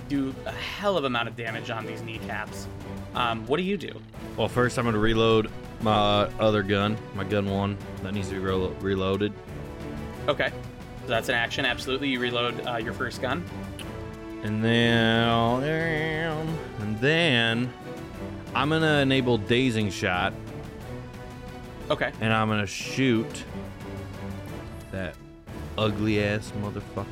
[0.09, 2.67] do a hell of a amount of damage on these kneecaps.
[3.15, 3.93] Um, what do you do?
[4.37, 5.51] Well, first I'm gonna reload
[5.85, 9.33] my other gun, my gun one that needs to be relo- reloaded.
[10.27, 10.49] Okay,
[11.03, 11.67] so that's an action.
[11.67, 13.45] Absolutely, you reload uh, your first gun.
[14.43, 15.29] And then,
[16.81, 17.73] and then
[18.55, 20.33] I'm gonna enable dazing shot,
[21.91, 22.11] Okay.
[22.21, 23.45] and I'm gonna shoot
[24.91, 25.15] that
[25.77, 27.05] ugly ass motherfucking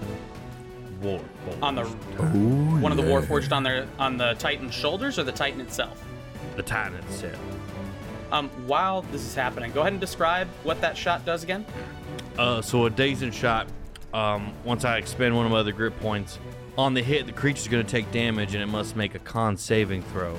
[1.03, 1.21] war
[1.63, 3.11] On the Ooh, one of the yeah.
[3.21, 6.03] Warforged on their on the Titan's shoulders or the Titan itself.
[6.57, 7.39] the titan itself.
[8.33, 11.65] Um, while this is happening, go ahead and describe what that shot does again.
[12.39, 13.69] Uh, so a dazing shot.
[14.15, 16.39] Um, once I expend one of my other grit points,
[16.79, 19.57] on the hit, the creature's going to take damage and it must make a con
[19.59, 20.35] saving throw,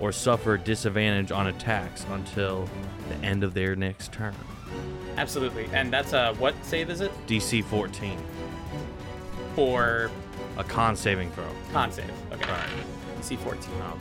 [0.00, 2.68] or suffer disadvantage on attacks until
[3.08, 4.34] the end of their next turn.
[5.16, 8.18] Absolutely, and that's a what save is it DC 14,
[9.54, 10.10] for
[10.56, 11.44] a con saving throw.
[11.72, 12.10] con save?
[12.32, 12.68] Okay, Right.
[13.20, 13.70] DC 14.
[13.82, 13.98] Oh,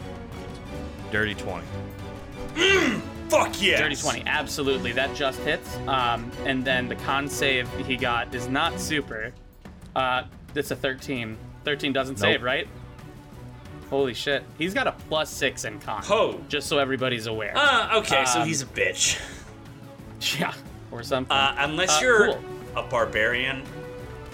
[1.11, 1.65] dirty 20.
[3.29, 3.77] Fuck yeah.
[3.81, 4.91] Dirty 20, absolutely.
[4.91, 5.77] That just hits.
[5.87, 9.31] Um, and then the con save he got is not super.
[9.95, 10.23] Uh,
[10.55, 11.37] it's a 13.
[11.65, 12.21] 13 doesn't Nope.
[12.21, 12.67] save, right?
[13.89, 14.43] Holy shit.
[14.57, 16.01] He's got a plus six in con.
[16.03, 16.39] Ho.
[16.47, 17.53] Just so everybody's aware.
[17.55, 19.19] Uh, okay, so Um, he's a bitch.
[20.39, 20.53] yeah,
[20.91, 21.31] or something.
[21.35, 22.43] Uh, unless Uh, you're cool.
[22.77, 23.63] a barbarian,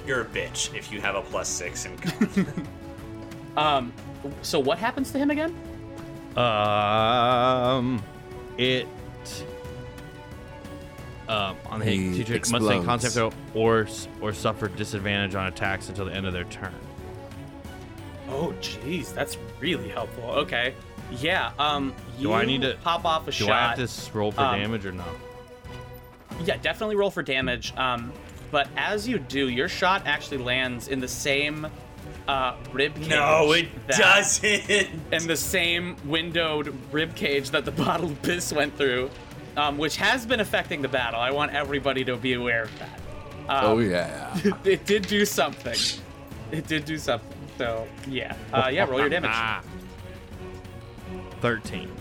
[0.06, 2.48] you're a bitch if you have a plus six in con.
[3.58, 3.94] Um,
[4.42, 5.56] so what happens to him again?
[6.36, 8.04] Um,
[8.58, 8.88] it.
[11.28, 12.86] Um, on the He teacher must make explodes.
[12.86, 13.88] concept throw or
[14.22, 16.74] or suffer disadvantage on attacks until the end of their turn.
[18.30, 20.24] Oh, jeez, that's really helpful.
[20.32, 20.74] Okay,
[21.12, 21.52] yeah.
[21.58, 23.50] Um, Do I need to- pop off a Do shot?
[23.52, 25.08] I have to roll for um, damage or not?
[26.44, 27.74] Yeah, definitely roll for damage.
[27.78, 28.12] Um,
[28.52, 31.68] but as you do, your shot actually lands in the same
[32.28, 33.10] uh, rib cage.
[33.10, 34.90] no, it that- doesn't.
[35.12, 39.10] And the same windowed rib cage that the bottled piss went through,
[39.58, 41.20] um, which has been affecting the battle.
[41.20, 43.00] I want everybody to be aware of that.
[43.48, 44.36] Um, oh yeah.
[44.64, 45.78] it did do something.
[46.52, 47.30] It did do something.
[47.58, 48.86] So yeah, uh, yeah.
[48.86, 49.30] Roll your damage.
[49.34, 49.62] Ah.
[51.42, 51.92] Thirteen.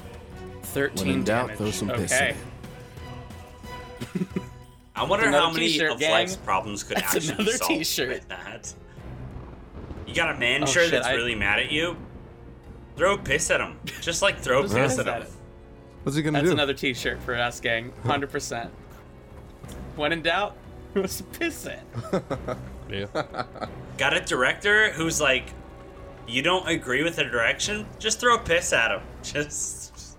[0.63, 1.59] Thirteen When in doubt, damage.
[1.59, 2.35] throw some piss okay.
[4.17, 4.27] in.
[4.97, 6.11] I wonder That's how many t-shirt, of gang.
[6.13, 8.09] life's problems could That's actually another solve t-shirt.
[8.09, 8.73] with that.
[10.15, 11.97] You got a man Oh, shirt shit, that's I- really mad at you?
[12.97, 13.81] Throw piss at him.
[14.01, 15.37] Just like throw Who's piss gonna at say him.
[16.05, 16.53] What's he gonna That's do?
[16.53, 17.93] another T-shirt for us, gang.
[18.05, 18.71] Hundred percent.
[19.97, 20.57] When in doubt,
[20.95, 21.81] was piss it.
[22.91, 23.07] Yeah.
[23.97, 25.47] Got a director who's like,
[26.29, 27.87] you don't agree with the direction?
[27.99, 29.01] Just throw piss at him.
[29.23, 30.17] Just.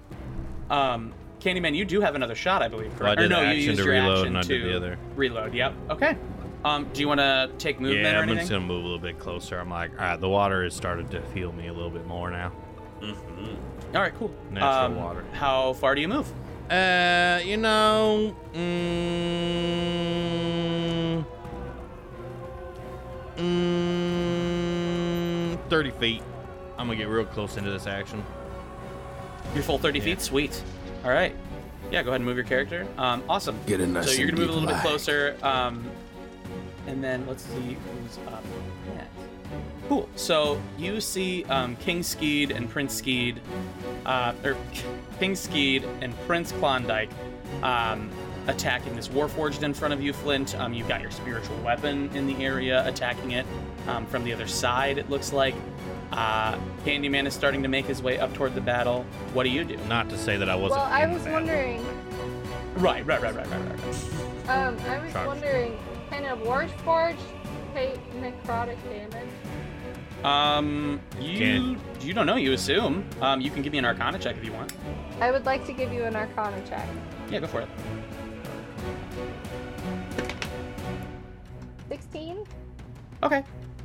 [0.72, 2.88] Um, Candyman, you do have another shot, I believe.
[3.00, 3.20] Well, I Correct?
[3.20, 4.76] or did no, action you used to your reload action and I to did the
[4.76, 4.98] other.
[5.16, 5.54] reload.
[5.54, 5.74] Yep.
[5.92, 6.18] Okay.
[6.66, 8.40] Um, do you want to take movement yeah, or I'm anything?
[8.40, 9.60] just gonna move a little bit closer.
[9.60, 12.32] I'm like, all right, the water has started to heal me a little bit more
[12.32, 12.52] now.
[13.02, 13.56] Mhm.
[13.94, 14.34] All right, cool.
[14.50, 15.24] Natural um, water.
[15.34, 16.28] How far do you move?
[16.72, 21.24] Uh, you know, mm,
[23.38, 26.24] mm, 30 feet.
[26.80, 28.24] I'm gonna get real close into this action.
[29.54, 30.06] Your full 30 Yeah.
[30.06, 30.22] feet.
[30.22, 30.64] Sweet.
[31.04, 31.36] All right.
[31.92, 32.88] Yeah, go ahead and move your character.
[32.98, 33.60] Um, awesome.
[33.68, 35.36] Get in nice So you're gonna move a deep little bit closer.
[35.44, 35.86] Um,
[36.88, 38.44] and then let's see who's up
[38.96, 39.10] next.
[39.88, 40.10] Cool.
[40.16, 43.40] So you see um, King Skeed and Prince Skeed,
[44.06, 44.58] uh, or
[45.20, 47.10] King Skeed and Prince Klondike,
[47.62, 48.10] um,
[48.48, 50.56] attacking this Warforged in front of you, Flint.
[50.60, 53.46] Um, you've got your spiritual weapon in the area attacking it
[53.88, 54.98] um, from the other side.
[54.98, 55.56] It looks like.
[56.12, 59.04] Uh, Candyman is starting to make his way up toward the battle.
[59.34, 59.76] What do you do?
[59.90, 60.80] Not to say that I wasn't.
[60.80, 61.86] Well, I was wondering.
[62.76, 63.80] Right, right, right, right, right, right.
[63.80, 64.50] right.
[64.50, 65.28] Um, I was Charge.
[65.28, 65.80] wondering,
[66.16, 67.18] can a Warforged
[67.74, 69.28] take necrotic damage?
[70.24, 72.36] Um, you Can- you don't know.
[72.36, 73.08] You assume.
[73.22, 74.74] Um, you can give me an Arcana check if you want.
[75.20, 76.88] I would like to give you an Arcana check.
[77.30, 77.70] Yeah, go for it.
[81.90, 82.44] 16?
[83.24, 83.44] Okay.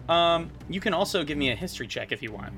[0.08, 2.52] Um, you can also give me a history check if you want.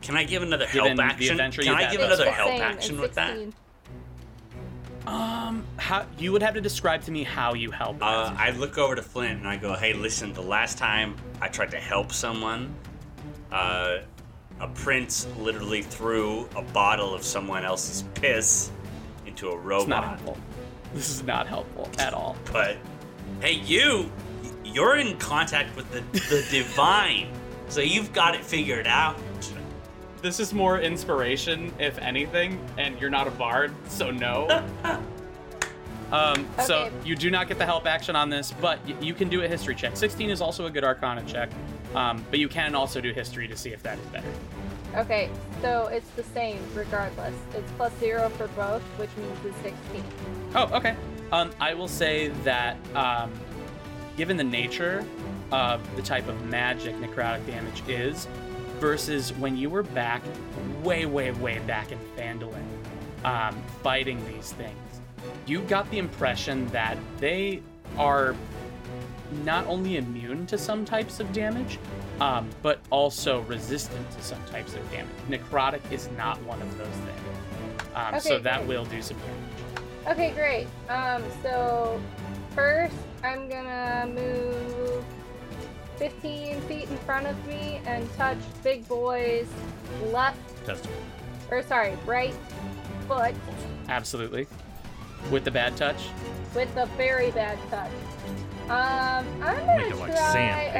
[0.00, 1.30] Can I give another help Given the action?
[1.32, 2.34] adventure Can you've I had give thus another far.
[2.34, 3.28] help Same, action it's with that?
[3.36, 3.54] 16.
[5.06, 7.98] Um, how you would have to describe to me how you help.
[8.00, 10.32] Uh, I look over to Flint and I go, "Hey, listen.
[10.32, 12.74] The last time I tried to help someone,
[13.52, 13.98] uh,
[14.60, 18.70] a prince literally threw a bottle of someone else's piss
[19.26, 19.80] into a robot.
[19.82, 20.38] it's not helpful.
[20.94, 22.36] This is not helpful at all.
[22.52, 22.76] But
[23.40, 24.10] hey, you,
[24.64, 27.28] you're in contact with the the divine,
[27.68, 29.18] so you've got it figured out.
[30.24, 34.66] This is more inspiration, if anything, and you're not a bard, so no.
[36.12, 39.28] Um, so you do not get the help action on this, but y- you can
[39.28, 39.96] do a history check.
[39.96, 41.50] 16 is also a good Arcana check,
[41.94, 44.28] um, but you can also do history to see if that is better.
[44.94, 45.28] Okay,
[45.60, 47.34] so it's the same regardless.
[47.54, 50.04] It's plus zero for both, which means it's 16.
[50.54, 50.94] Oh, okay.
[51.32, 53.32] Um, I will say that um,
[54.16, 55.04] given the nature
[55.50, 58.28] of the type of magic necrotic damage is,
[58.78, 60.22] versus when you were back,
[60.82, 62.64] way, way, way back in Phandalin,
[63.24, 65.00] um, fighting these things,
[65.46, 67.62] you got the impression that they
[67.96, 68.34] are
[69.44, 71.78] not only immune to some types of damage,
[72.20, 75.10] um, but also resistant to some types of damage.
[75.28, 77.88] Necrotic is not one of those things.
[77.94, 78.68] Um, so that great.
[78.68, 79.84] will do some damage.
[80.08, 80.66] Okay, great.
[80.88, 82.00] Um, so
[82.54, 85.04] first I'm gonna move
[85.96, 89.48] 15 feet in front of me and touch Big Boy's
[90.12, 90.96] left, Testicle.
[91.50, 92.34] or sorry, right
[93.08, 93.34] foot
[93.88, 94.46] Absolutely.
[95.30, 96.08] With the bad touch.
[96.54, 97.90] with a very bad touch.
[98.64, 100.32] Um, I'm Make gonna it like try a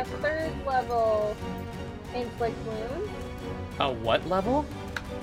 [0.04, 0.16] sandpaper.
[0.22, 1.36] third level
[2.14, 3.10] inflict wound.
[3.80, 4.64] A what level?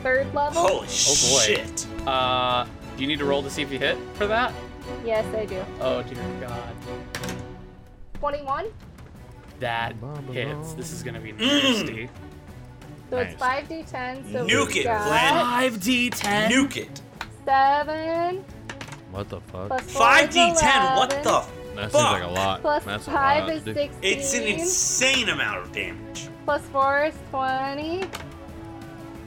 [0.03, 0.61] Third level?
[0.61, 0.85] Holy boy.
[0.87, 1.87] shit!
[2.05, 2.65] Uh,
[2.95, 4.53] do you need to roll to see if you hit for that?
[5.05, 5.63] Yes, I do.
[5.79, 6.73] Oh dear God,
[8.19, 8.67] 21.
[9.61, 9.95] That
[10.31, 10.73] hits.
[10.73, 11.39] This is gonna be Mm.
[11.39, 12.09] nasty.
[13.09, 14.23] So it's 5d10.
[14.31, 15.33] So Nuke we've it, got Glenn.
[15.33, 16.51] Five D ten.
[16.51, 17.01] Nuke it.
[17.45, 18.43] 7
[19.11, 19.67] What the fuck?
[19.67, 20.95] plus 4 Five is D ten.
[20.97, 21.23] What 11.
[21.23, 21.43] the
[21.75, 22.35] That seems like a Fuck.
[22.37, 22.61] lot.
[22.61, 23.99] Plus That's a five lot is to 16.
[24.03, 26.27] It's an insane amount of damage.
[26.45, 28.03] Plus four is 20.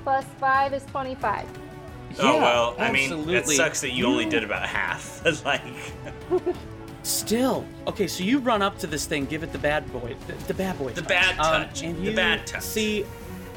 [0.05, 1.47] Plus five is 25.
[2.21, 3.57] oh Yeah, well, I mean, it absolutely.
[3.57, 5.23] sucks that you only did about half.
[5.45, 5.63] like,
[7.05, 8.07] Still, okay.
[8.07, 10.79] So you run up to this thing, give it the bad boy, the, the bad
[10.79, 11.09] boy, The touch.
[11.09, 12.63] bad Um, touch, and the bad touch.
[12.63, 13.05] See,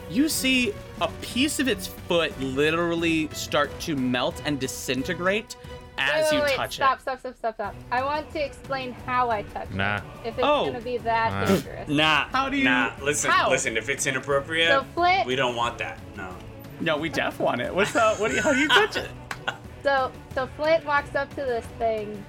[0.10, 5.56] you see a piece of its foot literally start to melt and disintegrate
[5.98, 7.02] as wait, you wait, wait, touch stop, it.
[7.02, 7.76] stop, stop, stop, stop.
[7.90, 9.96] I want to explain how I touch Nah.
[9.98, 10.04] it.
[10.26, 10.66] If it's Oh.
[10.68, 11.46] gonna be that Nah.
[11.46, 11.90] dangerous.
[11.90, 12.26] nah.
[12.28, 12.92] How do you- Nah.
[13.02, 13.50] Listen, how?
[13.50, 13.78] listen.
[13.78, 15.98] If it's inappropriate, So Flint, we don't want that.
[16.18, 16.36] No.
[16.82, 17.74] No, we def want it.
[17.74, 18.20] What's up?
[18.20, 18.30] What?
[18.30, 19.10] Do you, how do you touch it?
[19.84, 22.24] so so Flint walks up to this thing,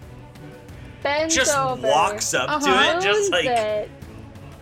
[1.02, 2.92] bends Just over, walks up Uh-huh.
[2.92, 3.90] to it, just like it,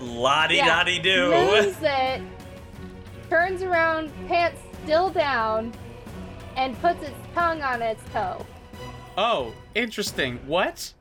[0.00, 1.30] lottie yeah, dotty do.
[1.30, 2.22] moons it,
[3.30, 5.72] turns around, pants still down,
[6.56, 8.44] and puts its tongue on its toe.
[9.18, 10.38] Oh, interesting.
[10.46, 10.92] What?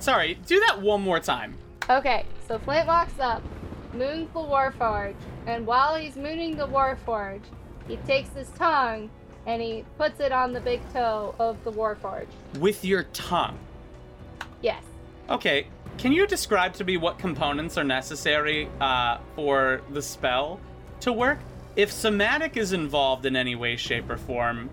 [0.00, 1.56] Sorry, do that one more time.
[1.88, 3.42] Okay, so Flint walks up,
[3.94, 5.14] moons the Warforge,
[5.46, 7.42] and while he's mooning the Warforge,
[7.88, 9.10] he takes his tongue
[9.46, 12.28] and he puts it on the big toe of the Warforge.
[12.60, 13.58] With your tongue.
[14.62, 14.82] Yes.
[15.28, 15.66] Okay,
[15.98, 20.60] can you describe to me what components are necessary uh, for the spell
[21.00, 21.38] to work?
[21.76, 24.68] If somatic is involved in any way, shape, or form,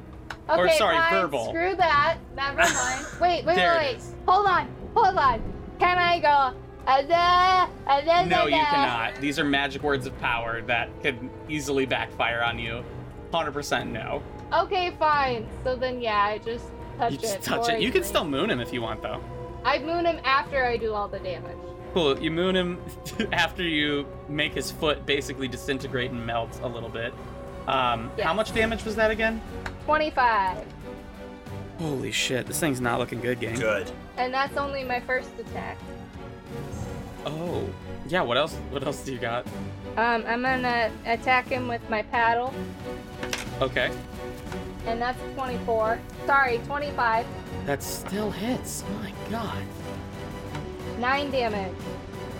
[0.49, 1.49] Okay, or sorry, fine, verbal.
[1.49, 2.17] Screw that.
[2.35, 3.05] Never mind.
[3.21, 4.03] Wait, wait, There wait, wait.
[4.27, 5.41] Hold on, hold on.
[5.79, 6.53] Can I go?
[8.27, 9.15] No, you cannot.
[9.21, 11.17] These are magic words of power that could
[11.47, 12.83] easily backfire on you.
[13.31, 14.23] 100% no.
[14.51, 15.47] Okay, fine.
[15.63, 16.65] So then, yeah, I just
[16.97, 17.21] touch You it.
[17.21, 17.79] just touch it.
[17.81, 19.21] You can still moon him if you want, though.
[19.63, 21.57] I moon him after I do all the damage.
[21.93, 22.19] Cool.
[22.19, 22.81] You moon him
[23.33, 27.13] after you make his foot basically disintegrate and melt a little bit.
[27.67, 29.41] Um, How much damage was that again?
[29.85, 30.65] 25.
[31.79, 33.55] Holy shit, this thing's not looking good, gang.
[33.55, 33.89] Good.
[34.17, 35.77] And that's only my first attack.
[37.25, 37.67] Oh.
[38.07, 38.55] Yeah, what else?
[38.71, 39.45] What else do you got?
[39.95, 42.53] Um, I'm gonna attack him with my paddle,
[43.61, 43.91] Okay.
[44.89, 45.99] And that's 24.
[46.25, 47.25] Sorry, 25.
[47.65, 48.83] That still hits.
[49.01, 49.63] My god.
[50.97, 51.75] 9 damage.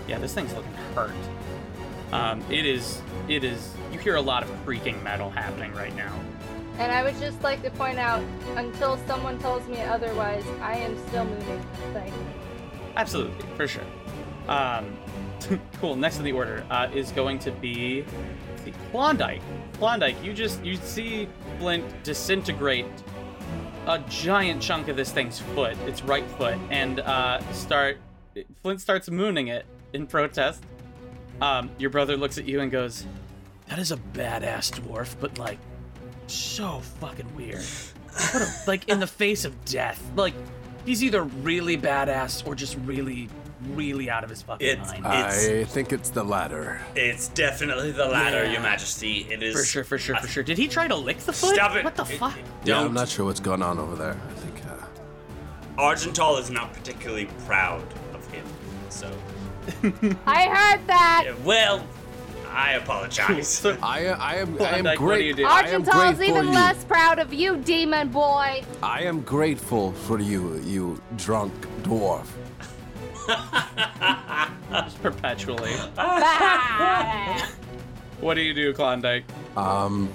[0.08, 1.12] Yeah, this thing's looking hurt.
[2.12, 3.00] Um, it is.
[3.28, 3.72] It is.
[3.92, 6.12] You hear a lot of creaking metal happening right now.
[6.78, 8.22] And I would just like to point out,
[8.56, 12.12] until someone tells me otherwise, I am still moving this thing.
[12.96, 13.84] Absolutely, for sure.
[14.48, 14.96] Um,
[15.80, 15.94] cool.
[15.94, 18.04] Next in the order uh, is going to be
[18.64, 19.42] let's Klondike.
[19.74, 22.86] Klondike, you just you see Flint disintegrate
[23.86, 27.98] a giant chunk of this thing's foot, its right foot, and uh, start.
[28.62, 30.64] Flint starts mooning it in protest.
[31.40, 33.06] Um, your brother looks at you and goes,
[33.68, 35.58] "That is a badass dwarf, but like,
[36.26, 37.64] so fucking weird.
[38.32, 40.02] What a, like in the face of death.
[40.16, 40.34] Like,
[40.84, 43.28] he's either really badass or just really,
[43.74, 45.04] really out of his fucking It's- mind.
[45.06, 46.80] It's- I think it's the latter.
[46.96, 48.52] It's definitely the latter, Yeah.
[48.52, 49.26] Your Majesty.
[49.30, 50.42] It is for sure, for sure, for sure.
[50.42, 51.54] Did he try to lick the foot?
[51.54, 51.84] Stop it!
[51.84, 52.36] What the It- fuck?
[52.38, 54.16] it- Yeah, I'm not sure what's going on over there.
[54.28, 54.62] I think.
[54.66, 57.82] Uh, Argental is not particularly proud
[58.14, 58.44] of him,
[58.88, 59.10] so
[60.26, 61.24] I heard that!
[61.26, 61.84] yeah, well,
[62.52, 63.46] I apologize.
[63.48, 64.56] So, I, I am.
[64.60, 65.44] I am Klondike, what do you great.
[65.44, 65.46] do?
[65.46, 66.52] I am Argental's grateful even you.
[66.52, 68.64] less proud of you, demon boy!
[68.82, 71.52] I am grateful for you, you drunk
[71.82, 72.26] dwarf.
[74.70, 75.72] Just perpetually.
[78.20, 79.24] What do you do, Klondike?
[79.56, 80.08] Um,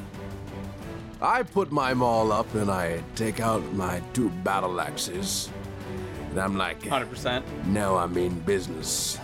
[1.21, 5.49] I put my maul up and I take out my two battle axes,
[6.29, 7.43] and I'm like, 100%.
[7.65, 9.17] now I mean business.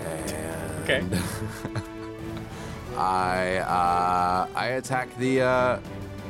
[0.00, 1.04] And Okay.
[2.96, 5.78] I uh, I attack the uh,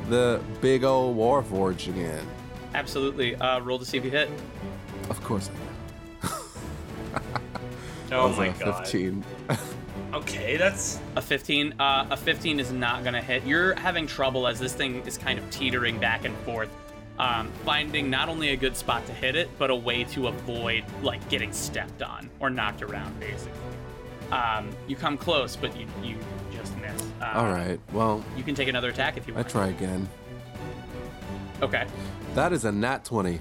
[0.08, 2.26] the big old warforge again.
[2.74, 3.36] Absolutely.
[3.36, 4.28] Uh, roll to see if you hit.
[5.10, 5.65] Of course I can.
[8.12, 8.86] Oh my a god.
[8.86, 9.24] 15.
[10.14, 11.74] Okay, that's A 15.
[11.78, 13.44] Uh, a 15 is not gonna hit.
[13.44, 16.70] You're having trouble as this thing is kind of teetering back and forth,
[17.18, 20.84] um, finding not only a good spot to hit it, but a way to avoid
[21.02, 23.52] like getting stepped on or knocked around, basically.
[24.32, 26.16] Um, you come close, but you you
[26.52, 27.02] just miss.
[27.20, 27.78] Uh, All right.
[27.92, 29.54] Well, You can take another attack if you want.
[29.54, 29.76] I want.
[29.78, 30.08] try again.
[31.62, 31.86] Okay.
[32.34, 33.40] That is a nat 20.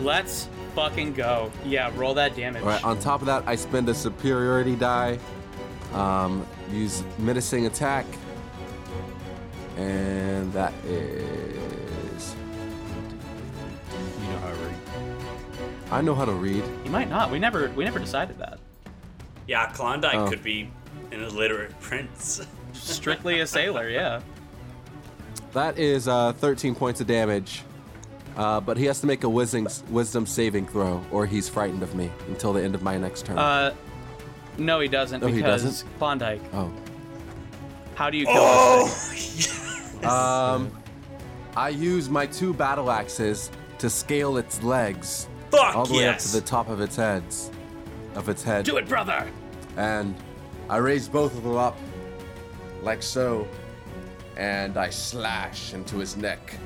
[0.00, 1.50] Let's fucking go.
[1.64, 2.62] Yeah, roll that damage.
[2.62, 2.84] All right.
[2.84, 5.18] On top of that, I spend a superiority die.
[5.92, 8.04] Um, use menacing attack,
[9.76, 12.34] and that is.
[14.20, 14.74] You know how to read.
[15.92, 16.64] I know how to read.
[16.84, 17.30] You might not.
[17.30, 18.58] We never we never decided that.
[19.46, 19.70] yeah.
[19.72, 20.28] Klondike Oh.
[20.28, 20.68] could be
[21.12, 22.40] an illiterate prince.
[22.72, 24.20] Strictly a sailor, yeah.
[25.52, 27.62] That is uh, 13 points of damage.
[28.36, 31.94] Uh, but he has to make a wisdom, wisdom saving throw, or he's frightened of
[31.94, 33.38] me until the end of my next turn.
[33.38, 33.72] Uh,
[34.58, 35.84] no, he doesn't Oh, he doesn't?
[35.98, 36.40] Klondike.
[36.52, 36.70] oh.
[37.94, 40.00] How do you kill this thing?
[40.04, 40.70] Oh, Um,
[41.56, 46.14] I use my two battle axes to scale its legs fuck all the way up
[46.16, 46.32] yes.
[46.32, 47.50] to the top of its heads,
[48.16, 49.26] of its head, Do it, brother.
[49.76, 50.14] and
[50.68, 51.78] I raise both of them up,
[52.82, 53.46] like so,
[54.36, 56.58] and I slash into his neck.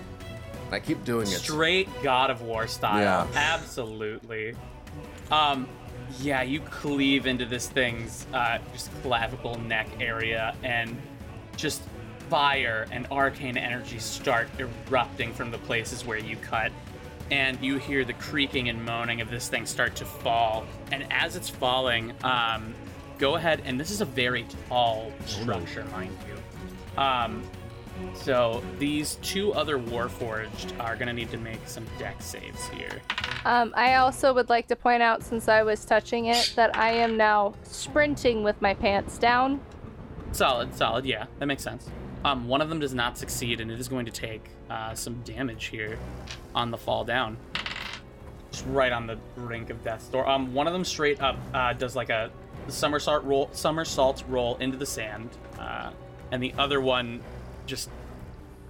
[0.71, 1.39] I keep doing it.
[1.39, 3.01] Straight God of War style.
[3.01, 3.27] Yeah.
[3.35, 4.55] Absolutely.
[5.31, 5.69] Um,
[6.21, 11.01] yeah, you cleave into this thing's uh, just clavicle neck area, and
[11.57, 11.83] just
[12.31, 16.73] fire and arcane energy start erupting from the places where you cut.
[17.31, 20.65] And you hear the creaking and moaning of this thing start to fall.
[20.93, 22.75] And as it's falling, um,
[23.19, 27.03] go ahead, and this is a very tall structure, mind you.
[27.03, 27.43] Um,
[28.15, 33.01] so these two other Warforged are gonna need to make some Dex saves here.
[33.45, 36.91] Um, I also would like to point out, since I was touching it, that I
[36.91, 39.61] am now sprinting with my pants down.
[40.33, 41.89] Solid, solid, yeah, that makes sense.
[42.25, 45.23] Um, one of them does not succeed, and it is going to take uh, some
[45.23, 45.99] damage here
[46.55, 47.37] on the fall down.
[48.51, 50.29] Just right on the brink of death's door.
[50.29, 52.31] Um, one of them straight up uh, does like a
[52.67, 55.91] somersault roll, somersault roll into the sand, uh,
[56.33, 57.23] and the other one
[57.69, 57.91] just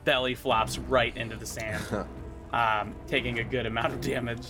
[0.05, 1.83] belly flops right into the sand,
[2.53, 4.47] um, taking a good amount of damage.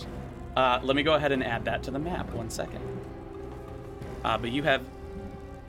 [0.57, 2.33] Uh, let me go ahead and add that to the map.
[2.33, 2.81] One second.
[4.25, 4.81] Uh, but you have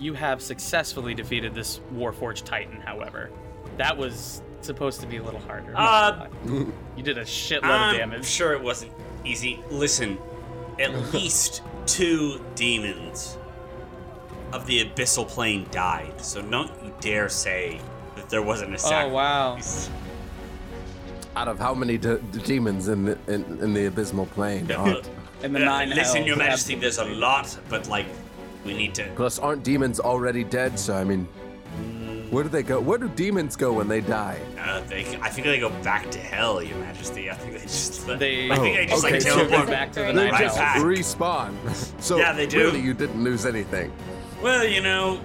[0.00, 3.30] you have successfully defeated this Warforged Titan, however.
[3.76, 5.74] That was supposed to be a little harder.
[5.76, 8.00] Uh, you did a shitload of damage.
[8.00, 8.26] I'm of damage.
[8.26, 8.92] sure it wasn't
[9.24, 9.62] easy.
[9.70, 10.18] Listen,
[10.78, 13.36] at least two demons
[14.52, 17.89] of the abyssal plane died, so don't you dare say that
[18.30, 19.58] there wasn't a Oh wow!
[21.36, 24.70] Out of how many de- de- demons in the in, in the abysmal plane?
[24.76, 25.08] Aren't?
[25.42, 26.80] And the Uh, nine Listen, hells, Your Majesty, absolutely.
[26.80, 28.06] there's a lot, but like,
[28.64, 29.08] we need to.
[29.16, 30.78] Plus, aren't demons already dead?
[30.78, 31.24] So I mean,
[32.30, 32.78] where do they go?
[32.80, 34.38] Where do demons go when they die?
[34.58, 37.30] Uh, they, I think they go back to hell, Your Majesty.
[37.30, 38.06] I think they just.
[38.06, 40.38] They- I think they just okay, like so teleport they- back to the They They
[40.38, 40.84] just hells.
[40.84, 41.54] respawn.
[42.02, 42.58] So Yeah, they do.
[42.58, 43.92] Really, you didn't lose anything.
[44.42, 45.20] Well, you know,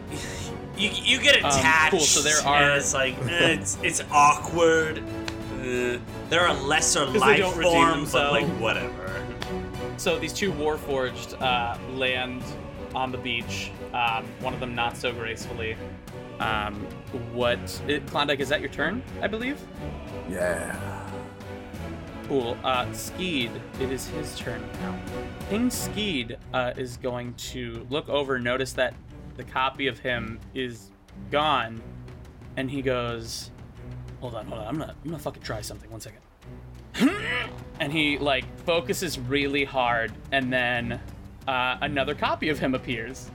[0.77, 1.91] you, you get Um, attached.
[1.91, 4.99] cool, so there and are- it's like eh, it's it's awkward.
[5.61, 5.97] Uh,
[6.29, 9.25] there are lesser life forms, but like whatever.
[9.97, 12.43] So these two Warforged uh, land
[12.93, 13.71] on the beach.
[13.93, 15.75] Um, one of them not so gracefully.
[16.39, 16.75] Um,
[17.33, 17.81] what?
[17.87, 19.01] It, Klondike, is that your turn?
[19.21, 19.59] I believe.
[20.29, 20.75] Yeah.
[22.27, 22.57] Cool.
[22.63, 24.97] Uh, Skeed, it is his turn now.
[25.49, 28.93] King Skeed uh, is going to look over, notice that
[29.37, 30.91] the copy of him is
[31.31, 31.81] gone,
[32.57, 33.51] and he goes,
[34.21, 34.67] "Hold on, hold on.
[34.67, 35.89] I'm gonna, I'm gonna fucking try something.
[35.91, 36.21] One second."
[37.79, 40.99] and he like focuses really hard, and then
[41.47, 43.29] uh, another copy of him appears.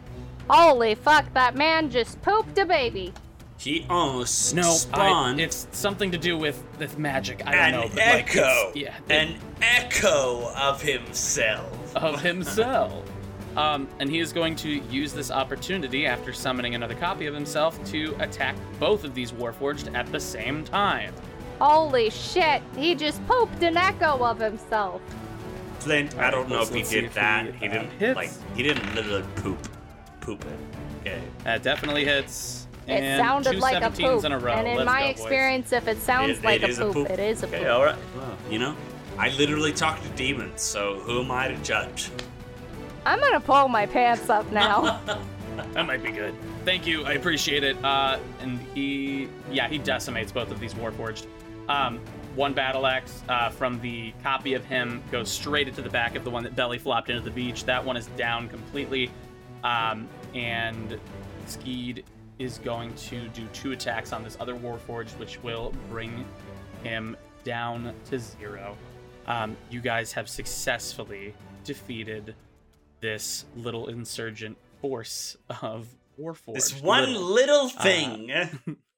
[0.48, 3.12] Holy fuck, that man just pooped a baby.
[3.58, 7.42] He almost No, I, it's something to do with with magic.
[7.46, 11.94] I don't an know, but echo, it's- yeah, it- an echo of himself.
[11.94, 13.04] of himself.
[13.56, 17.82] Um, and he is going to use this opportunity after summoning another copy of himself
[17.86, 21.12] to attack both of these Warforged at the same time.
[21.60, 25.02] Holy shit, he just pooped an echo of himself.
[25.80, 27.46] Flint, I don't know if he let's see did if that.
[27.54, 28.16] he, He, uh, didn't hits.
[28.16, 28.30] like.
[28.56, 29.58] He didn't literally poop,
[30.20, 30.58] poop it.
[31.00, 31.20] Okay.
[31.44, 32.66] That definitely hits.
[32.86, 34.24] It and sounded two like a 17s poop.
[34.24, 34.52] in a row.
[34.52, 35.20] And in Let's my go, boys.
[35.20, 37.68] experience, if it sounds It- like it a is poop, it is a Okay, poop.
[37.68, 37.96] all right.
[38.16, 38.74] Well, you know,
[39.18, 42.10] I literally talk to demons, so who am I to judge?
[43.06, 45.00] I'm gonna pull my pants up now.
[45.72, 46.34] That might be good.
[46.64, 47.04] Thank you.
[47.04, 47.76] I appreciate it.
[47.84, 51.26] Uh, and he, yeah, he decimates both of these Warforged.
[51.68, 52.00] Um,
[52.34, 56.24] one battle axe uh, from the copy of him goes straight into the back of
[56.24, 57.64] the one that belly flopped into the beach.
[57.64, 59.10] That one is down completely.
[59.62, 60.98] Um, and
[61.46, 62.04] Skeed
[62.38, 66.24] is going to do two attacks on this other Warforged, which will bring
[66.82, 68.76] him down to zero.
[69.26, 71.34] Um, you guys have successfully
[71.64, 72.34] defeated
[73.00, 75.88] this little insurgent force of
[76.18, 76.54] Warforged.
[76.54, 77.22] This one Little.
[77.22, 78.30] little uh, thing.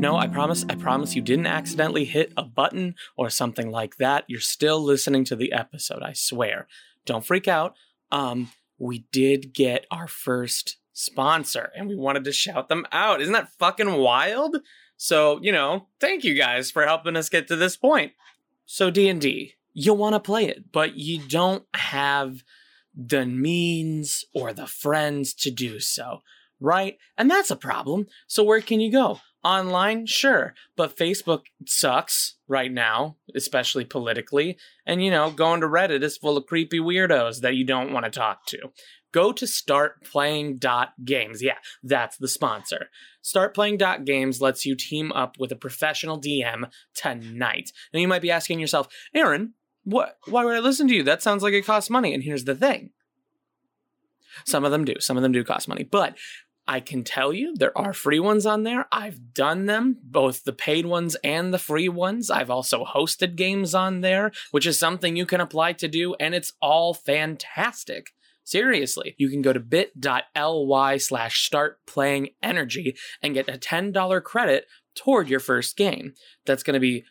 [0.00, 4.24] No, I promise, I promise you didn't accidentally hit a button or something like that.
[4.28, 6.68] You're still listening to the episode, I swear.
[7.08, 7.74] Don't freak out.
[8.12, 13.22] Um, we did get our first sponsor and we wanted to shout them out.
[13.22, 14.58] Isn't that fucking wild?
[14.98, 18.12] So, you know, thank you guys for helping us get to this point.
[18.66, 22.42] So D&D, you want to play it, but you don't have
[22.94, 26.20] the means or the friends to do so,
[26.60, 26.98] right?
[27.16, 28.06] And that's a problem.
[28.26, 29.20] So where can you go?
[29.44, 34.58] Online, sure, but Facebook sucks right now, especially politically.
[34.84, 38.04] And you know, going to Reddit is full of creepy weirdos that you don't want
[38.04, 38.72] to talk to.
[39.12, 41.42] Go to startplaying.games.
[41.42, 42.88] Yeah, that's the sponsor.
[43.22, 47.72] Startplaying.games lets you team up with a professional DM tonight.
[47.94, 51.04] Now you might be asking yourself, Aaron, what why would I listen to you?
[51.04, 52.12] That sounds like it costs money.
[52.12, 52.90] And here's the thing.
[54.44, 54.94] Some of them do.
[55.00, 55.84] Some of them do cost money.
[55.84, 56.16] But
[56.68, 58.86] I can tell you there are free ones on there.
[58.92, 62.30] I've done them, both the paid ones and the free ones.
[62.30, 66.34] I've also hosted games on there, which is something you can apply to do, and
[66.34, 68.10] it's all fantastic.
[68.44, 74.66] Seriously, you can go to bit.ly slash start playing energy and get a $10 credit
[74.94, 76.12] toward your first game.
[76.44, 77.04] That's going to be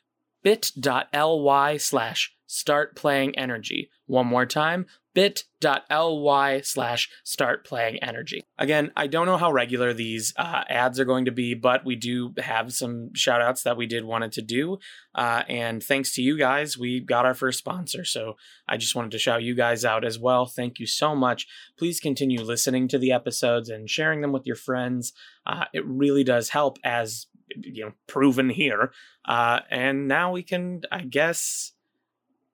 [0.43, 3.89] bit.ly slash start playing energy.
[4.05, 4.85] One more time,
[5.17, 8.43] bit.ly slash start playing energy.
[8.59, 11.95] Again, I don't know how regular these uh, ads are going to be, but we
[11.95, 14.77] do have some shout outs that we did wanted to do.
[15.15, 18.05] Uh, and thanks to you guys, we got our first sponsor.
[18.05, 18.35] So
[18.69, 20.45] I just wanted to shout you guys out as well.
[20.45, 21.47] Thank you so much.
[21.79, 25.13] Please continue listening to the episodes and sharing them with your friends.
[25.47, 28.91] Uh, it really does help, as you know, proven here.
[29.27, 31.71] Uh, and now we can, I guess,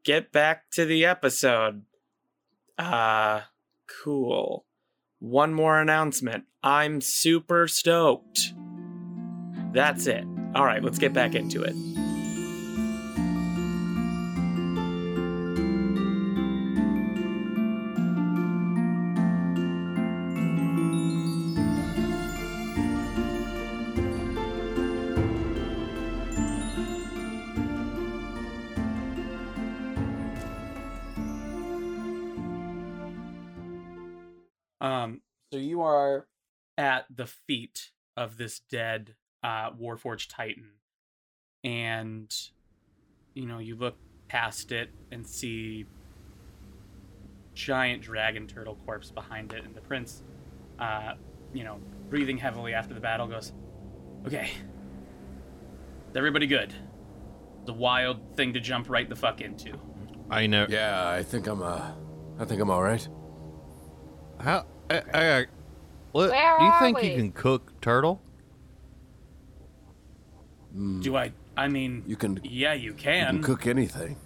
[0.05, 1.83] get back to the episode.
[2.77, 3.41] Uh,
[4.03, 4.65] cool.
[5.19, 6.45] One more announcement.
[6.61, 8.53] I'm super stoked.
[9.73, 10.25] That's it.
[10.55, 11.75] All right, let's get back into it.
[37.13, 40.71] At the feet of this dead uh, Warforged Titan,
[41.63, 42.33] and
[43.33, 43.97] you know you look
[44.27, 45.85] past it and see
[47.53, 50.23] giant dragon turtle corpse behind it, and the prince,
[50.79, 51.13] uh,
[51.53, 53.53] you know, breathing heavily after the battle, goes,
[54.25, 54.49] "Okay,
[56.09, 56.73] is everybody good?
[57.61, 59.79] It's a wild thing to jump right the fuck into."
[60.29, 60.65] I know.
[60.69, 61.91] Yeah, I think I'm uh,
[62.39, 63.07] I think I'm all right.
[64.39, 64.65] How?
[64.89, 65.45] I, I,
[66.13, 66.29] what?
[66.29, 67.09] Where do you are think we?
[67.11, 68.21] you can cook turtle?
[71.01, 71.31] Do I?
[71.55, 73.35] I mean, You can, yeah, you can.
[73.35, 74.17] You can cook anything.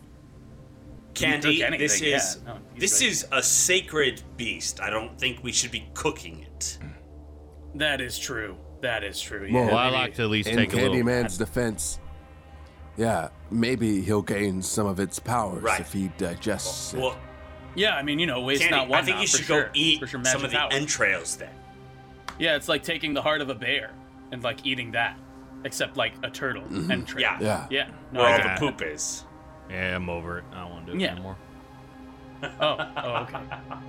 [1.14, 2.54] Candy, cook this anything, is yeah.
[2.54, 3.10] No, this right.
[3.12, 4.80] is a sacred beast.
[4.80, 6.78] I don't think we should be cooking it.
[7.76, 8.56] That is true.
[8.82, 9.46] That is true.
[9.46, 10.94] Yeah, Well, Well, I like to at least In take a little.
[10.96, 12.00] Candyman's defense,
[12.96, 15.82] yeah, maybe he'll gain some of its powers Right.
[15.82, 17.00] if he digests it.
[17.02, 17.18] Well,
[17.76, 19.00] Yeah, I mean, you know, waste Candy, not one.
[19.00, 19.64] I think you for should sure.
[19.66, 20.70] go eat sure some of the power.
[20.72, 21.50] entrails then.
[22.40, 23.92] Yeah, it's like taking the heart of a bear
[24.32, 25.18] and like eating that,
[25.64, 27.22] except like a turtle entrail.
[27.22, 27.38] Yeah.
[27.42, 27.68] yeah.
[27.70, 27.90] yeah.
[28.12, 29.24] No, Where all the poop is.
[29.70, 30.44] Yeah, I'm over it.
[30.54, 31.12] I don't want to do it Yeah.
[31.14, 31.38] anymore.
[32.62, 33.40] Oh, oh, okay.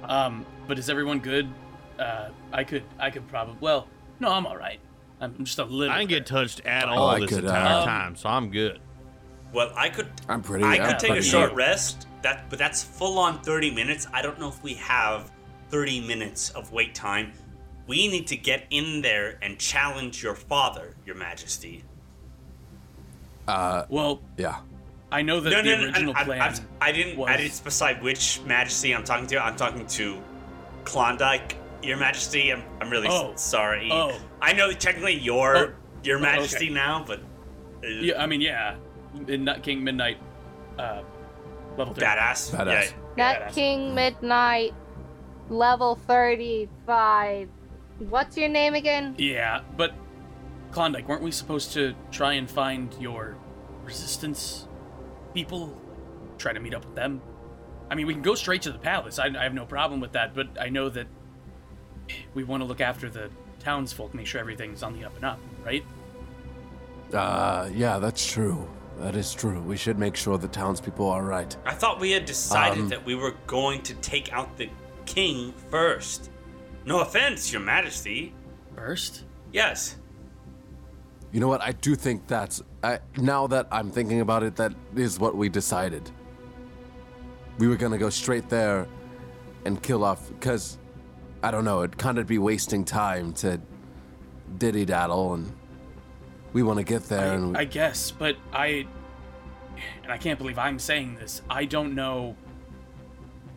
[0.04, 1.52] Um, but is everyone good?
[1.98, 3.56] Uh, I could, I could probably.
[3.60, 3.86] Well,
[4.20, 4.80] no, I'm all right.
[5.20, 5.92] I'm just a little.
[5.92, 8.30] I didn't get touched at Oh, all I this could, uh, entire Um, time, so
[8.30, 8.78] I'm good.
[9.52, 10.64] Well, I could I'm pretty.
[10.64, 11.56] I I'm could take a short good.
[11.58, 12.06] rest.
[12.22, 14.06] That but that's full on 30 minutes.
[14.14, 15.30] I don't know if we have
[15.68, 17.32] 30 minutes of wait time.
[17.88, 21.82] We need to get in there and challenge your father, your majesty.
[23.48, 24.60] Uh, Well, yeah.
[25.10, 25.84] I know that No, the no, no.
[25.86, 26.40] original I, plan.
[26.42, 26.46] I,
[26.86, 27.18] I, I didn't.
[27.26, 29.42] I didn't specify which majesty I'm talking to.
[29.42, 30.18] I'm talking to
[30.84, 32.52] Klondike, your majesty.
[32.52, 33.32] I'm, I'm really Oh.
[33.36, 33.88] sorry.
[33.90, 34.12] Oh.
[34.42, 35.72] I know technically you're Oh.
[36.04, 36.74] your Oh, majesty okay.
[36.74, 37.20] now, but
[37.82, 38.76] uh, yeah, I mean, yeah,
[39.14, 40.18] Midnight King Midnight,
[40.78, 41.00] uh,
[41.78, 42.04] level three.
[42.04, 42.50] badass.
[42.54, 42.66] Badass.
[42.66, 42.80] Yeah.
[42.82, 44.74] Nut that's- King Midnight,
[45.48, 47.48] level 35.
[47.98, 49.14] What's your name again?
[49.18, 49.92] Yeah, but
[50.70, 53.36] Klondike, weren't we supposed to try and find your
[53.84, 54.68] resistance
[55.34, 55.76] people?
[56.38, 57.20] Try to meet up with them?
[57.90, 59.18] I mean, we can go straight to the palace.
[59.18, 61.06] I, I have no problem with that, but I know that
[62.34, 65.40] we want to look after the townsfolk, make sure everything's on the up and up,
[65.64, 65.84] right?
[67.12, 68.68] Uh, yeah, that's true.
[68.98, 69.60] That is true.
[69.62, 71.56] We should make sure the townspeople are right.
[71.64, 74.68] I thought we had decided Um, that we were going to take out the
[75.06, 76.30] king first.
[76.88, 78.32] No offense, your majesty.
[78.74, 79.24] First?
[79.52, 79.96] Yes.
[81.32, 81.60] You know what?
[81.60, 82.62] I do think that's.
[82.82, 86.10] I, now that I'm thinking about it, that is what we decided.
[87.58, 88.88] We were gonna go straight there
[89.66, 90.30] and kill off.
[90.30, 90.78] Because,
[91.42, 93.60] I don't know, it'd kind of be wasting time to
[94.56, 95.52] diddy daddle and
[96.54, 98.86] We want to get there, and I, I guess, but I
[100.02, 101.42] and I can't believe I'm saying this.
[101.50, 102.34] I don't know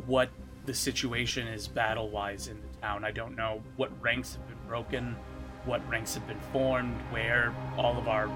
[0.05, 0.31] what
[0.65, 3.05] the situation is battle wise in the town.
[3.05, 5.15] I don't know what ranks have been broken,
[5.65, 8.29] what ranks have been formed, where all of our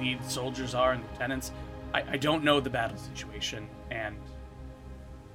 [0.00, 1.52] lead soldiers are and lieutenants.
[1.94, 4.16] I, I don't know the battle situation, and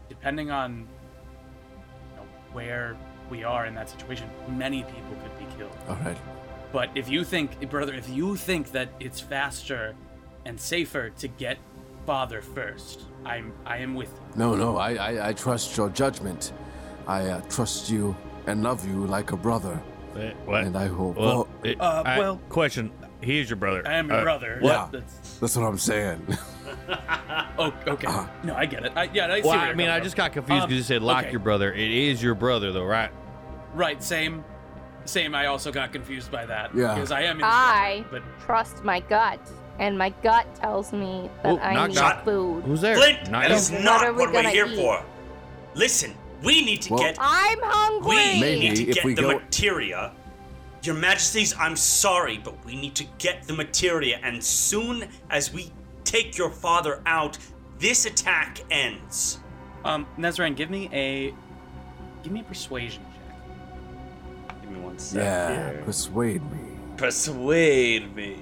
[0.10, 0.88] depending on
[2.12, 2.98] you know, where
[3.30, 5.78] we are in that situation, many people could be killed.
[5.88, 6.18] all right.
[6.74, 9.96] But if you think, brother, if you think that it's faster
[10.46, 11.58] and safer to get
[12.06, 14.40] father first, I'm I am with you.
[14.40, 16.52] No, no, I, I, I trust your judgment.
[17.08, 18.16] I uh, trust you
[18.48, 19.82] and love you like a brother.
[20.18, 20.64] Eh, What?
[20.64, 21.16] And I hope.
[21.16, 22.92] Well, Well, it- Uh, I- well- question.
[23.22, 23.82] He is your brother.
[23.88, 24.60] I am your Uh, brother.
[24.62, 24.88] yeah.
[24.92, 26.22] That's, that's what I'm saying.
[27.58, 28.08] oh, okay.
[28.44, 28.92] No, I get it.
[28.96, 30.26] I, yeah, I see Well, I mean, I just from.
[30.26, 31.32] got confused Um, because you said like okay.
[31.32, 31.74] your brother.
[31.74, 33.10] It is your brother, though, right?
[33.74, 34.44] Right, same.
[35.06, 35.34] Same.
[35.34, 36.76] I also got confused by that.
[36.76, 36.94] Yeah.
[36.94, 37.38] Because I am.
[37.38, 39.40] his I brother, trust my gut,
[39.80, 42.24] and my gut tells me that Oh, I knock, need knock.
[42.26, 42.64] food.
[42.66, 42.96] Who's there?
[42.98, 43.56] Flint, Not that you.
[43.56, 44.76] is What not are what we're here eat?
[44.76, 45.02] for.
[45.74, 46.14] Listen,
[46.44, 48.16] we need to Well- get I'm hungry.
[48.16, 50.12] we Maybe need to get the go- materia.
[50.84, 55.72] Your Majesties, I'm sorry, but we need to get the materia, and soon as we
[56.06, 57.38] take your father out,
[57.80, 59.40] this attack ends.
[59.84, 61.34] Um, Nezran, give me a,
[62.24, 64.62] give me a persuasion check.
[64.62, 65.26] Give me one second.
[65.26, 66.60] yeah, persuade me.
[66.96, 68.38] Persuade me.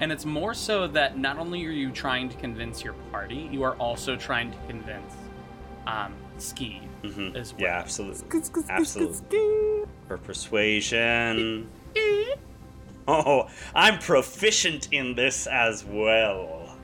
[0.00, 3.62] And it's more so that not only are you trying to convince your party, you
[3.64, 5.14] are also trying to convince
[5.86, 7.36] um, Ski Mhm.
[7.36, 7.62] as well.
[7.62, 8.40] Yeah, absolutely.
[8.68, 9.86] Absolutely.
[10.08, 11.68] For persuasion.
[13.06, 16.76] Oh, I'm proficient in this as well.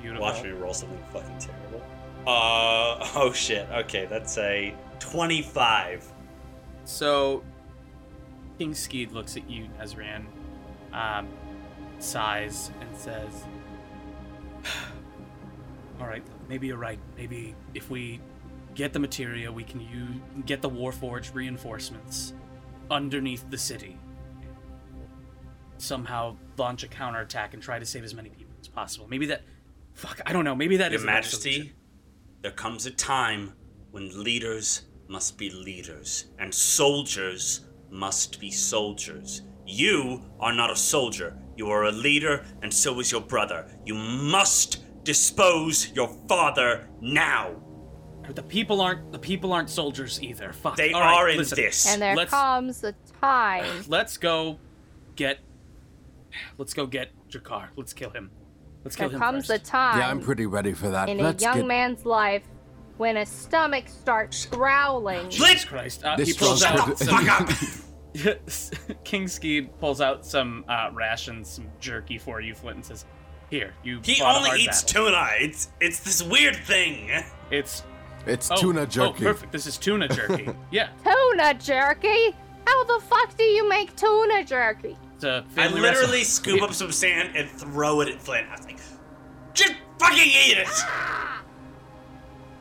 [0.00, 0.22] Beautiful.
[0.26, 1.82] Watch me roll something fucking terrible.
[2.26, 3.68] Uh, oh shit.
[3.70, 6.10] Okay, that's a 25.
[6.84, 7.44] So,
[8.58, 10.24] King Skeed looks at you, Nezran,
[10.92, 11.28] um,
[11.98, 13.44] sighs, and says,
[16.00, 16.98] All right, maybe you're right.
[17.16, 18.20] Maybe if we
[18.80, 20.16] get the materia, we can use,
[20.46, 22.32] get the Warforged reinforcements
[22.90, 23.98] underneath the city.
[25.76, 29.06] Somehow launch a counterattack and try to save as many people as possible.
[29.06, 29.42] Maybe that.
[29.92, 30.54] Fuck, I don't know.
[30.54, 31.74] Maybe that Your is the Majesty,
[32.40, 33.52] there comes a time
[33.90, 39.42] when leaders must be leaders and soldiers must be soldiers.
[39.66, 41.36] You are not a soldier.
[41.54, 43.70] You are a leader, and so is your brother.
[43.84, 47.59] You must dispose your father now.
[48.30, 50.52] But the people aren't the people aren't soldiers either.
[50.52, 50.76] Fuck.
[50.76, 51.56] They All right, are in listen.
[51.56, 51.84] this.
[51.88, 53.66] And there Let's- comes the time.
[53.88, 54.60] Let's go
[55.16, 55.40] get.
[56.56, 57.70] Let's go get Jakar.
[57.74, 58.30] Let's kill him.
[58.84, 59.62] Let's kill There him comes first.
[59.62, 61.08] a time Yeah, I'm pretty ready for that.
[61.08, 62.44] in a Let's young get man's life
[62.98, 65.28] when his stomach starts growling.
[65.28, 66.04] Jesus Christ!
[66.04, 67.24] Uh, he This pulls drunk out some.
[67.26, 67.48] Fuck up.
[69.04, 73.06] King Skeed pulls out some uh, rations, some jerky for you, Flint, and says,
[73.50, 75.06] "Here, you." He fought a only hard eats battle.
[75.06, 75.26] tuna.
[75.40, 77.10] It's it's this weird thing.
[77.50, 77.82] It's
[78.26, 79.24] It's oh, tuna Oh, jerky.
[79.24, 79.52] perfect.
[79.52, 80.48] This is tuna jerky.
[80.70, 82.34] yeah, Tuna jerky?
[82.66, 84.96] How the fuck do you make tuna jerky?
[85.14, 86.50] it's a I family literally recipe.
[86.52, 88.46] scoop up some sand and throw it at Flint.
[88.48, 88.78] I was like,
[89.54, 90.68] just fucking eat it.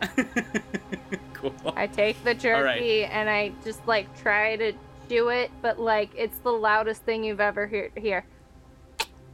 [1.33, 1.53] cool.
[1.75, 4.73] I take the jerky and I just like try to
[5.09, 8.25] chew it, but like it's the loudest thing you've ever heard here.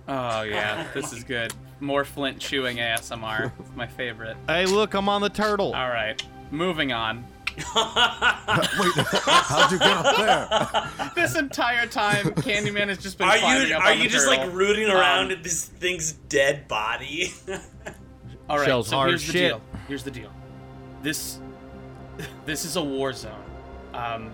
[0.07, 1.53] Oh yeah, this is good.
[1.79, 3.51] More Flint chewing ASMR.
[3.59, 4.37] It's my favorite.
[4.47, 5.73] Hey, look, I'm on the turtle.
[5.73, 6.21] All right,
[6.51, 7.25] moving on.
[7.57, 11.11] Wait, how'd you get up there?
[11.15, 14.45] This entire time, Candyman has just been Are you up are on you just turtle.
[14.47, 17.33] like rooting around Um, at this thing's dead body?
[18.49, 19.61] All right, Shell's so hard here's the deal.
[19.87, 20.31] Here's the deal.
[21.01, 21.39] This
[22.45, 23.31] this is a war zone.
[23.93, 24.31] Um,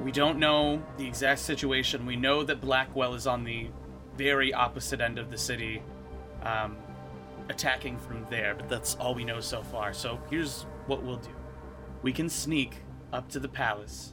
[0.00, 2.04] we don't know the exact situation.
[2.06, 3.68] We know that Blackwell is on the
[4.24, 5.82] very opposite end of the city,
[6.42, 6.76] um,
[7.48, 8.54] attacking from there.
[8.54, 9.92] But that's all we know so far.
[9.92, 11.34] So here's what we'll do:
[12.02, 12.82] we can sneak
[13.12, 14.12] up to the palace.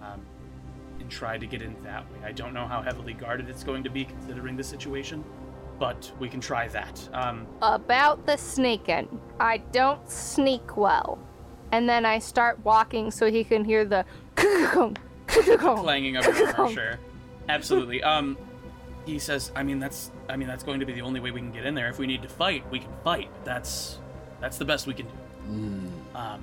[0.00, 0.20] Um,
[0.98, 2.18] and try to get in that way.
[2.24, 5.24] I don't know how heavily guarded it's going to be considering the situation,
[5.78, 7.08] but we can try that.
[7.12, 11.18] Um, About the sneaking, I don't sneak well.
[11.72, 14.04] And then I start walking so he can hear the
[15.26, 16.24] clanging of.
[17.48, 18.02] Absolutely.
[18.02, 18.36] Um,
[19.06, 21.40] he says, I mean that's, I mean that's going to be the only way we
[21.40, 21.88] can get in there.
[21.88, 23.30] If we need to fight, we can fight.
[23.44, 23.98] That's,
[24.40, 25.12] that's the best we can do.
[26.14, 26.42] Um,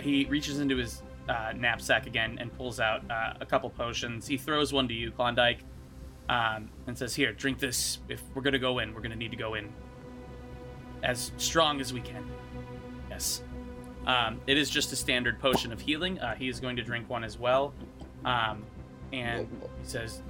[0.00, 4.26] he reaches into his uh, knapsack again and pulls out uh, a couple potions.
[4.26, 5.60] He throws one to you, Klondike,
[6.28, 7.98] um, and says, "Here, drink this.
[8.08, 9.72] If we're gonna go in, we're gonna need to go in
[11.02, 12.26] as strong as we can."
[13.08, 13.42] Yes.
[14.06, 16.18] Um, it is just a standard potion of healing.
[16.18, 17.72] Uh, he is going to drink one as well,
[18.26, 18.62] um,
[19.12, 19.48] and
[19.80, 20.22] he says,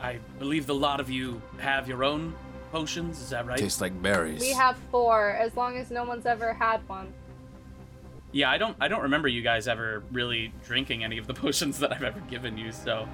[0.00, 2.34] I believe the lot of you have your own
[2.72, 3.20] potions.
[3.20, 3.58] Is that right?
[3.58, 4.40] Tastes like berries.
[4.40, 7.12] We have four, as long as no one's ever had one.
[8.32, 8.76] Yeah, I don't.
[8.80, 12.20] I don't remember you guys ever really drinking any of the potions that I've ever
[12.30, 12.70] given you.
[12.72, 13.08] So,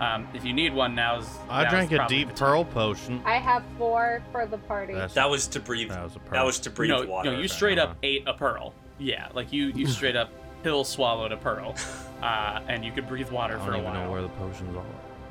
[0.00, 1.28] um, if you need one, now's.
[1.48, 3.20] I now's drank a deep pearl potion.
[3.24, 4.94] I have four for the party.
[4.94, 5.88] That's- That was to breathe.
[5.90, 7.32] That was a That was to breathe no, water.
[7.32, 8.72] no, you straight up ate a pearl.
[8.98, 10.30] Yeah, like you, you straight up
[10.62, 11.74] pill swallowed a pearl,
[12.22, 13.72] uh, and you could breathe water for a while.
[13.72, 14.04] I for don't a even while.
[14.06, 14.84] know where the potions are.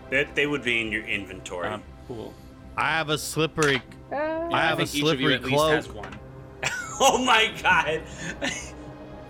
[0.10, 1.68] They, they would be in your inventory.
[1.68, 2.34] Um, cool.
[2.78, 3.82] I have a slippery.
[4.12, 6.06] Uh, I have a think each slippery at least has cloak.
[6.06, 6.20] one.
[7.00, 8.02] oh my god.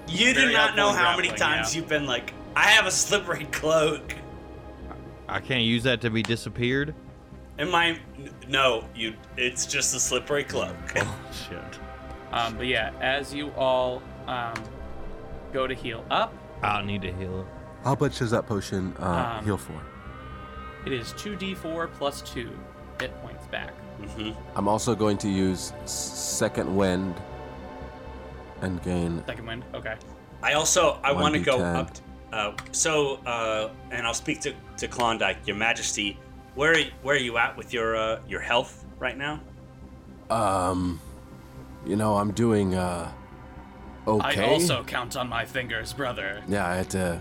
[0.08, 1.82] you do Very not know how many times yeah.
[1.82, 4.16] you've been like, I have a slippery cloak.
[5.28, 6.96] I can't use that to be disappeared.
[7.58, 10.76] And my n- no, you it's just a slippery cloak.
[10.96, 11.80] Oh shit!
[12.32, 14.54] Um, but yeah, as you all um,
[15.52, 16.34] go to heal up,
[16.64, 17.46] I'll need to heal.
[17.84, 19.80] How much does that potion uh, Um, heal for?
[20.86, 22.50] It is 2d4 plus 2
[23.00, 23.72] hit points back.
[24.00, 27.16] hmm I'm also going to use second wind
[28.62, 29.24] and gain.
[29.26, 29.64] Second wind.
[29.74, 29.96] Okay.
[30.42, 31.76] I also I want to go 1d10.
[31.76, 31.92] up.
[32.32, 36.18] Uh, so uh, and I'll speak to, to Klondike, Your Majesty.
[36.56, 39.40] Where are, where are you at with your uh, your health right now?
[40.30, 41.00] Um,
[41.86, 43.12] you know, I'm doing uh,
[44.08, 44.46] okay.
[44.46, 46.44] I also count on my fingers, brother.
[46.48, 47.20] Yeah, I had to.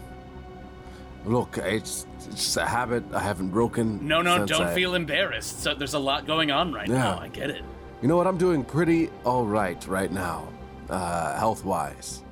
[1.29, 4.07] Look, it's, it's just a habit I haven't broken.
[4.07, 5.63] No, no, don't I- feel embarrassed.
[5.63, 6.95] So there's a lot going on right Yeah.
[6.99, 7.19] now.
[7.21, 7.63] I get it.
[8.01, 8.27] You know what?
[8.27, 10.49] I'm doing pretty all right right now,
[10.89, 12.23] uh, health wise.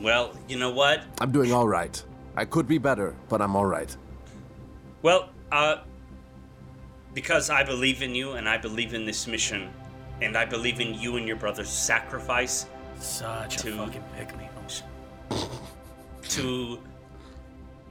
[0.00, 1.02] Well, you know what?
[1.20, 2.02] I'm doing all right.
[2.36, 3.94] I could be better, but I'm all right.
[5.02, 5.76] Well, uh,
[7.14, 9.70] because I believe in you and I believe in this mission,
[10.22, 12.66] and I believe in you and your brother's sacrifice
[12.98, 14.48] Such To- a fucking pick me.
[16.30, 16.78] to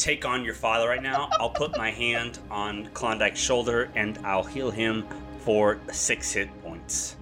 [0.01, 4.43] take on your father right now, I'll put my hand on Klondike's shoulder and I'll
[4.43, 5.05] heal him
[5.39, 7.15] for six hit points.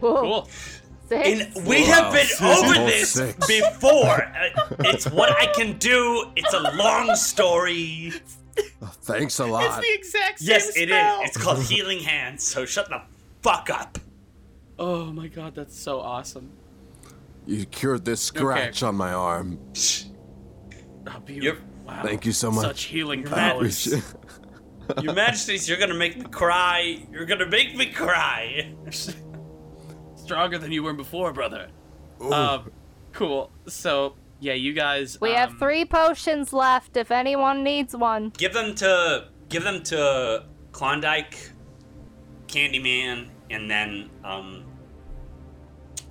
[0.00, 0.48] whoa, Cool.
[1.08, 1.54] six.
[1.56, 2.58] And we have been Wow.
[2.60, 3.46] over Oh, this six.
[3.46, 4.22] before.
[4.24, 6.26] Uh, It's what I can do.
[6.36, 8.12] It's a long story.
[9.02, 9.64] Thanks a lot.
[9.64, 11.28] It's the exact same Yes, it is.
[11.28, 12.42] It's called Healing Hands.
[12.42, 13.02] So shut the
[13.42, 13.98] fuck up.
[14.78, 16.50] Oh my god, that's so awesome.
[17.46, 19.58] You cured this scratch on my arm.
[21.06, 21.42] Oh, beautiful.
[21.42, 21.58] You're-
[21.88, 22.02] Wow.
[22.02, 22.64] Thank you so much.
[22.64, 23.86] Such healing You're powers.
[25.02, 27.06] Your Majesties, you're gonna make me cry.
[27.12, 28.72] You're gonna make me cry.
[30.16, 31.68] Stronger than you were before, brother.
[32.20, 32.70] Um,
[33.12, 33.50] cool.
[33.66, 35.18] So, yeah, you guys.
[35.20, 38.30] We have um, three potions left if anyone needs one.
[38.30, 41.52] Give them to give them to Klondike,
[42.46, 44.64] Candyman, and then um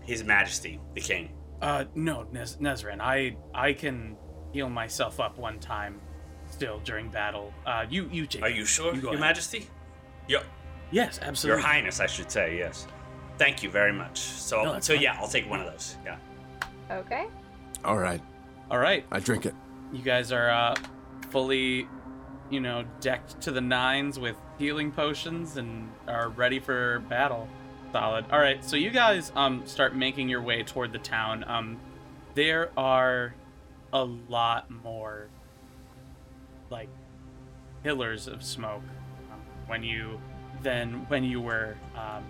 [0.04, 1.34] His Majesty, the King.
[1.62, 3.00] Uh, no, Nez- Nezran.
[3.02, 4.18] I I can
[4.58, 6.02] heal myself up one time,
[6.50, 7.54] still during battle.
[7.64, 8.42] Uh, you you take.
[8.42, 8.56] Are it.
[8.56, 9.20] you sure, You go Your ahead.
[9.30, 9.68] Majesty?
[10.28, 10.42] Your,
[10.90, 11.28] Yes, absolutely.
[11.28, 11.62] Your absolutely.
[11.64, 12.58] Highness, I should say.
[12.58, 12.88] Yes.
[13.38, 14.18] Thank you very much.
[14.18, 15.04] So, No, that's so fine.
[15.04, 15.96] yeah, I'll take one of those.
[16.04, 16.18] Yeah.
[16.90, 17.28] Okay.
[17.86, 18.22] all right,
[18.72, 19.54] All right, I drink it.
[19.94, 20.74] you guys are uh,
[21.30, 21.88] fully,
[22.50, 27.48] you know, decked to the nines with healing potions and are ready for battle.
[27.92, 28.26] Solid.
[28.32, 31.44] All right, so you guys um start making your way toward the town.
[31.48, 31.78] Um,
[32.34, 33.36] there are
[33.94, 35.28] a lot more
[36.70, 36.90] like
[37.84, 38.84] pillars of smoke
[39.32, 40.20] um, when you
[40.62, 42.24] than when you were um,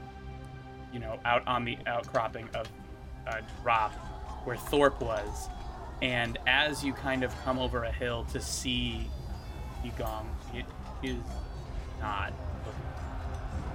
[0.93, 2.67] you know out on the outcropping of
[3.27, 3.91] uh, drop
[4.45, 5.49] where Thorpe was
[6.01, 9.09] and as you kind of come over a hill to see
[9.83, 10.65] Yigong, it
[11.01, 11.17] is
[11.99, 12.33] not.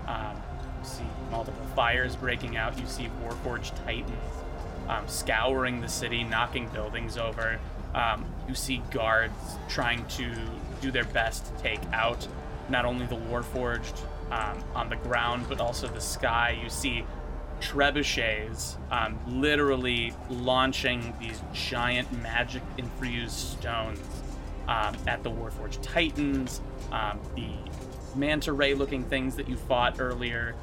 [0.06, 0.36] Um,
[0.80, 2.78] you see multiple fires breaking out.
[2.78, 4.12] You see Warforged Titans
[4.88, 7.58] um, scouring the city, knocking buildings over.
[7.94, 9.34] Um, you see guards
[9.68, 10.34] trying to
[10.80, 12.26] do their best to take out
[12.68, 13.98] not only the Warforged
[14.30, 16.58] um, on the ground, but also the sky.
[16.62, 17.04] You see
[17.60, 24.00] trebuchets um, literally launching these giant magic infused stones
[24.68, 26.60] um, at the Warforged Titans,
[26.90, 27.48] um, the
[28.16, 30.54] manta ray looking things that you fought earlier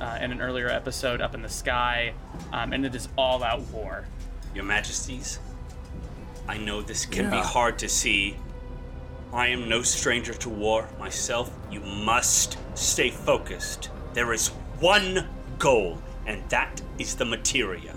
[0.00, 2.12] uh, in an earlier episode up in the sky,
[2.52, 4.04] um, and it is all out war.
[4.54, 5.38] Your Majesties,
[6.48, 8.36] I know this can be hard to see.
[9.32, 11.50] I am no stranger to war myself.
[11.70, 13.90] You must stay focused.
[14.12, 14.48] There is
[14.78, 15.26] one
[15.58, 17.96] goal, and that is the materia.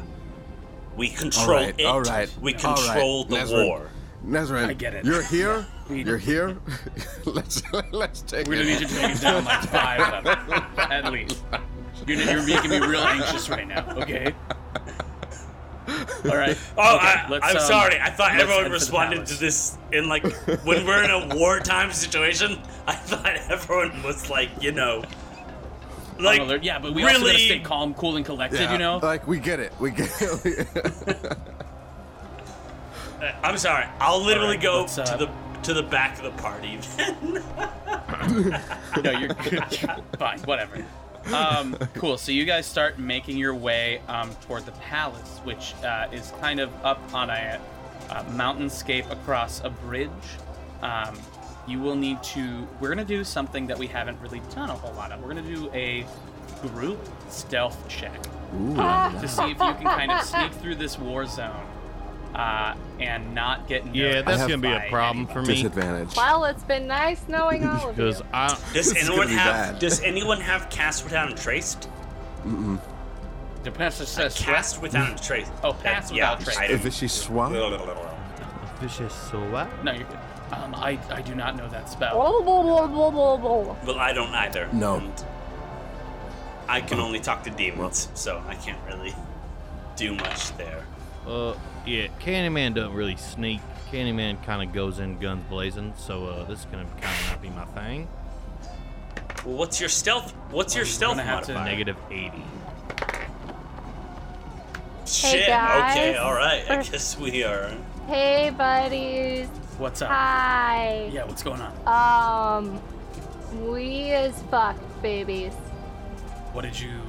[0.96, 1.86] We control right, it.
[1.86, 3.66] all right, We all right, control the Nezran.
[3.68, 3.90] war.
[4.26, 5.06] Nezran, I get it.
[5.06, 5.66] You're here.
[5.90, 6.58] We- You're here.
[7.26, 7.62] let's
[7.94, 8.74] let's take We're gonna it.
[8.74, 11.42] need you to take it down like five of them, at least.
[12.06, 13.86] You're, you're making me real anxious right now.
[13.96, 14.34] Okay.
[15.88, 16.58] All right.
[16.78, 18.00] Oh, Okay, I, let's, I'm um, sorry.
[18.00, 20.24] I thought everyone head for the responded to this in like
[20.64, 22.60] when we're in a wartime situation.
[22.86, 25.04] I thought everyone was like, you know,
[26.20, 26.64] like alert.
[26.64, 28.70] yeah, but we also gotta stay calm, cool, and collected.
[28.72, 28.98] You know.
[28.98, 29.74] Like we get it.
[29.80, 30.68] We get it.
[33.44, 33.86] I'm sorry.
[34.00, 35.32] I'll literally Alright, go let's, uh, to the
[35.64, 36.78] to the back of the party.
[36.96, 37.44] Then
[39.04, 39.64] no, you're good.
[40.18, 40.86] Fine, whatever.
[41.34, 42.18] Um, cool.
[42.18, 46.60] So you guys start making your way um, toward the palace, which uh, is kind
[46.60, 47.60] of up on a,
[48.10, 50.10] uh mountainscape across a bridge.
[50.82, 51.20] Um,
[51.68, 52.68] you will need to.
[52.80, 55.22] We're gonna do something that we haven't really done a whole lot of.
[55.22, 56.06] We're gonna do a
[56.62, 57.00] group
[57.30, 58.18] stealth check
[59.20, 61.66] to see if you can kind of sneak through this war zone
[62.36, 65.48] uh, and not get Yeah, that's gonna be a by problem for anybody.
[65.58, 66.16] me Disadvantage.
[66.16, 68.04] Well, it's been nice knowing all of you.
[68.06, 69.80] because I does This is anyone gonna be have bad.
[69.80, 71.90] does anyone have cast without a traced?
[73.64, 74.00] Depends.
[74.00, 75.50] It says Cast without a trace.
[75.64, 76.58] Oh, pass Uh, yeah, without trace.
[76.58, 77.54] I If didn't- she swung,
[78.80, 79.40] vicious so?
[79.84, 80.18] No, you're good.
[80.54, 82.18] Um, I, I do not know that spell.
[82.18, 84.70] Well, I don't either.
[84.72, 84.96] No.
[84.98, 85.26] and
[86.70, 89.14] I can only talk to demons, so I can't really
[89.98, 90.86] do much there.
[91.28, 91.54] Uh,
[91.88, 93.62] yeah, Candyman doesn't really sneak.
[93.92, 97.42] Candyman kind of goes in guns blazing, so uh, this is gonna kind of not
[97.42, 98.08] be my thing.
[99.46, 100.34] Well, what's your stealth?
[100.52, 101.72] What's your Well, you're stealth gonna have to modifier?
[101.72, 102.44] Negative 80.
[105.06, 105.48] Shit.
[105.48, 105.98] guys.
[105.98, 106.18] Okay.
[106.18, 106.70] All right.
[106.70, 107.72] I guess we are.
[108.08, 109.48] Hey, buddies.
[109.78, 110.10] What's up?
[110.10, 111.10] Hi.
[111.14, 112.68] Yeah, what's going on?
[112.68, 112.82] Um,
[113.72, 115.54] we as fuck, babies.
[116.52, 117.00] What did you?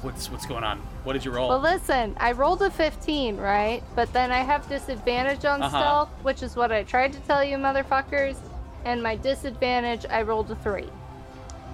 [0.00, 0.80] What's what's going on?
[1.04, 1.48] What did you roll?
[1.48, 3.82] Well, listen, I rolled a 15, right?
[3.96, 5.78] But then I have disadvantage on Uh-huh.
[5.78, 8.36] stealth, which is what I tried to tell you, motherfuckers.
[8.84, 10.88] And my disadvantage, I rolled a 3.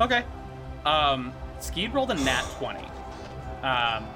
[0.00, 0.22] okay.
[0.86, 2.84] Um, Skeed rolled a nat twenty.
[3.64, 4.06] Um,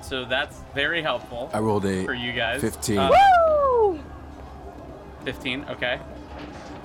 [0.00, 2.60] so that's very helpful I rolled a for you guys.
[2.62, 2.98] 15.
[2.98, 4.00] Uh, Woo!
[5.24, 5.64] Fifteen.
[5.70, 6.00] Okay.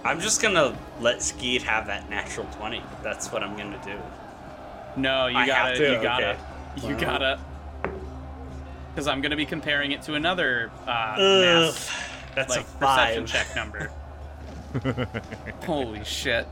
[0.04, 2.84] I'm just gonna let Skeed have that natural twenty.
[3.02, 3.98] That's what I'm gonna do.
[4.98, 5.70] No, you I gotta.
[5.70, 5.92] have to?
[5.94, 6.30] You gotta.
[6.32, 6.88] Okay.
[6.88, 7.00] You Wow.
[7.00, 7.40] gotta.
[8.98, 11.92] Because I'm gonna be comparing it to another uh, Ugh, mass
[12.34, 13.32] that's like a perception five.
[13.32, 13.92] check number.
[15.68, 16.48] Holy shit,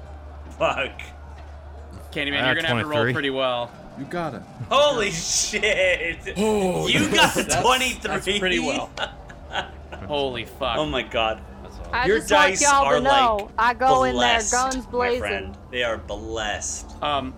[0.60, 0.92] Fuck.
[2.12, 3.14] Candyman, I you're gonna have to roll 23.
[3.14, 3.72] pretty well.
[3.98, 4.44] You got it.
[4.70, 6.34] Holy shit!
[6.38, 8.00] Oh, you got a that's- 23.
[8.12, 8.92] That's pretty well.
[10.08, 10.78] Holy fuck.
[10.78, 11.42] Oh my god.
[11.92, 14.52] I Your just want dice y'all are to know, like I go in there, blessed,
[14.54, 15.20] guns my blazing.
[15.20, 15.58] friend.
[15.72, 17.02] They are blessed.
[17.02, 17.34] Um,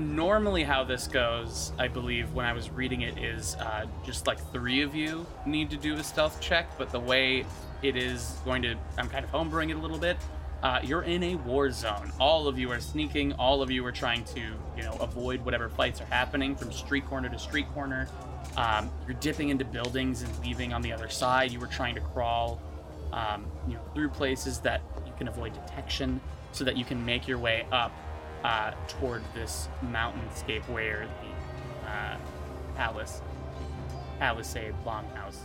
[0.00, 4.38] normally, how this goes, I believe, when I was reading it, is uh, just like
[4.52, 6.66] three of you need to do a stealth check.
[6.78, 7.44] But the way
[7.82, 10.16] it is going to, I'm kind of homebrewing it a little bit.
[10.62, 12.12] Uh, you're in a war zone.
[12.20, 13.32] All of you are sneaking.
[13.34, 14.40] All of you are trying to,
[14.76, 18.08] you know, avoid whatever fights are happening from street corner to street corner.
[18.56, 21.50] Um, you're dipping into buildings and leaving on the other side.
[21.50, 22.60] You were trying to crawl,
[23.12, 26.20] um, you know, through places that you can avoid detection,
[26.52, 27.92] so that you can make your way up
[28.44, 32.16] uh, toward this mountainscape where the uh,
[32.76, 33.22] palace,
[34.18, 35.38] Palisade Longhouse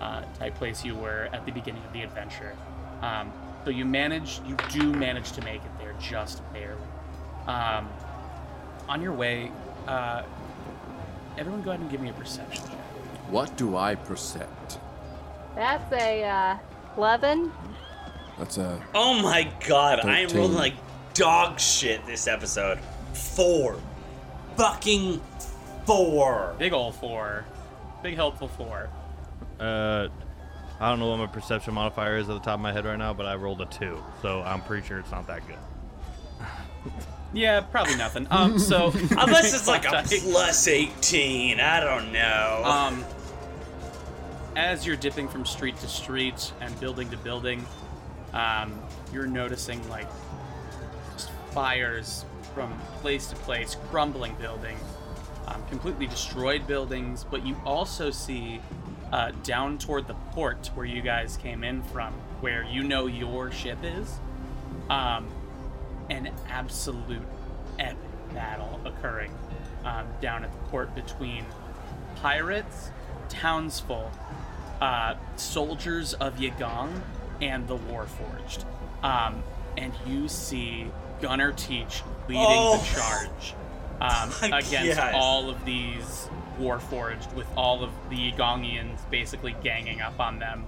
[0.00, 2.54] uh, type place you were at the beginning of the adventure.
[3.02, 3.32] Um,
[3.64, 6.80] so you manage, you do manage to make it there just barely.
[7.46, 7.88] Um,
[8.88, 9.50] on your way,
[9.86, 10.22] uh,
[11.38, 12.78] everyone go ahead and give me a perception check.
[13.30, 14.78] What do I percept?
[15.54, 16.58] That's a uh,
[16.96, 17.52] 11.
[18.38, 20.40] That's a Oh my god, I am 13.
[20.40, 20.74] rolling like
[21.14, 22.78] dog shit this episode.
[23.12, 23.78] Four.
[24.56, 25.20] Fucking
[25.86, 26.54] four.
[26.58, 27.44] Big ol' four.
[28.02, 28.88] Big helpful four.
[29.60, 30.08] Uh,
[30.80, 32.98] I don't know what my perception modifier is at the top of my head right
[32.98, 35.58] now, but I rolled a two, so I'm pretty sure it's not that good.
[37.34, 38.26] Yeah, probably nothing.
[38.30, 41.60] Um, so Unless it's like a plus 18.
[41.60, 42.62] I don't know.
[42.64, 43.04] Um,
[44.54, 47.64] as you're dipping from street to street and building to building,
[48.34, 48.78] um,
[49.12, 50.31] you're noticing like just
[51.52, 52.24] fires
[52.54, 54.80] from place to place, crumbling buildings,
[55.46, 57.24] um, completely destroyed buildings.
[57.30, 58.60] But you also see
[59.12, 63.50] uh, down toward the port where you guys came in from, where you know your
[63.50, 64.18] ship is,
[64.90, 65.28] um,
[66.10, 67.22] an absolute
[67.78, 67.98] epic
[68.34, 69.32] battle occurring
[69.84, 71.44] um, down at the port between
[72.16, 72.90] pirates,
[73.28, 74.12] townsfolk,
[74.80, 77.00] uh, soldiers of Yigong,
[77.40, 78.64] and the Warforged.
[79.02, 79.42] Um,
[79.76, 80.86] and you see
[81.22, 82.76] Gunnar Teach leading Oh.
[82.78, 83.54] the charge
[84.00, 85.14] um, against God.
[85.14, 86.28] all of these
[86.60, 90.66] Warforged, with all of the Yigongians basically ganging up on them.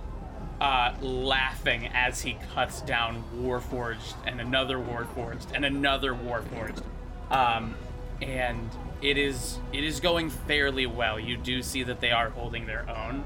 [0.60, 6.82] Uh, laughing as he cuts down Warforged and another Warforged and another Warforged.
[7.30, 7.74] Um,
[8.22, 8.70] and
[9.02, 11.18] it is it is going fairly well.
[11.20, 13.24] You do see that they are holding their own.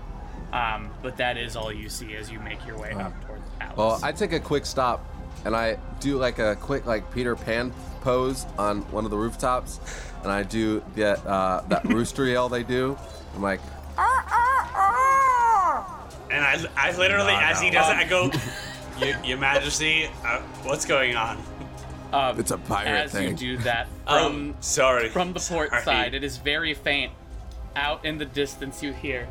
[0.53, 3.57] Um, but that is all you see as you make your way up towards the
[3.59, 3.77] palace.
[3.77, 5.05] Well, I take a quick stop
[5.45, 9.81] and I do like a quick like Peter Pan pose on one of the rooftops,
[10.23, 12.97] and I do that uh, that rooster yell they do.
[13.35, 13.61] I'm like,
[16.31, 17.81] And I, I literally, No, as he no.
[17.81, 18.31] does it, I go,
[19.05, 21.39] Your, Your Majesty, uh, what's going on?
[22.13, 25.09] um, it's a pirate as you do that Um, from sorry.
[25.09, 25.83] from the port Sorry.
[25.85, 27.13] side, it is very faint.
[27.77, 29.29] Out in the distance, you hear,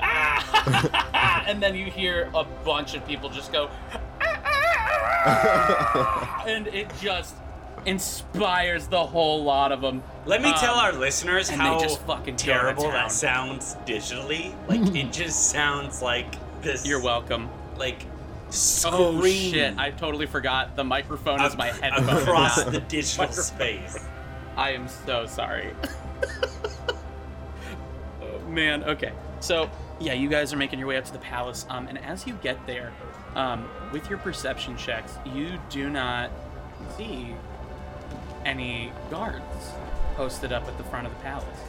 [0.00, 3.70] "Ah!" and then you hear a bunch of people just go,
[4.20, 4.53] "Ah!"
[6.46, 7.34] and it just
[7.86, 10.02] inspires the whole lot of them.
[10.26, 14.54] Let me tell Um, our listeners how just fucking terrible that sounds digitally.
[14.68, 16.86] Like it just sounds like this.
[16.86, 17.48] You're welcome.
[17.76, 18.04] Like
[18.50, 19.76] scream Oh shit!
[19.78, 20.76] I totally forgot.
[20.76, 22.16] The microphone is ac- my headphone.
[22.22, 23.98] across the digital space.
[24.56, 25.70] I am so sorry.
[28.22, 29.12] oh, man, okay.
[29.40, 29.68] So,
[30.00, 31.66] yeah, you guys are making your way up to the palace.
[31.68, 32.92] Um, and as you get there,
[33.34, 36.30] um, with your perception checks, you do not
[36.96, 37.34] see
[38.44, 39.72] any guards
[40.16, 41.60] posted up at the front of the palace.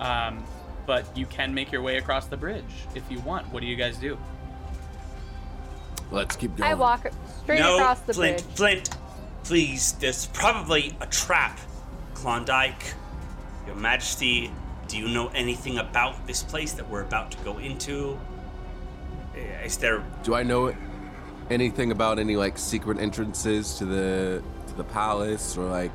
[0.00, 0.44] Um,
[0.86, 3.52] but you can make your way across the bridge if you want.
[3.52, 4.18] What do you guys do?
[6.10, 6.70] Let's keep going.
[6.70, 7.10] I walk
[7.42, 8.42] straight no, across the bridge.
[8.42, 8.56] Flint, bridge.
[8.56, 8.90] Flint,
[9.44, 9.92] please.
[9.92, 11.58] There's probably a trap.
[12.14, 12.94] Klondike,
[13.66, 14.52] Your Majesty,
[14.88, 18.18] do you know anything about this place that we're about to go into?
[19.64, 20.74] Is there Do I know
[21.50, 25.92] anything about any like secret entrances to the to the palace or like?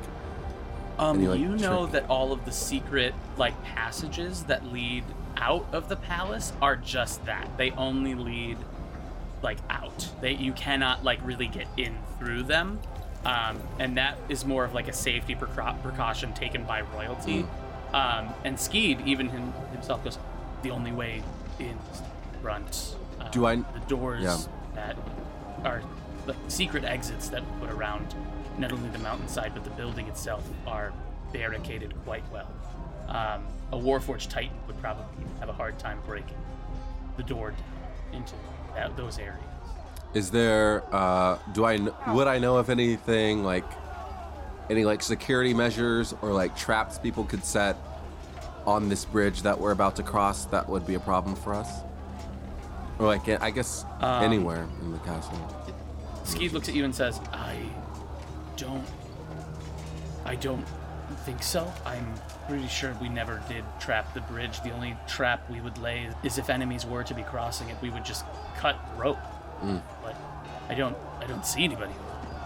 [0.98, 5.04] Um, Any, like, you know trick- that all of the secret like passages that lead
[5.36, 7.48] out of the palace are just that.
[7.56, 8.56] They only lead
[9.42, 10.08] like out.
[10.20, 12.80] They you cannot like really get in through them.
[13.24, 17.44] Um, and that is more of like a safety precau- precaution taken by royalty.
[17.92, 20.18] Um, and Skeed even him, himself goes,
[20.62, 21.22] the only way
[21.58, 21.76] in
[22.42, 22.94] is.
[23.28, 24.36] Uh, Do I- The doors yeah.
[24.74, 24.96] that
[25.64, 25.82] are
[26.26, 28.14] like secret exits that we put around
[28.58, 30.92] not only the mountainside but the building itself are
[31.32, 32.48] barricaded quite well.
[33.08, 35.04] Um, a Warforged Titan would probably
[35.40, 36.36] have a hard time breaking
[37.16, 37.54] the door
[38.12, 38.34] into
[38.74, 39.38] that, those areas.
[40.14, 40.82] Is there?
[40.94, 41.78] Uh, do I?
[42.12, 43.64] Would I know of anything like
[44.70, 47.76] any like security measures or like traps people could set
[48.66, 51.68] on this bridge that we're about to cross that would be a problem for us?
[52.98, 55.36] Or like I guess Um, anywhere in the castle.
[56.24, 57.56] Skeed looks at you and says, I
[58.56, 58.84] don't.
[60.24, 60.64] I don't
[61.24, 61.72] think so.
[61.86, 62.06] I'm
[62.48, 64.60] pretty sure we never did trap the bridge.
[64.62, 67.88] The only trap we would lay is if enemies were to be crossing it, we
[67.90, 68.24] would just
[68.56, 69.18] cut the rope.
[70.02, 70.16] But
[70.68, 70.96] I don't.
[71.20, 71.94] I don't see anybody.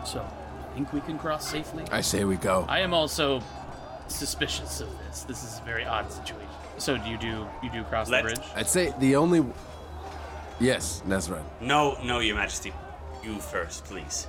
[0.07, 1.85] So I think we can cross safely.
[1.91, 2.65] I say we go.
[2.69, 3.43] I am also
[4.09, 5.23] suspicious of this.
[5.25, 6.49] This is a very odd situation.
[6.79, 8.47] So do you do you do cross Let- the bridge?
[8.55, 9.45] I'd say the only.
[10.63, 11.43] Yes, Nezran.
[11.61, 12.73] no, no, Your Majesty?
[13.25, 14.27] You first, please.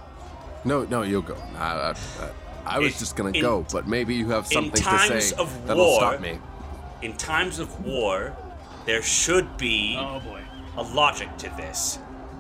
[0.66, 1.38] No, no, you'll go.
[1.58, 1.96] I, I, I,
[2.66, 5.36] I was In- just gonna in- go, but maybe you have something to times say
[5.36, 6.40] of that'll war- stop me.
[7.04, 8.36] In times of war,
[8.86, 10.42] there should be Oh boy.
[10.78, 12.00] a logic to this.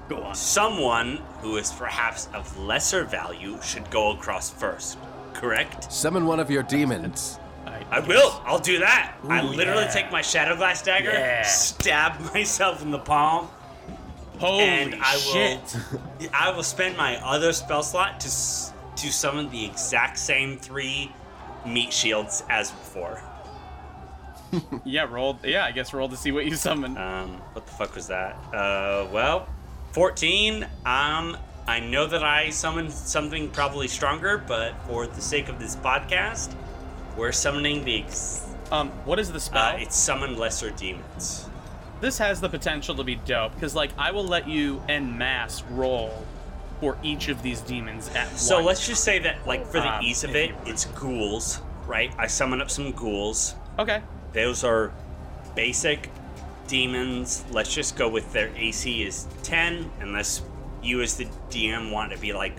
[0.10, 0.36] Go on.
[0.36, 4.98] Someone who is perhaps of lesser value should go across first.
[5.34, 5.91] Correct?
[5.91, 7.40] Summon one of your demons.
[7.91, 8.41] I will.
[8.45, 9.15] I'll do that.
[9.28, 9.91] I literally yeah.
[9.91, 11.44] take my shadow glass dagger, Yeah.
[11.44, 13.49] stab myself in the palm,
[14.44, 15.15] Holy and I
[16.20, 16.30] will.
[16.34, 21.11] I will spend my other spell slot to to summon the exact same three
[21.65, 23.22] meat shields as before.
[24.86, 25.40] Yeah, roll.
[25.44, 26.95] Yeah, I guess roll to see what you summon.
[26.98, 28.36] Um, what the fuck was that?
[28.53, 29.48] Uh, well,
[29.94, 30.64] 14.
[30.86, 35.76] Um, I know that I summoned something probably stronger, but for the sake of this
[35.78, 36.53] podcast,
[37.18, 38.03] we're summoning the.
[38.03, 39.74] Ex- Um, what is the spell?
[39.76, 41.49] uh, it's summon lesser demons.
[42.03, 45.63] This has the potential to be dope because, like, I will let you en masse
[45.71, 46.11] roll
[46.81, 48.41] for each of these demons at once.
[48.41, 52.11] So let's just say that, like, for the Um, ease of it, it's ghouls, right?
[52.17, 53.55] I summon up some ghouls.
[53.80, 54.01] Okay.
[54.34, 54.91] Those are
[55.55, 56.09] basic
[56.67, 57.45] demons.
[57.51, 60.41] Let's just go with their AC is 10, unless
[60.81, 62.57] you, as the DM, want to be like,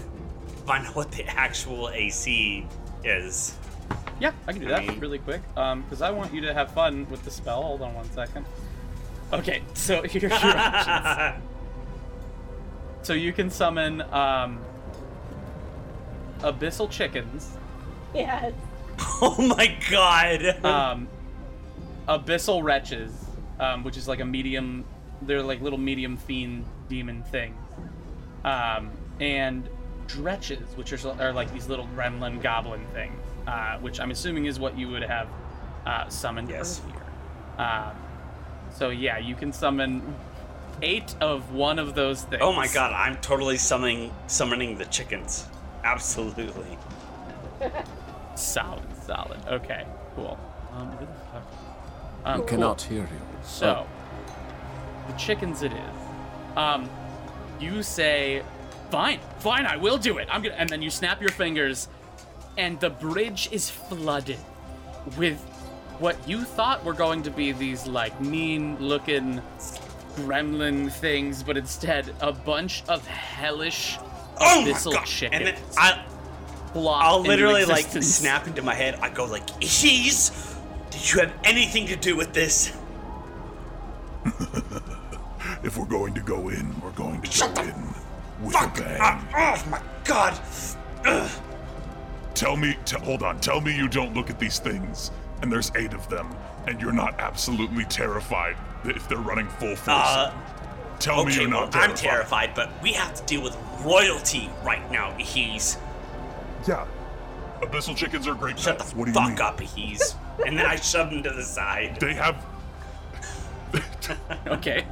[0.64, 2.66] find out what the actual AC
[3.04, 3.54] is.
[4.20, 5.42] Yeah, I can do I that mean- really quick.
[5.54, 7.60] Um, because I want you to have fun with the spell.
[7.62, 8.46] Hold on one second.
[9.34, 11.42] Okay, so here's your options.
[13.02, 14.58] So you can summon um,
[16.40, 17.50] abyssal chickens,
[18.14, 18.52] Yes.
[19.20, 20.64] oh my god!
[20.64, 21.08] um,
[22.08, 23.12] abyssal wretches,
[23.60, 24.84] um, which is like a medium.
[25.22, 27.56] They're like little medium fiend demon things,
[28.44, 28.90] um,
[29.20, 29.68] and
[30.06, 34.58] dretches, which are, are like these little gremlin goblin things, uh, which I'm assuming is
[34.60, 35.28] what you would have
[35.86, 36.80] uh, summoned Yes.
[36.84, 37.02] earlier.
[37.58, 37.96] Um,
[38.74, 40.02] So yeah, you can summon
[40.82, 42.42] eight of one of those things.
[42.44, 45.46] Oh my god, I'm totally summoning summoning the chickens.
[45.84, 46.76] Absolutely.
[48.34, 49.38] Solid, solid.
[49.46, 49.86] Okay,
[50.16, 50.36] cool.
[50.72, 51.34] Um, who the fuck?
[51.36, 51.44] Um,
[52.24, 52.44] I cool.
[52.46, 53.20] cannot hear you.
[53.44, 53.86] So,
[55.06, 56.56] the chickens it is.
[56.56, 56.90] Um,
[57.60, 58.42] you say,
[58.90, 61.86] "Fine, fine, I will do it." I'm gonna, and then you snap your fingers,
[62.56, 64.38] and the bridge is flooded
[65.16, 65.38] with
[66.00, 69.40] what you thought were going to be these like mean-looking
[70.16, 73.98] gremlin things, but instead a bunch of hellish
[74.40, 75.06] Oh my abyssal god!
[75.06, 75.48] chickens.
[75.48, 76.04] And then I,
[76.74, 78.96] I'll literally like snap into my head.
[78.96, 80.56] I go like, "He's,
[80.90, 82.76] did you have anything to do with this?"
[85.62, 87.94] If we're going to go in, we're going to Shut go the in
[88.42, 88.78] with Fuck!
[88.78, 88.98] a bang.
[89.00, 90.38] Ah, oh my god!
[91.06, 91.30] Ugh.
[92.34, 93.40] Tell me, t- hold on.
[93.40, 95.10] Tell me you don't look at these things,
[95.42, 96.34] and there's eight of them,
[96.66, 99.88] and you're not absolutely terrified that if they're running full force.
[99.88, 100.32] Uh,
[101.00, 101.90] Tell me you're well, not terrified.
[101.90, 105.12] I'm terrified, but we have to deal with royalty right now.
[105.18, 105.76] He's
[106.66, 106.86] Yeah.
[107.60, 108.92] Abyssal chickens are great shut pets.
[108.92, 109.40] the what do you fuck mean?
[109.40, 110.14] up, he's.
[110.46, 111.98] And then I shove him to the side.
[112.00, 112.44] They have.
[114.46, 114.84] okay.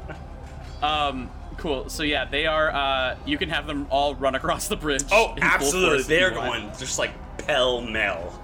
[0.83, 1.89] Um, cool.
[1.89, 2.71] So yeah, they are.
[2.71, 5.05] Uh, you can have them all run across the bridge.
[5.13, 5.89] Oh, absolutely!
[5.91, 8.39] force if you They're going just like pell mell.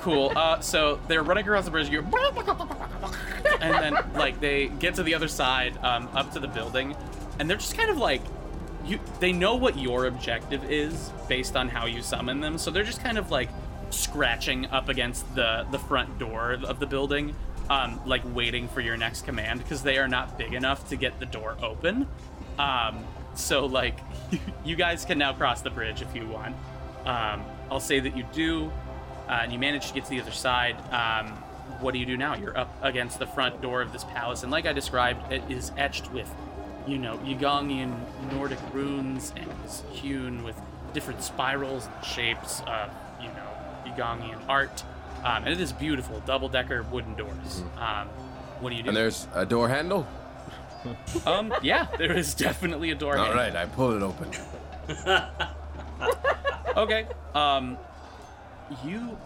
[0.00, 0.32] Cool.
[0.34, 1.88] Uh, so they're running across the bridge.
[1.88, 2.00] You
[3.60, 6.96] and then like they get to the other side, um, up to the building,
[7.38, 8.22] and they're just kind of like,
[8.84, 8.98] you.
[9.20, 13.02] They know what your objective is based on how you summon them, so they're just
[13.02, 13.48] kind of like
[13.90, 17.34] scratching up against the the front door of the building,
[17.68, 21.18] um, like waiting for your next command because they are not big enough to get
[21.20, 22.06] the door open.
[22.58, 23.98] Um, so like,
[24.64, 26.56] you guys can now cross the bridge if you want.
[27.04, 28.70] Um, I'll say that you do
[29.30, 30.76] uh, and you manage to get to the other side.
[30.92, 31.28] Um,
[31.80, 32.34] what do you do now?
[32.34, 35.70] You're up against the front door of this palace, and like I described, it is
[35.76, 36.28] etched with,
[36.86, 37.96] you know, Yigongian
[38.32, 40.60] Nordic runes and is hewn with
[40.92, 42.90] different spirals and shapes of,
[43.22, 43.48] you know,
[43.86, 44.82] Yigongian art.
[45.24, 47.62] Um, and it is beautiful, double-decker wooden doors.
[47.78, 48.08] Um,
[48.60, 48.88] what do you do?
[48.88, 50.08] And there's a door handle.
[51.26, 53.16] um, yeah, there is definitely a door.
[53.16, 53.44] All handle.
[53.44, 54.30] right, I pull it open.
[56.76, 57.06] okay.
[57.34, 57.78] Um,
[58.84, 59.16] you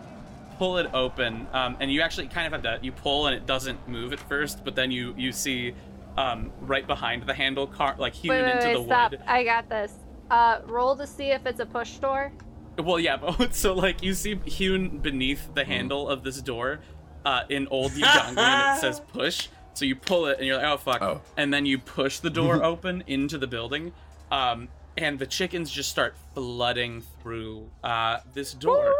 [0.59, 2.85] pull it open, um, and you actually kind of have to.
[2.85, 5.75] You pull, and it doesn't move at first, but then you you see,
[6.17, 9.11] um, right behind the handle, car like hewn Wait, wait, into wait, the stop.
[9.13, 9.21] wood.
[9.27, 9.93] I got this.
[10.31, 12.33] Uh, roll to see if it's a push door.
[12.79, 16.81] Well, yeah, but so like you see hewn beneath the handle of this door,
[17.25, 19.49] uh, in old Ugandan, and it says push.
[19.75, 21.21] So you pull it, and you're like, oh fuck, Oh.
[21.37, 23.93] and then you push the door open into the building,
[24.31, 28.95] um, and the chickens just start flooding through uh, this door.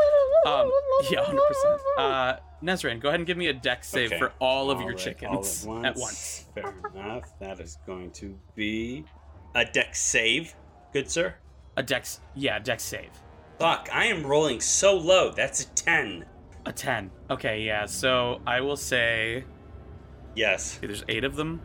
[0.47, 0.71] Um,
[1.11, 1.81] yeah, hundred percent.
[1.99, 4.19] Uh, Nezran, go ahead and give me a Dex save Okay.
[4.19, 6.47] for all of All your right, chickens all at once.
[6.55, 7.39] Fair enough.
[7.39, 9.05] That is going to be
[9.55, 10.55] a Dex save.
[10.93, 11.35] Good sir.
[11.77, 13.11] A dex, yeah, Dex save.
[13.59, 15.33] Fuck, I am rolling so low.
[15.33, 16.25] That's a 10.
[16.67, 17.11] A ten.
[17.31, 17.85] Okay, yeah.
[17.87, 19.45] So I will say
[20.37, 20.77] Yes.
[20.79, 21.61] Okay, there's eight of them.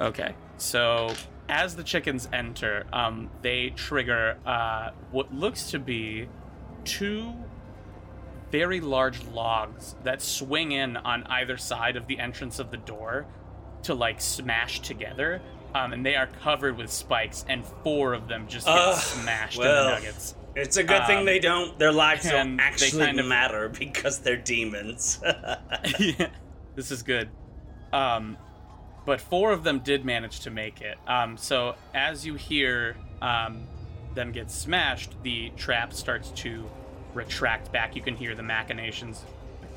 [0.00, 1.14] Okay, so
[1.48, 6.28] as the chickens enter, um, they trigger uh, what looks to be
[6.84, 7.32] two
[8.50, 13.26] very large logs that swing in on either side of the entrance of the door
[13.82, 15.40] to like smash together.
[15.74, 19.58] Um, and they are covered with spikes, and four of them just get Ugh, smashed
[19.58, 20.34] well, in the nuggets.
[20.54, 21.78] It's a good thing Um, they don't.
[21.78, 25.20] Their lives don't actually kind of- matter because they're demons.
[25.98, 26.28] yeah,
[26.74, 27.28] this is good.
[27.92, 28.38] Um,
[29.06, 30.98] but four of them did manage to make it.
[31.06, 33.62] Um, so as you hear um,
[34.14, 36.68] them get smashed, the trap starts to
[37.14, 37.96] retract back.
[37.96, 39.22] You can hear the machinations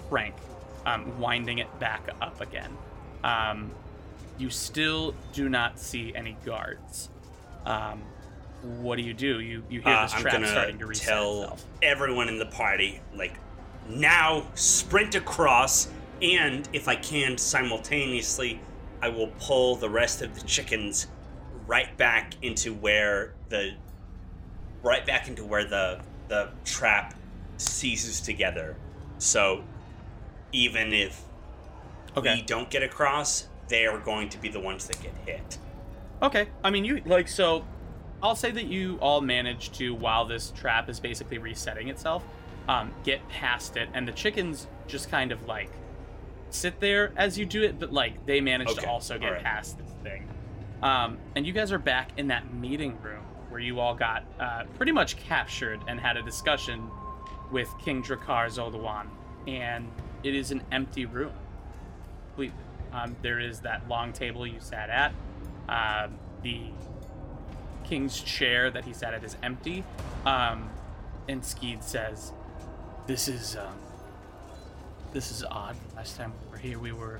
[0.09, 0.35] crank,
[0.85, 2.71] um, winding it back up again.
[3.23, 3.71] Um,
[4.37, 7.09] you still do not see any guards.
[7.65, 8.01] Um,
[8.81, 9.39] what do you do?
[9.39, 11.65] You you hear Uh, this trap starting to reset tell itself.
[11.81, 13.33] everyone in the party, like,
[13.87, 15.87] now sprint across,
[16.21, 18.59] and if I can simultaneously,
[19.01, 21.07] I will pull the rest of the chickens
[21.67, 23.73] right back into where the
[24.83, 27.13] right back into where the the trap
[27.57, 28.75] ceases together.
[29.17, 29.63] So
[30.51, 31.21] even if
[32.17, 32.35] Okay.
[32.35, 35.57] we don't get across, they are going to be the ones that get hit.
[36.21, 36.47] Okay.
[36.63, 37.65] I mean, you like so.
[38.21, 42.23] I'll say that you all managed to, while this trap is basically resetting itself,
[42.67, 45.69] um, get past it, and the chickens just kind of like
[46.53, 49.43] sit there as you do it, but like they managed Okay, to also get alright.
[49.43, 50.27] past this thing.
[50.81, 54.63] Um, and you guys are back in that meeting room where you all got uh,
[54.75, 56.89] pretty much captured and had a discussion
[57.51, 59.07] with King Drakar Zoldawan,
[59.47, 59.89] and
[60.23, 61.31] it is an empty room.
[62.29, 62.57] Completely.
[62.93, 65.13] Um, there is that long table you sat at.
[65.67, 66.61] Um, the
[67.83, 69.83] king's chair that he sat at is empty.
[70.25, 70.69] Um,
[71.27, 72.31] and Skeed says,
[73.07, 73.75] "This is um,
[75.13, 75.75] this is odd.
[75.95, 77.19] Last time we were here, we were,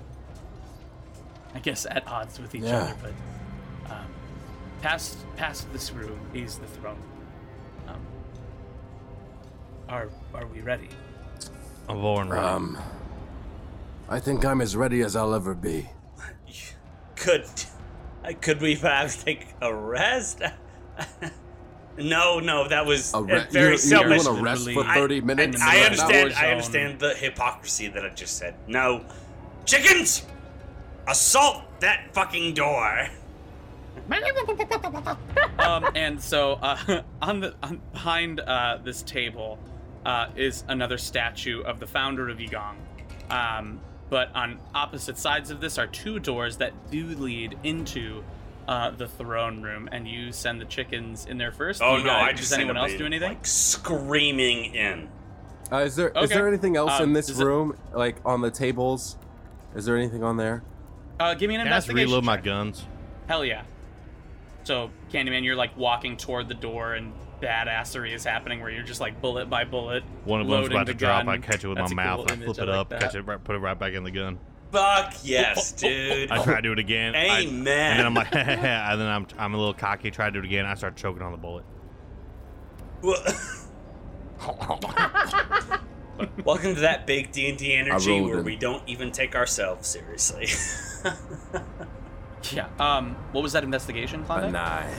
[1.54, 2.78] I guess, at odds with each Yeah.
[2.84, 2.96] other.
[3.02, 4.08] But um,
[4.82, 7.02] past past this room is the throne.
[7.88, 8.02] Um,
[9.88, 10.90] are are we ready?
[11.88, 12.46] I'm born ready.
[12.46, 12.78] Um,
[14.08, 15.90] I think I'm as ready as I'll ever be.
[17.16, 17.46] Could
[18.42, 20.42] could we perhaps take a rest?
[22.00, 24.24] no, no, that was A re- very you, selfish.
[24.24, 25.00] You want to rest for literally.
[25.00, 25.62] 30 I, minutes?
[25.62, 26.34] I That understand.
[26.34, 28.56] I understand the hypocrisy that I just said.
[28.68, 29.06] No,
[29.66, 30.26] chickens,
[31.08, 33.08] assault that fucking door.
[35.60, 39.60] um, and so uh, on the on, behind uh, this table
[40.06, 42.76] uh, is another statue of the founder of Yigong.
[43.30, 48.24] Um, but on opposite sides of this are two doors that do lead into
[48.70, 51.82] uh, the throne room, and you send the chickens in there first.
[51.82, 53.30] Oh You no, guys- I does just anyone else do anything?
[53.30, 55.10] Like screaming in.
[55.72, 56.36] Uh, is there is Okay.
[56.36, 59.18] there anything else Um, in this does it- room, like on the tables?
[59.76, 60.62] Is there anything on there?
[61.20, 62.10] uh, give me an Can I just investigation.
[62.12, 62.86] reload my guns?
[63.28, 63.64] Hell yeah.
[64.64, 69.02] So, Candyman, you're like walking toward the door, and badassery is happening where you're just
[69.02, 70.04] like bullet by bullet.
[70.26, 71.26] One of them's loading about the to drop.
[71.26, 71.34] gun.
[71.34, 72.28] I catch it with That's my mouth.
[72.28, 73.02] cool I flip it up, that.
[73.02, 74.38] catch it, right, put it right back in the gun.
[74.72, 76.30] Fuck yes, dude.
[76.32, 77.16] I try to do it again.
[77.16, 77.68] I- Amen.
[77.92, 80.12] and then I'm like, and then I'm I'm a little cocky.
[80.12, 80.66] Try to do it again.
[80.66, 81.66] I start choking on the bullet.
[86.44, 88.46] Welcome to that big D and D energy where in.
[88.46, 90.48] we don't even take ourselves seriously.
[92.52, 92.68] Yeah.
[92.80, 93.16] Um.
[93.32, 94.94] What was that investigation, A nine.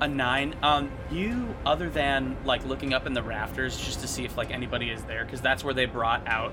[0.00, 0.54] A nine.
[0.62, 0.90] Um.
[1.10, 4.90] You, other than like looking up in the rafters just to see if like anybody
[4.90, 6.52] is there, because that's where they brought out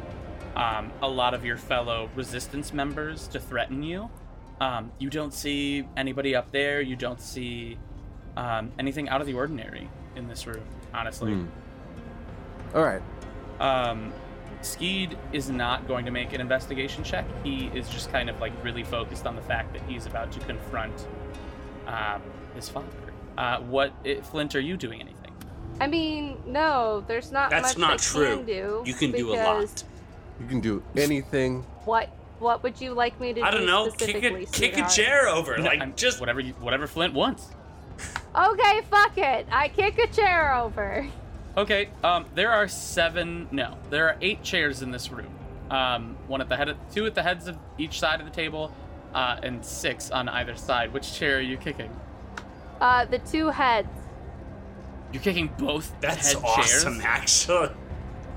[0.55, 4.09] um a lot of your fellow resistance members to threaten you.
[4.59, 4.91] Um.
[4.99, 6.81] You don't see anybody up there.
[6.81, 7.77] You don't see
[8.37, 10.63] um anything out of the ordinary in this room.
[10.93, 11.33] Honestly.
[11.33, 11.45] Hmm.
[12.75, 13.01] All right.
[13.59, 14.13] Um,
[14.61, 17.25] Skeed is not going to make an investigation check.
[17.43, 20.39] He is just kind of like really focused on the fact that he's about to
[20.41, 21.07] confront
[21.87, 22.21] um,
[22.55, 22.87] his father.
[23.37, 24.55] Uh, what, i Flint?
[24.55, 25.31] Are you doing anything?
[25.79, 28.37] I mean, no, there's not That's much not I true.
[28.37, 29.83] Can do you can do a because lot.
[30.41, 31.61] You can do anything.
[31.85, 32.09] What
[32.39, 33.45] What would you like me to do?
[33.45, 33.85] I do don't know.
[33.91, 37.13] Kick specifically, a kick a chair over, No, like I'm- just whatever, you, whatever Flint
[37.13, 37.47] wants.
[38.35, 39.45] Okay, fuck it.
[39.51, 41.07] I kick a chair over.
[41.55, 41.89] Okay.
[42.03, 43.47] Um, there are seven.
[43.51, 45.31] No, there are eight chairs in this room.
[45.69, 48.31] Um, one at the head, of, two at the heads of each side of the
[48.31, 48.73] table,
[49.13, 50.91] uh, and six on either side.
[50.93, 51.95] Which chair are you kicking?
[52.79, 53.87] Uh, the two heads.
[55.13, 57.05] You're kicking both that's head awesome, chairs.
[57.05, 57.69] actually.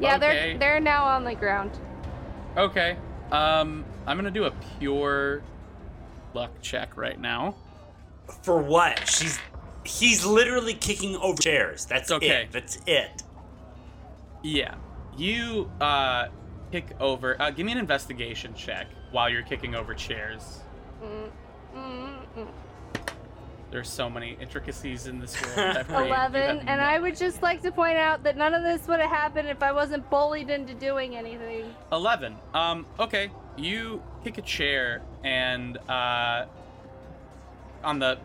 [0.00, 0.18] Yeah, Okay.
[0.18, 1.70] they're they're now on the ground.
[2.56, 2.96] Okay.
[3.32, 5.42] Um, I'm gonna do a pure
[6.34, 7.54] luck check right now.
[8.42, 9.08] For what?
[9.08, 9.38] She's
[9.84, 11.84] he's literally kicking over chairs.
[11.86, 12.42] That's Okay.
[12.44, 12.52] it.
[12.52, 13.22] That's it.
[14.42, 14.74] Yeah.
[15.16, 16.28] You uh
[16.70, 17.40] kick over.
[17.40, 20.60] Uh, give me an investigation check while you're kicking over chairs.
[21.02, 21.30] Mm,
[21.76, 22.48] mm, mm.
[23.74, 25.56] There's so many intricacies in this world.
[25.56, 28.62] that Brave, you Eleven, and I would just like to point out that none of
[28.62, 31.74] this would have happened if I wasn't bullied into doing anything.
[31.90, 32.36] 11.
[32.54, 33.32] Um, okay.
[33.56, 36.46] You kick a chair and uh
[37.82, 38.16] on the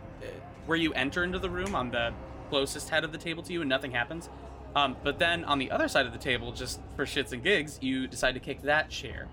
[0.67, 2.13] where you enter into the room on the
[2.51, 4.29] closest head of the table to you and nothing happens.
[4.75, 7.79] Um, but then on the other side of the table, just for shits and gigs,
[7.81, 9.27] you decide to kick that chair.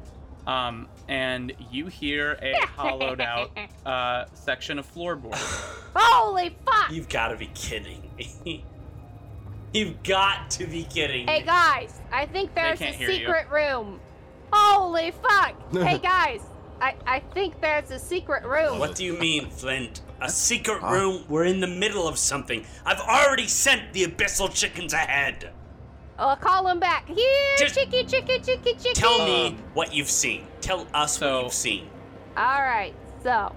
[0.46, 3.50] Um, and you hear a hollowed out
[3.84, 5.34] uh, section of floorboard.
[5.96, 6.90] Holy fuck!
[6.92, 8.10] You've got to be kidding
[8.44, 8.64] me.
[9.72, 11.32] You've got to be kidding me.
[11.32, 13.18] Hey guys, I think there's a can't hear you.
[13.18, 14.00] secret room.
[14.52, 15.54] Holy fuck!
[15.72, 16.40] hey guys,
[16.80, 18.78] I I think there's a secret room.
[18.78, 20.00] What do you mean, Flint?
[20.20, 20.92] A secret Huh?
[20.92, 21.24] room?
[21.28, 22.64] We're in the middle of something.
[22.86, 25.50] I've already sent the abyssal chickens ahead.
[26.18, 27.06] I'll call him back.
[27.06, 28.92] Here, Just- chicky, chicky, chicky, chicky.
[28.94, 30.46] Tell me Um, what you've seen.
[30.60, 31.90] Tell us so- what you've seen.
[32.36, 33.54] All right, so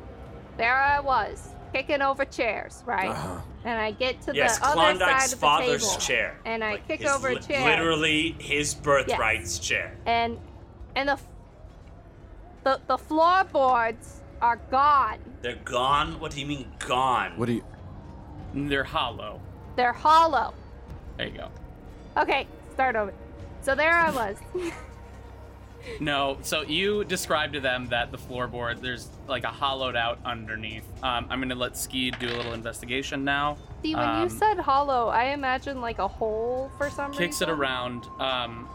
[0.58, 3.10] there I was kicking over chairs, right?
[3.10, 3.42] Uh-huh.
[3.66, 6.40] And I get to Yes, the other Klondike's side of the father's table, chair.
[6.46, 7.64] and I Like, kick his over a chair.
[7.70, 9.96] Literally his birthright's chair.
[10.06, 10.40] and
[10.96, 11.24] and the f-
[12.64, 15.20] the the floorboards are gone.
[15.42, 16.20] They're gone?
[16.20, 17.38] What do you mean gone?
[17.38, 17.64] What do you?
[18.54, 19.42] They're hollow.
[19.76, 20.54] They're hollow.
[21.18, 21.50] There you go.
[22.20, 23.14] Okay, start over.
[23.62, 24.38] So there I was.
[26.02, 30.84] No, so you described to them that the floorboard, there's like a hollowed out underneath.
[31.02, 33.58] Um, I'm gonna let Skeed do a little investigation now.
[33.82, 37.50] See, when Um, you said hollow, I imagine like a hole for some kicks reason.
[37.50, 38.68] it around, um,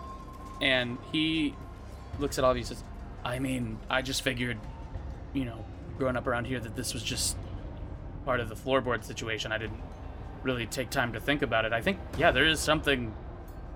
[0.63, 1.55] and he
[2.19, 2.83] looks at all of you and says,
[3.23, 4.57] I mean, I just figured
[5.35, 5.63] you know,
[5.99, 7.37] growing up around here, that this was just
[8.25, 9.53] part of the floorboard situation.
[9.53, 9.81] I didn't
[10.43, 11.73] really take time to think about it.
[11.75, 13.13] I think, yeah, there is something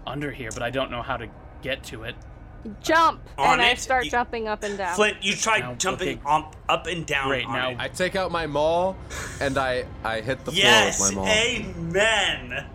[0.09, 1.29] under here, but I don't know how to
[1.63, 2.15] get to it.
[2.83, 3.21] Jump!
[3.39, 4.95] On and I it, start you- jumping up and down.
[4.97, 6.21] Flint, you tried Now, jumping okay.
[6.27, 7.29] up, up and down.
[7.29, 7.77] Great, on now- it.
[7.79, 8.97] I take out my maul
[9.41, 11.29] and I I hit the yes, floor with my maul.
[11.29, 12.67] amen.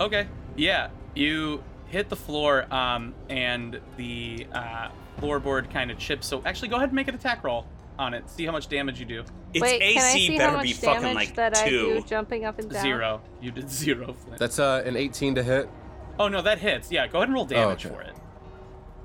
[0.00, 0.26] Okay.
[0.56, 4.88] Yeah, you hit the floor, um, and the uh,
[5.20, 6.26] floorboard kind of chips.
[6.26, 7.64] So actually, go ahead and make an attack roll
[7.98, 8.28] on it.
[8.28, 9.24] See how much damage you do.
[9.54, 11.68] Its Wait, AC can I see better how much be damage fucking like that I
[11.68, 12.82] do jumping up and down?
[12.82, 13.20] Zero.
[13.40, 14.14] You did zero.
[14.14, 14.38] Flint.
[14.38, 15.68] That's uh an 18 to hit.
[16.18, 16.90] Oh no, that hits.
[16.90, 17.94] Yeah, go ahead and roll damage okay.
[17.94, 18.14] for it.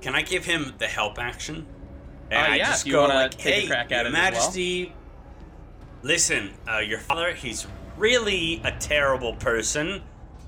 [0.01, 1.65] Can I give him the help action?
[2.31, 3.91] And Uh, I yeah, just if you go wanna like, take a hey, crack at
[3.91, 4.93] Your it as well." Majesty,
[6.01, 7.67] listen, uh, your father, he's
[7.97, 10.01] really a terrible person.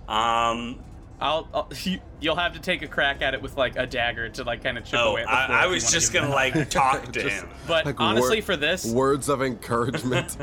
[0.07, 0.79] Um,
[1.21, 4.29] I'll, I'll you, you'll have to take a crack at it with like a dagger
[4.29, 5.53] to like kind of chip oh, away at the.
[5.53, 7.49] I, I was just gonna like talk to Just- him.
[7.67, 10.37] But like honestly, wor- for this, Words of encouragement.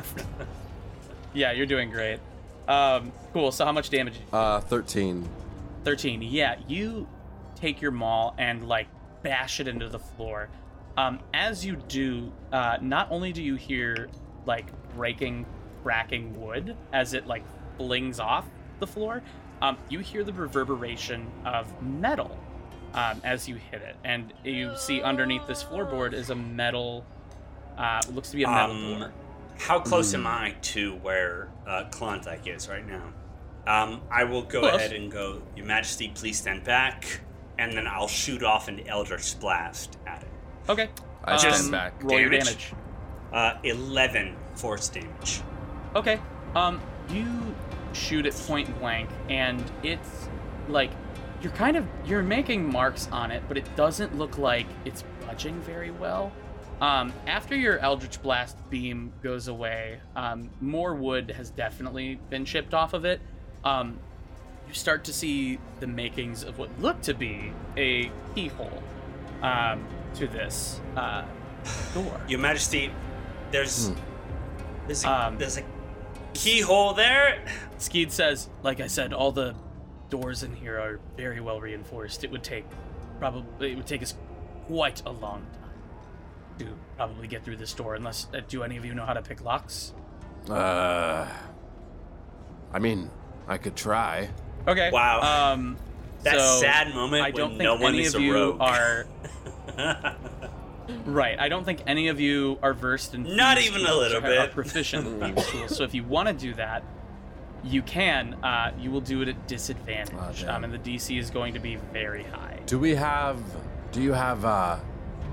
[1.34, 2.20] yeah, you're doing great.
[2.68, 3.52] Um, cool.
[3.52, 4.14] So how much damage?
[4.32, 5.28] uh 13.
[5.84, 6.22] 13.
[6.22, 7.08] Yeah, you
[7.54, 8.88] take your maul and like
[9.22, 10.48] bash it into the floor.
[10.96, 14.08] Um, as you do, uh, not only do you hear
[14.46, 15.46] like breaking,
[15.82, 17.42] cracking wood as it like
[17.76, 18.44] flings off
[18.78, 19.22] the floor,
[19.62, 22.36] um, you hear the reverberation of metal
[22.94, 27.04] um, as you hit it, and you see underneath this floorboard is a metal.
[27.78, 29.12] Uh, looks to be a metal Um, door.
[29.58, 30.20] How close Hmm.
[30.20, 33.12] am I to where uh, Klondike is right now?
[33.66, 34.74] Um, I will go Close.
[34.74, 37.20] ahead and go, Your Majesty, please stand back,
[37.58, 40.28] and then I'll shoot off an Eldritch Blast at it.
[40.68, 40.88] Okay.
[41.24, 42.02] I stand um, back.
[42.02, 42.70] Roll your Damage.
[42.70, 42.74] damage.
[43.32, 45.42] Uh, 11 force damage.
[45.94, 46.20] Okay.
[46.54, 47.26] Um, you
[47.92, 50.28] shoot it point blank, and it's
[50.68, 50.90] like
[51.40, 55.60] you're kind of you're making marks on it, but it doesn't look like it's budging
[55.62, 56.32] very well.
[56.80, 62.74] Um, after your Eldritch Blast beam goes away, um, more wood has definitely been chipped
[62.74, 63.20] off of it.
[63.64, 63.98] Um,
[64.68, 68.82] you start to see the makings of what looked to be a keyhole
[69.42, 69.84] um,
[70.14, 71.24] to this uh,
[71.94, 72.20] door.
[72.28, 72.90] Your Majesty,
[73.50, 73.94] there's Hmm.
[74.86, 75.62] there's a, Um, there's a
[76.34, 77.44] keyhole there.
[77.78, 79.54] Skeed says, like I said, all the
[80.10, 82.24] doors in here are very well reinforced.
[82.24, 82.64] It would take
[83.18, 84.14] probably it would take us
[84.66, 86.66] quite a long time to
[86.96, 87.94] probably get through this door.
[87.94, 89.92] Unless, uh, do any of you know how to pick locks?
[90.48, 91.26] Uh
[92.72, 93.10] I mean,
[93.52, 94.30] I could try.
[94.66, 94.90] Okay.
[94.90, 95.52] Wow.
[95.52, 95.76] Um,
[96.22, 98.34] That so sad moment I don't when think no one any is of a you
[98.34, 98.60] rogue.
[98.60, 99.06] are
[101.04, 101.38] right.
[101.38, 104.52] I don't think any of you are versed in Not thieves' even a little bit.
[104.52, 105.76] proficient in thieves' tools.
[105.76, 106.82] So if you want to do that,
[107.64, 108.34] you can.
[108.42, 110.56] Uh, you will do it at disadvantage, damn.
[110.56, 112.58] um, and the DC is going to be very high.
[112.66, 113.38] Do we have
[113.92, 114.78] do you have uh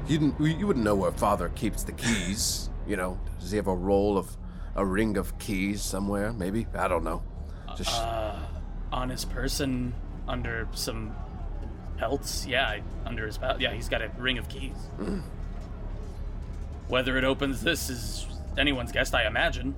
[0.07, 3.19] you didn't you wouldn't know where father keeps the keys, you know?
[3.39, 4.35] Does he have a roll of
[4.75, 6.33] a ring of keys somewhere?
[6.33, 6.67] Maybe?
[6.75, 7.23] I don't know.
[7.79, 8.35] Just Uh,
[8.91, 9.93] on his person,
[10.27, 11.15] under some
[11.97, 12.45] pelts.
[12.45, 13.61] Yeah, under his belt.
[13.61, 14.75] Yeah, he's got a ring of keys.
[16.89, 18.27] Whether it opens this is
[18.57, 19.75] anyone's guess, I imagine.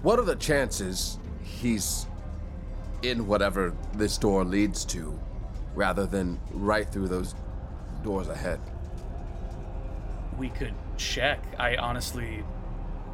[0.00, 2.06] What are the chances he's
[3.02, 5.18] in whatever this door leads to
[5.74, 7.34] rather than right through those
[8.02, 8.58] doors ahead?
[10.38, 11.44] We could check.
[11.58, 12.42] I honestly,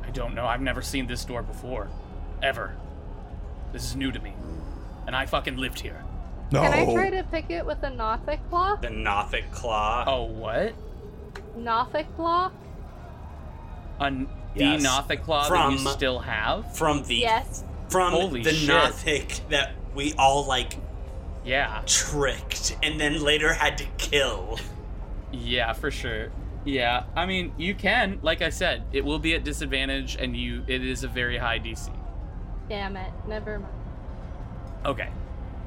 [0.07, 0.47] I don't know.
[0.47, 1.89] I've never seen this door before,
[2.43, 2.77] ever.
[3.75, 4.33] This is new to me,
[5.09, 6.01] and I fucking lived here.
[6.53, 6.61] No.
[6.63, 8.77] Can I try to pick it with a Nothic claw?
[8.77, 10.05] the Nothic Claw.
[10.07, 10.75] Oh, what?
[11.57, 12.55] Nothic block?
[13.99, 14.81] A, the Yes.
[14.83, 16.77] Nothic claw that you still have?
[16.77, 17.65] From the Yes.
[17.89, 18.69] from Holy the shit.
[18.69, 20.77] Nothic that we all like
[21.45, 21.83] Yeah.
[21.87, 24.61] tricked and then later had to kill.
[25.33, 26.29] Yeah, for sure.
[26.65, 28.21] Yeah, I mean, you can.
[28.23, 31.59] Like I said, it will be at disadvantage, and you it is a very high
[31.59, 31.91] DC.
[32.69, 33.13] Damn it.
[33.29, 33.73] Never mind.
[34.87, 35.09] Okay.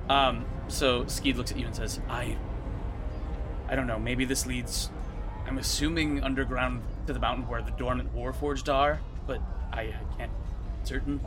[0.09, 0.45] Um.
[0.67, 2.37] So Skeed looks at you and says, "I.
[3.69, 3.99] I don't know.
[3.99, 4.89] Maybe this leads.
[5.45, 9.41] I'm assuming underground to the mountain where the dormant warforged are, but
[9.71, 11.19] I, I can't be certain.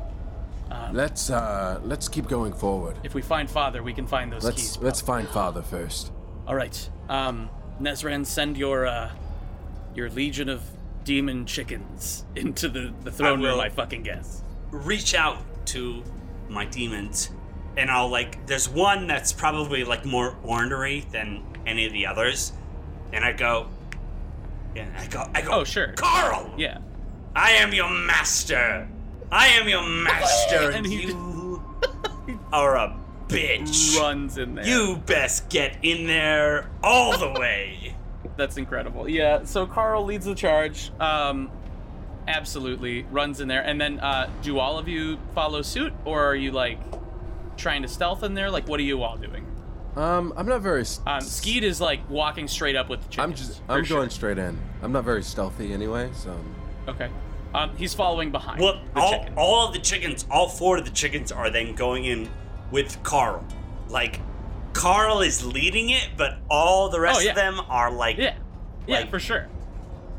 [0.71, 2.97] Um, Let's uh let's keep going forward.
[3.03, 4.79] if we find Father, we can find those Let's keys.
[4.79, 6.13] let's find father first.
[6.47, 6.89] All right.
[7.09, 9.11] Um, Nezran, send your uh,
[9.97, 10.63] your legion of
[11.03, 13.55] demon chickens into the the throne room.
[13.57, 13.61] will.
[13.61, 14.43] I fucking guess.
[14.71, 16.03] Reach out to
[16.49, 17.31] my demons
[17.77, 22.53] and I'll like there's one that's probably like more ornery than any of the others.
[23.12, 23.69] And I go
[24.77, 25.89] and I go I go Oh, sure.
[25.93, 26.53] Carl!
[26.57, 26.78] Yeah.
[27.35, 28.89] I am your master.
[29.31, 31.62] I am your master, And you
[32.53, 32.97] are a
[33.28, 33.99] bitch.
[33.99, 34.66] Runs in there.
[34.66, 37.95] You best get in there all the way.
[38.37, 39.09] That's incredible.
[39.09, 39.45] Yeah.
[39.45, 40.91] So Carl leads the charge.
[40.99, 41.51] Um,
[42.31, 43.62] absolutely runs in there.
[43.62, 46.78] And then, uh, do all of you follow suit, or are you like
[47.57, 48.51] trying to stealth in there?
[48.51, 49.47] Like, what are you all doing?
[49.97, 50.82] Um, I'm not very.
[50.82, 53.31] s- Um, Skeed is like walking straight up with the chickens.
[53.31, 53.62] I'm just.
[53.69, 53.98] I'm sure.
[53.98, 54.59] going straight in.
[54.82, 56.35] I'm not very stealthy anyway, so.
[56.89, 57.11] Okay.
[57.52, 58.61] Um, he's following behind.
[58.62, 59.35] Well, the all, chicken.
[59.36, 62.31] all of the chickens, all four of the chickens are then going in
[62.70, 63.44] with Carl.
[63.89, 64.20] Like,
[64.73, 67.31] Carl is leading it, but all the rest Oh, yeah.
[67.31, 68.36] of them are like yeah,
[68.86, 69.48] yeah, like- for sure.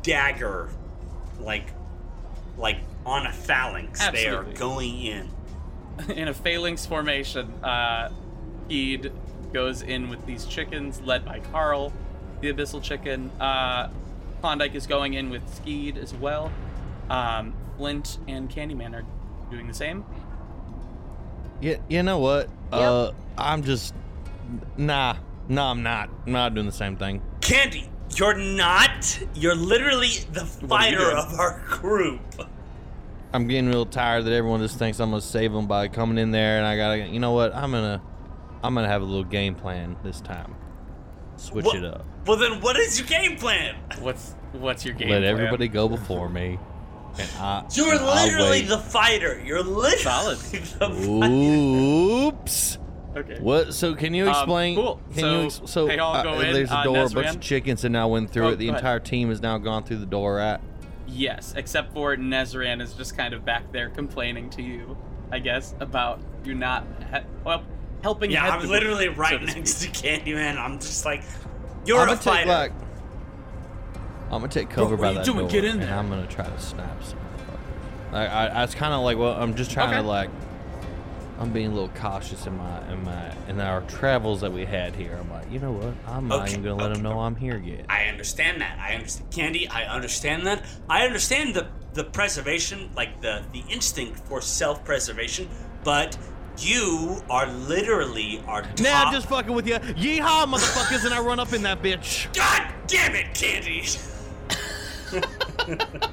[0.02, 0.68] dagger,
[1.40, 1.64] like,
[2.56, 4.06] like on a phalanx.
[4.10, 5.30] They are going in.
[6.08, 8.10] in a phalanx formation, uh,
[8.68, 9.12] Heed
[9.52, 11.92] goes in with these chickens, led by Carl,
[12.40, 13.30] the abyssal chicken.
[13.40, 13.90] Uh,
[14.40, 16.50] Klondike is going in with Skeed as well.
[17.10, 19.04] Um, Flint and Candyman are
[19.50, 20.04] doing the same.
[21.60, 22.48] Yeah, you know what?
[22.72, 23.94] Uh, I'm just
[24.76, 25.16] nah,
[25.48, 26.10] no, I'm not.
[26.26, 27.22] I'm not doing the same thing.
[27.40, 29.18] Candy, you're not.
[29.34, 32.20] You're literally the fighter of our group.
[33.32, 36.30] I'm getting real tired that everyone just thinks I'm gonna save them by coming in
[36.30, 37.06] there, and I gotta.
[37.08, 37.54] You know what?
[37.54, 38.02] I'm gonna,
[38.62, 40.54] I'm gonna have a little game plan this time.
[41.36, 42.04] Switch Wha- it up.
[42.26, 43.74] Well, then, what is your game plan?
[44.00, 45.08] What's what's your game?
[45.08, 45.22] Plan?
[45.22, 45.44] Let plan?
[45.46, 46.58] everybody go before me,
[47.18, 47.64] and I.
[47.72, 48.68] You're and literally wait.
[48.68, 49.42] the fighter.
[49.44, 50.38] You're literally Solid.
[50.38, 51.32] the fighter.
[52.36, 52.78] Oops.
[53.16, 53.38] Okay.
[53.40, 53.74] What?
[53.74, 54.74] So can you Um, explain?
[54.76, 55.00] cool.
[55.12, 55.46] Can So, you?
[55.46, 56.96] Ex- so they all uh, in, there's a uh, door.
[56.96, 57.34] A bunch Nezran?
[57.34, 58.56] of chickens that now went through Oh, it.
[58.56, 58.80] The go ahead.
[58.80, 60.38] entire team has now gone through the door.
[60.38, 60.60] At
[61.06, 64.96] Yes, except for Nezran is just kind of back there complaining to you,
[65.30, 67.62] I guess, about you not he- well
[68.02, 68.30] helping.
[68.30, 70.56] Yeah, I'm literally group, right so to next to Candyman.
[70.56, 71.22] I'm just like,
[71.84, 72.48] you're I'm a gonna take fighter.
[72.50, 72.72] like.
[74.30, 75.38] I'm gonna take cover what by are you that doing?
[75.40, 75.92] door, Get in and.
[75.92, 78.14] I'm gonna try to snap some motherfuckers.
[78.16, 80.00] I, I, I kind of like, well, I'm just trying Okay.
[80.00, 80.30] to like,
[81.38, 84.94] I'm being a little cautious in my in my in our travels that we had
[84.94, 85.16] here.
[85.18, 85.94] I'm like, you know what?
[86.06, 86.94] I'm not even gonna let okay.
[86.94, 87.86] them know I'm here yet.
[87.88, 88.78] I understand that.
[88.78, 89.68] I understand Candy.
[89.68, 90.64] I understand that.
[90.88, 95.48] I understand the the preservation, like the the instinct for self-preservation.
[95.84, 96.16] But
[96.58, 98.80] you are literally our top.
[98.80, 99.74] Now I'm just fucking with you.
[99.74, 101.04] Yeehaw, motherfuckers!
[101.04, 102.32] and I run up in that bitch.
[102.34, 103.84] God damn it, Candy!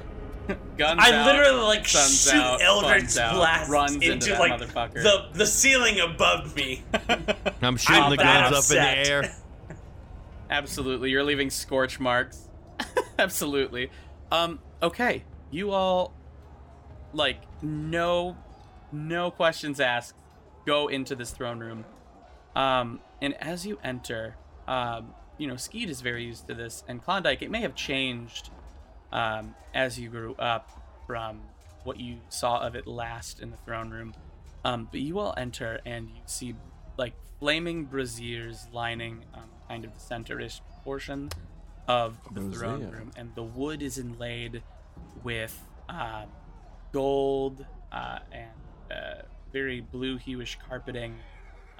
[0.76, 4.58] Guns I out, literally like shoot out, Eldritch fun's out, blasts runs into, into like
[4.58, 6.82] the the ceiling above me.
[7.62, 9.34] I'm shooting I'm the that guns up in the air.
[10.50, 12.48] Absolutely, you're leaving scorch marks.
[13.18, 13.90] Absolutely.
[14.32, 14.60] Um.
[14.82, 16.14] Okay, you all,
[17.12, 18.36] like, no,
[18.92, 20.16] no questions asked.
[20.66, 21.84] Go into this throne room.
[22.56, 23.00] Um.
[23.22, 24.36] And as you enter,
[24.66, 27.42] um, you know, Skeed is very used to this, and Klondike.
[27.42, 28.50] It may have changed,
[29.12, 30.68] um, as you grew up
[31.06, 31.40] from
[31.84, 34.14] what you saw of it last in the throne room.
[34.64, 36.54] Um, but you all enter and you see
[36.98, 41.30] like flaming braziers lining um, kind of the center-ish portion
[41.88, 44.62] of the throne room, and the wood is inlaid
[45.24, 45.58] with
[45.88, 46.26] um,
[46.92, 48.50] gold uh, and
[48.90, 49.22] uh,
[49.52, 51.16] very blue hueish carpeting,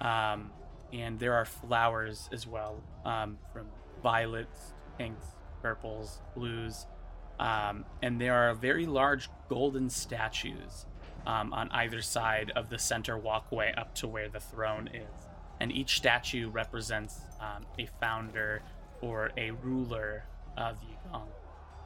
[0.01, 0.51] um,
[0.93, 3.67] and there are flowers as well, um, from
[4.03, 5.27] violets, pinks,
[5.63, 6.87] purples, blues,
[7.41, 10.85] um, and there are very large golden statues
[11.27, 15.27] um, on either side of the center walkway up to where the throne is.
[15.59, 18.63] And each statue represents um, a founder
[19.01, 20.25] or a ruler
[20.57, 21.29] of Yigong.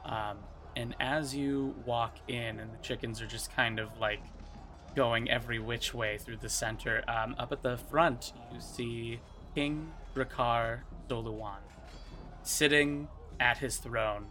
[0.05, 0.37] Um,
[0.75, 4.19] and as you walk in, and the chickens are just kind of like
[4.93, 9.19] going every which way through the center, um, up at the front, you see
[9.55, 11.59] King Drakar Doluwan
[12.43, 13.07] sitting
[13.39, 14.27] at his throne,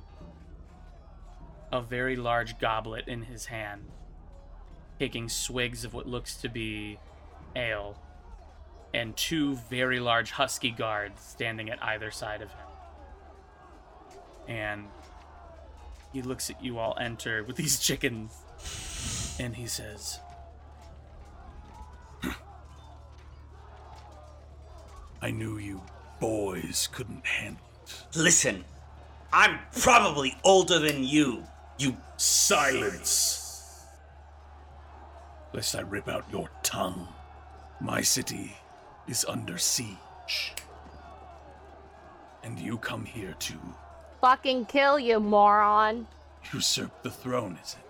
[1.75, 3.91] a very large goblet in his hand,
[5.01, 7.01] taking swigs of what looks to be
[7.57, 8.01] ale,
[8.95, 12.67] and two very large husky guards standing at either side of him.
[14.47, 14.85] And
[16.13, 18.31] he looks at you all enter with these chickens,
[19.41, 20.21] and he says,
[25.21, 25.83] I knew you
[26.21, 28.17] boys couldn't handle it.
[28.17, 28.65] Listen,
[29.33, 31.49] I'm probably older than you.
[31.79, 33.83] You Silence!
[35.53, 37.09] Lest I rip out your tongue.
[37.81, 38.57] My city
[39.09, 40.53] is under siege.
[42.43, 43.55] And you come here to
[44.21, 46.07] Fucking kill you, moron.
[46.53, 47.85] usurp the throne, is it?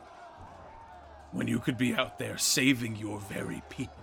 [1.32, 3.94] When you could be out there saving your very people.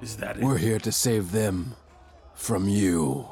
[0.00, 0.42] Is that it?
[0.42, 1.74] We're here to save them
[2.34, 3.28] from you.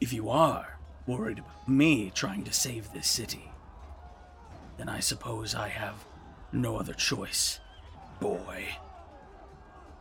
[0.00, 0.75] If you are
[1.06, 3.50] worried about me trying to save this city,
[4.78, 6.04] then I suppose I have
[6.52, 7.60] no other choice,
[8.20, 8.64] boy.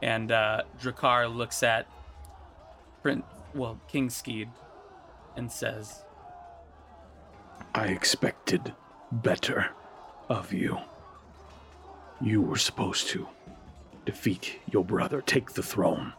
[0.02, 1.88] and uh, Drakar looks at
[3.02, 3.24] Prince,
[3.54, 4.50] well, King Skeed,
[5.36, 6.02] and says,
[7.74, 8.74] I expected
[9.12, 9.70] better
[10.30, 10.78] of you.
[12.22, 13.28] You were supposed to
[14.06, 16.14] defeat your brother, take the throne.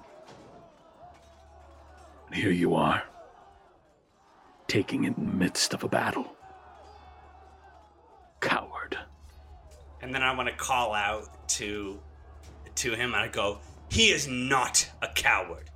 [2.27, 3.03] And here you are,
[4.69, 6.35] taking it in the midst of a battle.
[8.41, 8.99] Coward.
[10.03, 12.01] And then I want to call out to
[12.77, 13.59] to him and I go,
[13.91, 15.71] "He is not a coward.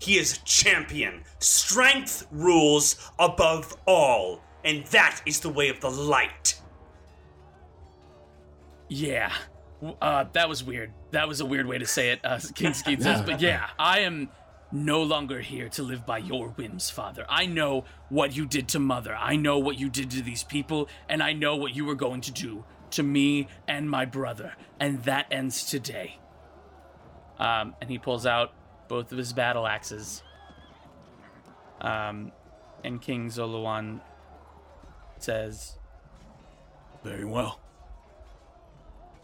[0.00, 1.24] He is a champion.
[1.38, 6.60] Strength rules above all, and that is the way of the light."
[8.88, 9.32] Yeah.
[10.02, 10.92] Uh, that was weird.
[11.12, 13.22] That was a weird way to say it, uh, King Skeed says.
[13.22, 14.28] But yeah, I am
[14.72, 17.26] no longer here to live by your whims, Father.
[17.28, 19.14] I know what you did to Mother.
[19.16, 22.20] I know what you did to these people, and I know what you were going
[22.22, 24.54] to do to me and my brother.
[24.78, 26.18] And that ends today.
[27.38, 28.52] Um, and he pulls out
[28.88, 30.22] both of his battle axes.
[31.80, 32.32] Um,
[32.84, 34.00] and King Zoluan
[35.18, 35.76] says,
[37.02, 37.60] Very well.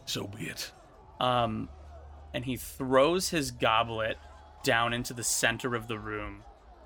[0.06, 0.72] So be it.
[1.20, 1.68] um,
[2.32, 4.18] and he throws his goblet
[4.66, 6.42] down into the center of the room,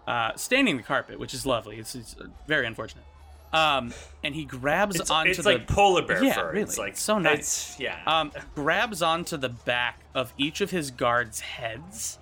[0.07, 1.79] uh, staining the carpet, which is lovely.
[1.79, 2.15] It's, it's
[2.47, 3.05] very unfortunate.
[3.53, 3.93] Um,
[4.23, 6.49] and he grabs It's, onto it's the like polar bear yeah, fur.
[6.51, 7.75] really, It's like so nice.
[7.75, 7.99] it's- yeah.
[8.07, 12.19] um, grabs onto the back of each of his guards' heads,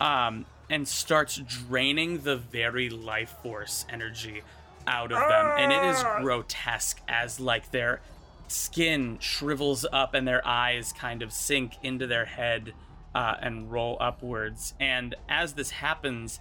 [0.00, 4.42] um, and starts draining the very life force energy
[4.86, 8.00] out of them, and it is grotesque as like their
[8.48, 12.72] skin shrivels up and their eyes kind of sink into their head
[13.16, 14.74] uh, and roll upwards.
[14.78, 16.38] And as this happens,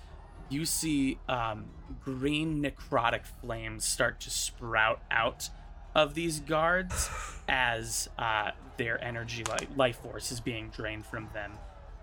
[0.50, 1.68] you see um,
[2.04, 5.50] green necrotic flames start to sprout out
[5.96, 7.10] of these guards
[7.48, 11.54] as uh, their energy li- life force is being drained from them.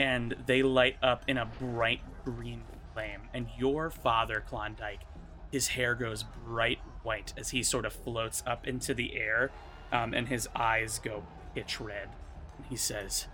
[0.00, 2.62] And they light up in a bright green
[2.94, 3.28] flame.
[3.34, 5.02] And your father klondike
[5.50, 9.50] his hair goes bright white as he sort of floats up into the air
[9.92, 11.24] um, and his eyes go
[11.54, 12.08] pitch red.
[12.56, 13.26] And he says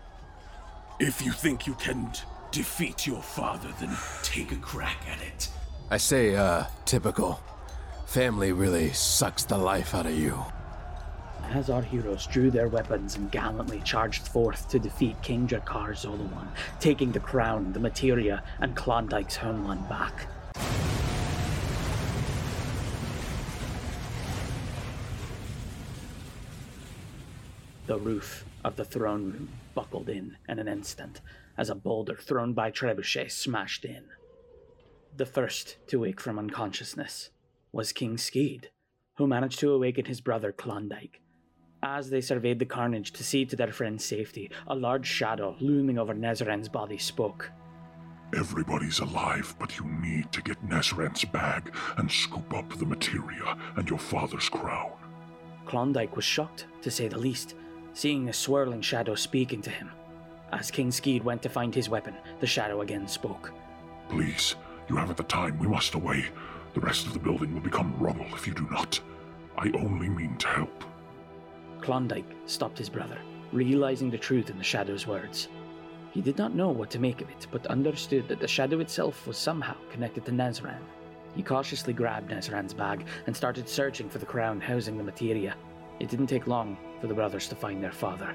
[1.01, 2.11] If you think you can
[2.51, 5.49] defeat your father, then take a crack at it.
[5.93, 7.41] I say, uh, typical.
[8.07, 10.45] Family really sucks the life out of you.
[11.51, 16.49] As our heroes drew their weapons and gallantly charged forth to defeat King Jakar Zolowan,
[16.81, 20.27] taking the crown, the materia, and Klondike's homeland back.
[27.87, 29.49] The roof of the throne room
[29.79, 31.21] buckled in in an instant
[31.57, 34.03] as a boulder thrown by Trebuchet smashed in.
[35.17, 37.31] The first to wake from unconsciousness
[37.71, 38.71] was King Skeed,
[39.19, 41.21] who managed to awaken his brother Klondike.
[41.81, 45.97] As they surveyed the carnage to see to their friend's safety, a large shadow looming
[45.97, 47.53] over Nezran's body spoke.
[48.37, 53.89] Everybody's alive, but you need to get Nezran's bag and scoop up the materia and
[53.89, 54.91] your father's crown.
[55.67, 57.55] Klondike was shocked, to say the least,
[57.93, 59.91] seeing the swirling shadow speaking to him.
[60.53, 63.53] As King Skeed went to find his weapon, the shadow again spoke.
[64.09, 64.55] Please,
[64.89, 65.59] you haven't the time.
[65.59, 66.27] We must away.
[66.75, 69.01] The rest of the building will become rubble if you do not.
[69.57, 70.85] I only mean to help.
[71.81, 73.19] Klondike stopped his brother,
[73.53, 75.49] realizing the truth in the shadow's words.
[76.11, 79.27] He did not know what to make of it, but understood that the shadow itself
[79.27, 80.81] was somehow connected to Nezran.
[81.35, 85.55] He cautiously grabbed Nezran's bag and started searching for the crown housing the materia.
[86.01, 88.35] It didn't take long for the brothers to find their father,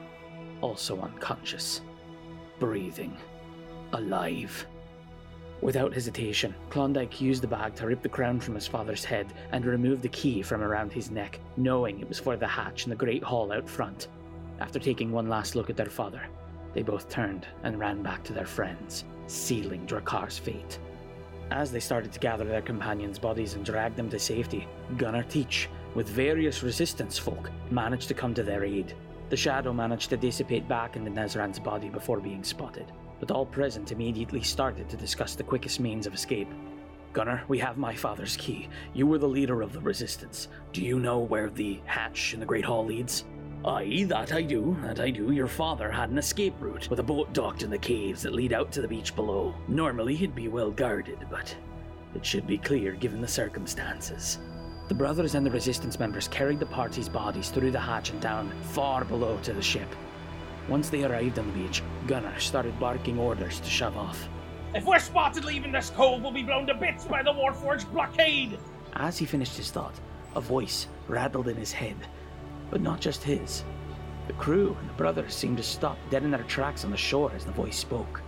[0.62, 1.82] also unconscious,
[2.60, 3.16] breathing,
[3.94, 4.66] alive.
[5.62, 9.66] Without hesitation, Klondike used the bag to rip the crown from his father's head and
[9.66, 12.96] remove the key from around his neck, knowing it was for the hatch in the
[12.98, 14.10] great hall out front.
[14.60, 16.22] After taking one last look at their father,
[16.74, 20.80] they both turned and ran back to their friends, sealing Drakar's fate.
[21.52, 24.68] As they started to gather their companions' bodies and drag them to safety,
[24.98, 28.94] Gunnar Teach, with various resistance folk, managed to come to their aid.
[29.30, 33.92] The shadow managed to dissipate back into Nezran's body before being spotted, but all present
[33.92, 36.50] immediately started to discuss the quickest means of escape.
[37.14, 38.68] Gunnar, we have my father's key.
[38.94, 40.48] You were the leader of the resistance.
[40.72, 43.26] Do you know where the hatch in the Great Hall leads?
[43.66, 45.32] Aye, that I do, that I do.
[45.32, 48.52] Your father had an escape route with a boat docked in the caves that lead
[48.52, 49.54] out to the beach below.
[49.68, 51.56] Normally, it'd be well guarded, but
[52.14, 54.40] it should be clear given the circumstances.
[54.90, 58.52] The brothers and the resistance members carried the party's bodies through the hatch and down,
[58.72, 59.88] far below to the ship.
[60.68, 64.28] Once they arrived on the beach, Gunnar started barking orders to shove off.
[64.76, 68.58] If we're spotted leaving this cove, we'll be blown to bits by the Warforged blockade!
[68.94, 69.94] As he finished his thought,
[70.36, 71.96] a voice rattled in his head.
[72.72, 73.64] But not just his.
[74.28, 77.32] The crew and the brothers seemed to stop dead in their tracks on the shore
[77.36, 78.22] as the voice spoke.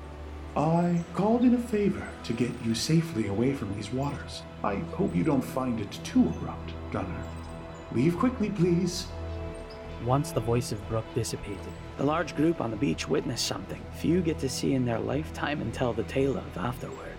[0.57, 4.41] I called in a favor to get you safely away from these waters.
[4.63, 7.23] I hope you don't find it too abrupt, Gunnar.
[7.91, 9.07] Leave quickly, please.
[10.05, 11.59] Once the voice of Brooke dissipated,
[11.97, 15.59] the large group on the beach witnessed something few get to see in their lifetime
[15.61, 17.17] and tell the tale of afterward.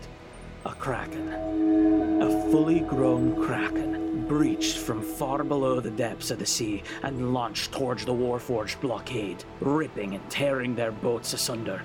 [0.65, 2.23] A kraken.
[2.23, 7.73] A fully grown kraken breached from far below the depths of the sea and launched
[7.73, 11.83] towards the Warforged blockade, ripping and tearing their boats asunder.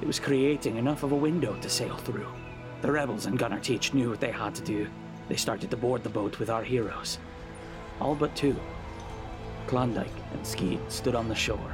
[0.00, 2.28] It was creating enough of a window to sail through.
[2.82, 4.86] The rebels and Gunnar Teach knew what they had to do.
[5.28, 7.18] They started to board the boat with our heroes.
[8.00, 8.56] All but two.
[9.66, 11.72] Klondike and Skeed stood on the shore,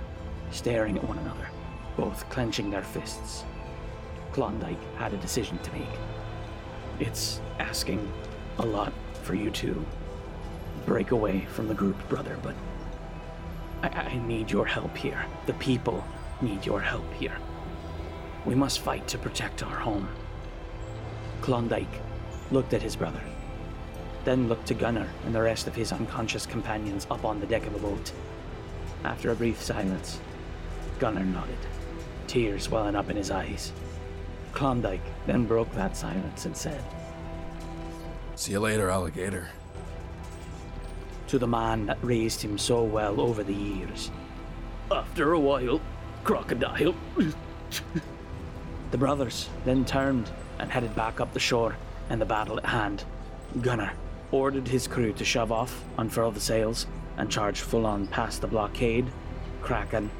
[0.51, 1.49] staring at one another,
[1.97, 3.44] both clenching their fists.
[4.32, 5.99] Klondike had a decision to make.
[7.01, 8.11] It's asking
[8.59, 8.93] a lot
[9.23, 9.85] for you to
[10.86, 12.55] break away from the group, brother, but
[13.82, 15.27] I, I need your help here.
[15.47, 16.05] The people
[16.40, 17.36] need your help here.
[18.44, 20.09] We must fight to protect our home.
[21.40, 22.01] Klondike
[22.51, 23.23] looked at his brother,
[24.24, 27.66] then looked to Gunnar and the rest of his unconscious companions up on the deck
[27.66, 28.12] of the boat.
[29.05, 30.20] After a brief silence,
[30.98, 31.59] Gunnar nodded,
[32.27, 33.73] tears welling up in his eyes.
[34.52, 36.82] Klondike then broke that silence and said,
[38.35, 39.48] See you later, alligator.
[41.28, 44.10] To the man that raised him so well over the years.
[44.90, 45.81] After a while,
[46.24, 46.94] crocodile.
[48.93, 51.74] the brothers then turned and headed back up the shore
[52.10, 53.05] and the battle at hand.
[53.60, 53.93] Gunnar
[54.31, 56.86] ordered his crew to shove off, unfurl the sails,
[57.16, 59.06] and charge full on past the blockade,
[59.62, 60.10] Kraken,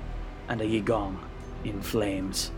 [0.49, 1.16] and a Yigong
[1.65, 2.51] in flames.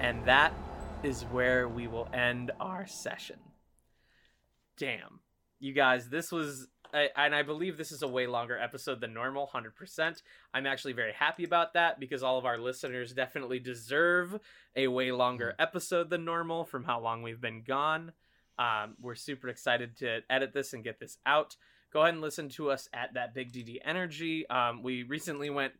[0.00, 0.52] And that
[1.02, 3.38] is where we will end our session.
[4.76, 5.20] Damn.
[5.60, 9.14] You guys, this was I, and I believe this is a way longer episode than
[9.14, 10.22] normal, 100%.
[10.52, 14.38] I'm actually very happy about that because all of our listeners definitely deserve
[14.76, 18.12] a way longer episode than normal from how long we've been gone.
[18.58, 21.56] Um, we're super excited to edit this and get this out.
[21.92, 24.48] Go ahead and listen to us at that Big DD Energy.
[24.48, 25.72] Um, we recently went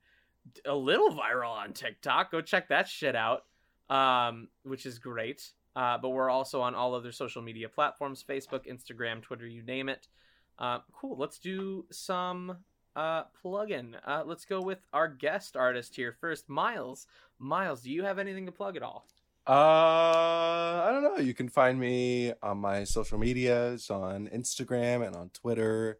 [0.64, 2.30] a little viral on TikTok.
[2.30, 3.44] Go check that shit out,
[3.88, 5.52] um, which is great.
[5.74, 9.88] Uh, but we're also on all other social media platforms Facebook, Instagram, Twitter, you name
[9.88, 10.06] it.
[10.62, 11.16] Uh, cool.
[11.18, 12.58] Let's do some
[12.94, 13.96] uh, plug-in.
[14.06, 17.08] Uh, let's go with our guest artist here first, Miles.
[17.40, 19.04] Miles, do you have anything to plug at all?
[19.44, 21.16] Uh, I don't know.
[21.16, 25.98] You can find me on my social medias on Instagram and on Twitter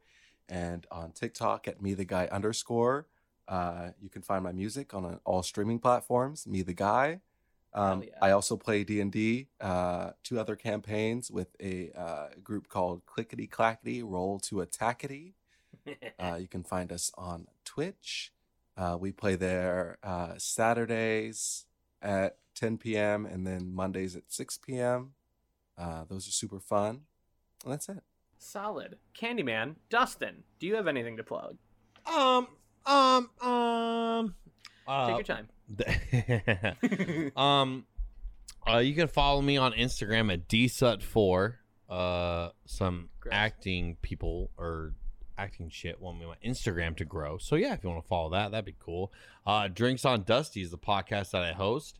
[0.49, 3.09] and on TikTok at me the guy underscore.
[3.49, 6.47] Uh, you can find my music on uh, all streaming platforms.
[6.47, 7.21] Me the guy.
[7.74, 8.11] Um, yeah.
[8.20, 9.49] I also play D and D.
[9.61, 15.32] Uh, two other campaigns with a uh, group called Clickety Clackety Roll to Attackety.
[16.19, 18.32] Uh, you can find us on Twitch.
[18.77, 21.66] Uh, we play there uh, Saturdays
[22.01, 23.27] at 10 p.m.
[23.27, 25.12] and then Mondays at 6 p.m.
[25.78, 27.03] Uh, those are super fun.
[27.65, 28.03] And that's it.
[28.39, 28.99] Solid.
[29.16, 31.57] Candyman, Dustin, do you have anything to plug?
[32.07, 32.49] Um,
[32.86, 34.35] um, um.
[34.86, 35.49] Uh, Take your time.
[37.36, 37.86] um,
[38.69, 41.55] uh, you can follow me on Instagram at dsut4.
[41.89, 43.35] Uh, some Gross.
[43.35, 44.94] acting people or
[45.36, 47.39] acting shit want me my Instagram to grow.
[47.39, 49.12] So yeah, if you want to follow that, that'd be cool.
[49.47, 51.99] Uh, Drinks on Dusty is the podcast that I host,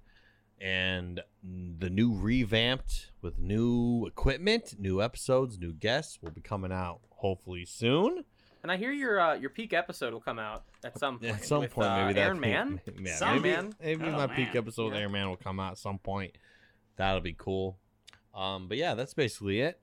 [0.61, 7.01] and the new revamped with new equipment, new episodes, new guests will be coming out
[7.11, 8.25] hopefully soon.
[8.63, 11.35] And I hear your uh, your peak episode will come out at some point.
[11.35, 12.81] At some with, point, uh, maybe that Iron Man.
[13.03, 13.75] Yeah, Some maybe, man.
[13.83, 14.57] maybe Oh, my peak man.
[14.59, 16.37] episode with Iron Man will come out at some point.
[16.97, 17.79] That'll be cool.
[18.35, 19.81] Um, but yeah, that's basically it.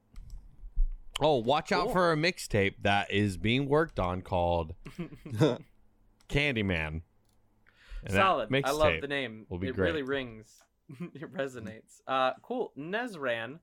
[1.21, 4.73] Oh, watch out for a mixtape that is being worked on called
[6.29, 7.01] Candyman.
[8.05, 8.49] And that Solid.
[8.63, 9.45] I love the name.
[9.49, 9.87] will be it great.
[9.89, 10.63] really rings.
[11.13, 11.99] it resonates.
[12.07, 12.71] Uh, cool.
[12.77, 13.59] Nezran,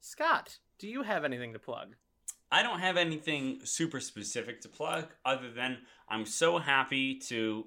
[0.00, 1.96] Scott, do you have anything to plug?
[2.52, 5.78] I don't have anything super specific to plug other than
[6.08, 7.66] I'm so happy to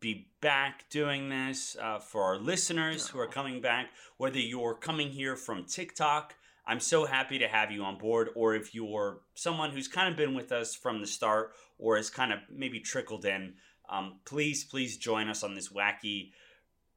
[0.00, 3.90] be back doing this uh, for our listeners who are coming back.
[4.16, 6.34] Whether you're coming here from TikTok,
[6.66, 10.16] I'm so happy to have you on board, or if you're someone who's kind of
[10.16, 13.54] been with us from the start or has kind of maybe trickled in,
[13.88, 16.32] um, please, please join us on this wacky,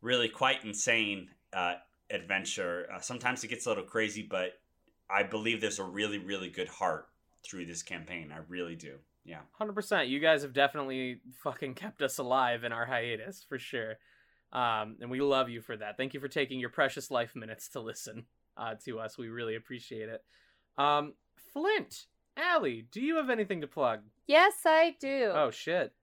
[0.01, 1.76] really quite insane uh,
[2.10, 2.88] adventure.
[2.91, 4.53] Uh, sometimes it gets a little crazy, but
[5.07, 7.09] I believe there's a really, really good heart
[7.44, 8.32] through this campaign.
[8.34, 8.95] I really do.
[9.26, 9.40] Yeah.
[9.53, 10.07] Hundred percent.
[10.10, 13.95] You guys have definitely fucking kept us alive in our hiatus for sure,
[14.52, 15.98] um, and we love you for that.
[15.98, 18.26] Thank you for taking your precious life minutes to listen
[18.57, 19.18] uh, to us.
[19.18, 20.24] We really appreciate it.
[20.78, 21.14] Um,
[21.53, 22.06] Flint,
[22.38, 23.99] Allie, do you have anything to plug?
[24.28, 25.32] Yes, I do.
[25.34, 25.94] Oh shit.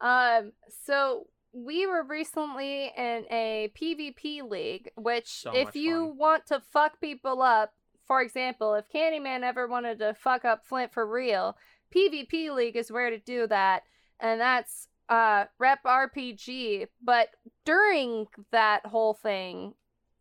[0.00, 0.52] Um,
[0.84, 6.16] so we were recently in a PvP league, which So if you fun.
[6.16, 7.72] want to fuck people up
[8.10, 11.56] for example, if Candyman ever wanted to fuck up Flint for real,
[11.94, 13.84] PvP League is where to do that,
[14.18, 16.88] and that's uh Rep RPG.
[17.00, 17.28] But
[17.64, 19.74] during that whole thing,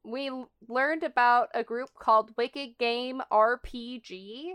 [0.04, 0.30] we
[0.68, 4.52] learned about a group called Wicked Game RPG,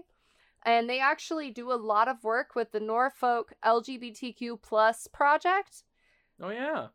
[0.65, 5.83] and they actually do a lot of work with the Norfolk LGBTQ plus project
[6.41, 6.89] Oh yeah.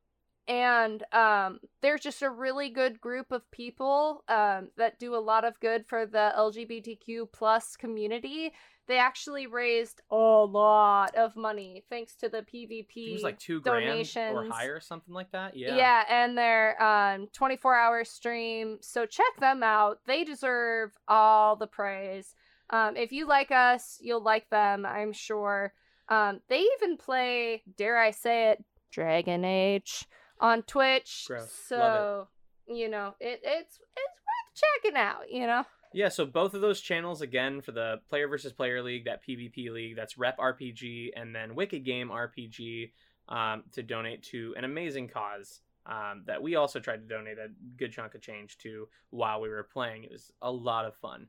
[0.49, 5.45] And um, they're just a really good group of people um, that do a lot
[5.45, 8.51] of good for the lgbtq plus community
[8.87, 13.61] they actually raised a lot of money thanks to the pvp It was like two
[13.61, 15.55] grand donations or higher, something like that.
[15.55, 15.75] Yeah.
[15.77, 18.79] yeah, and their um 24 hour stream.
[18.81, 19.99] So check them out.
[20.07, 22.33] They deserve all the praise.
[22.71, 25.71] Um, if you like us, you'll like them, I'm sure.
[26.09, 30.07] Um, they even play, dare I say it, Dragon Age
[30.39, 31.25] on Twitch.
[31.27, 31.51] Gross.
[31.67, 32.27] So
[32.67, 35.31] you know, it it's it's worth checking out.
[35.31, 35.65] You know.
[35.91, 39.71] Yeah, so both of those channels again for the player versus player league, that PvP
[39.71, 42.91] league, that's Rep RPG, and then Wicked Game RPG
[43.27, 47.47] um, to donate to an amazing cause um, that we also tried to donate a
[47.77, 50.03] good chunk of change to while we were playing.
[50.03, 51.27] It was a lot of fun.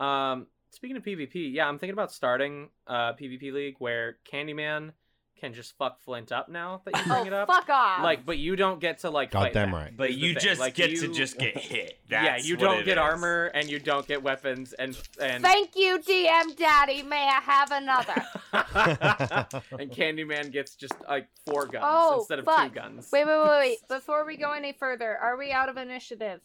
[0.00, 4.92] Um, speaking of PvP, yeah, I'm thinking about starting a PvP league where Candyman
[5.38, 7.48] can just fuck Flint up now that you bring Oh, it up.
[7.48, 8.02] fuck off.
[8.02, 9.96] Like, but you don't get to like fight Goddamn right.
[9.96, 10.42] But you thing.
[10.42, 11.98] just Like, get to just get hit.
[12.10, 13.02] yeah, That's you what don't it get is.
[13.02, 17.02] armor and you don't get weapons and and Thank you, DM Daddy.
[17.02, 18.22] May I have another?
[19.78, 22.68] and Candyman gets just like four guns oh, instead of fuck.
[22.68, 23.08] two guns.
[23.12, 23.78] Wait, wait, wait, wait.
[23.88, 26.40] Before we go any further, are we out of initiative?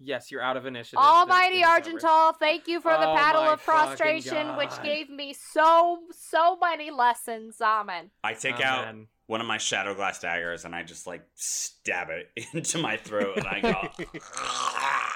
[0.00, 0.98] Yes, you're out of initiative.
[0.98, 2.08] Almighty This thing is over.
[2.10, 6.56] Argental, thank you for the Oh paddle of prostration, fucking which gave me so, so
[6.60, 8.10] many lessons, Amen.
[8.22, 8.94] I take Oh, out
[9.26, 13.38] one of my shadow glass daggers and I just like stab it into my throat
[13.38, 14.04] and I go.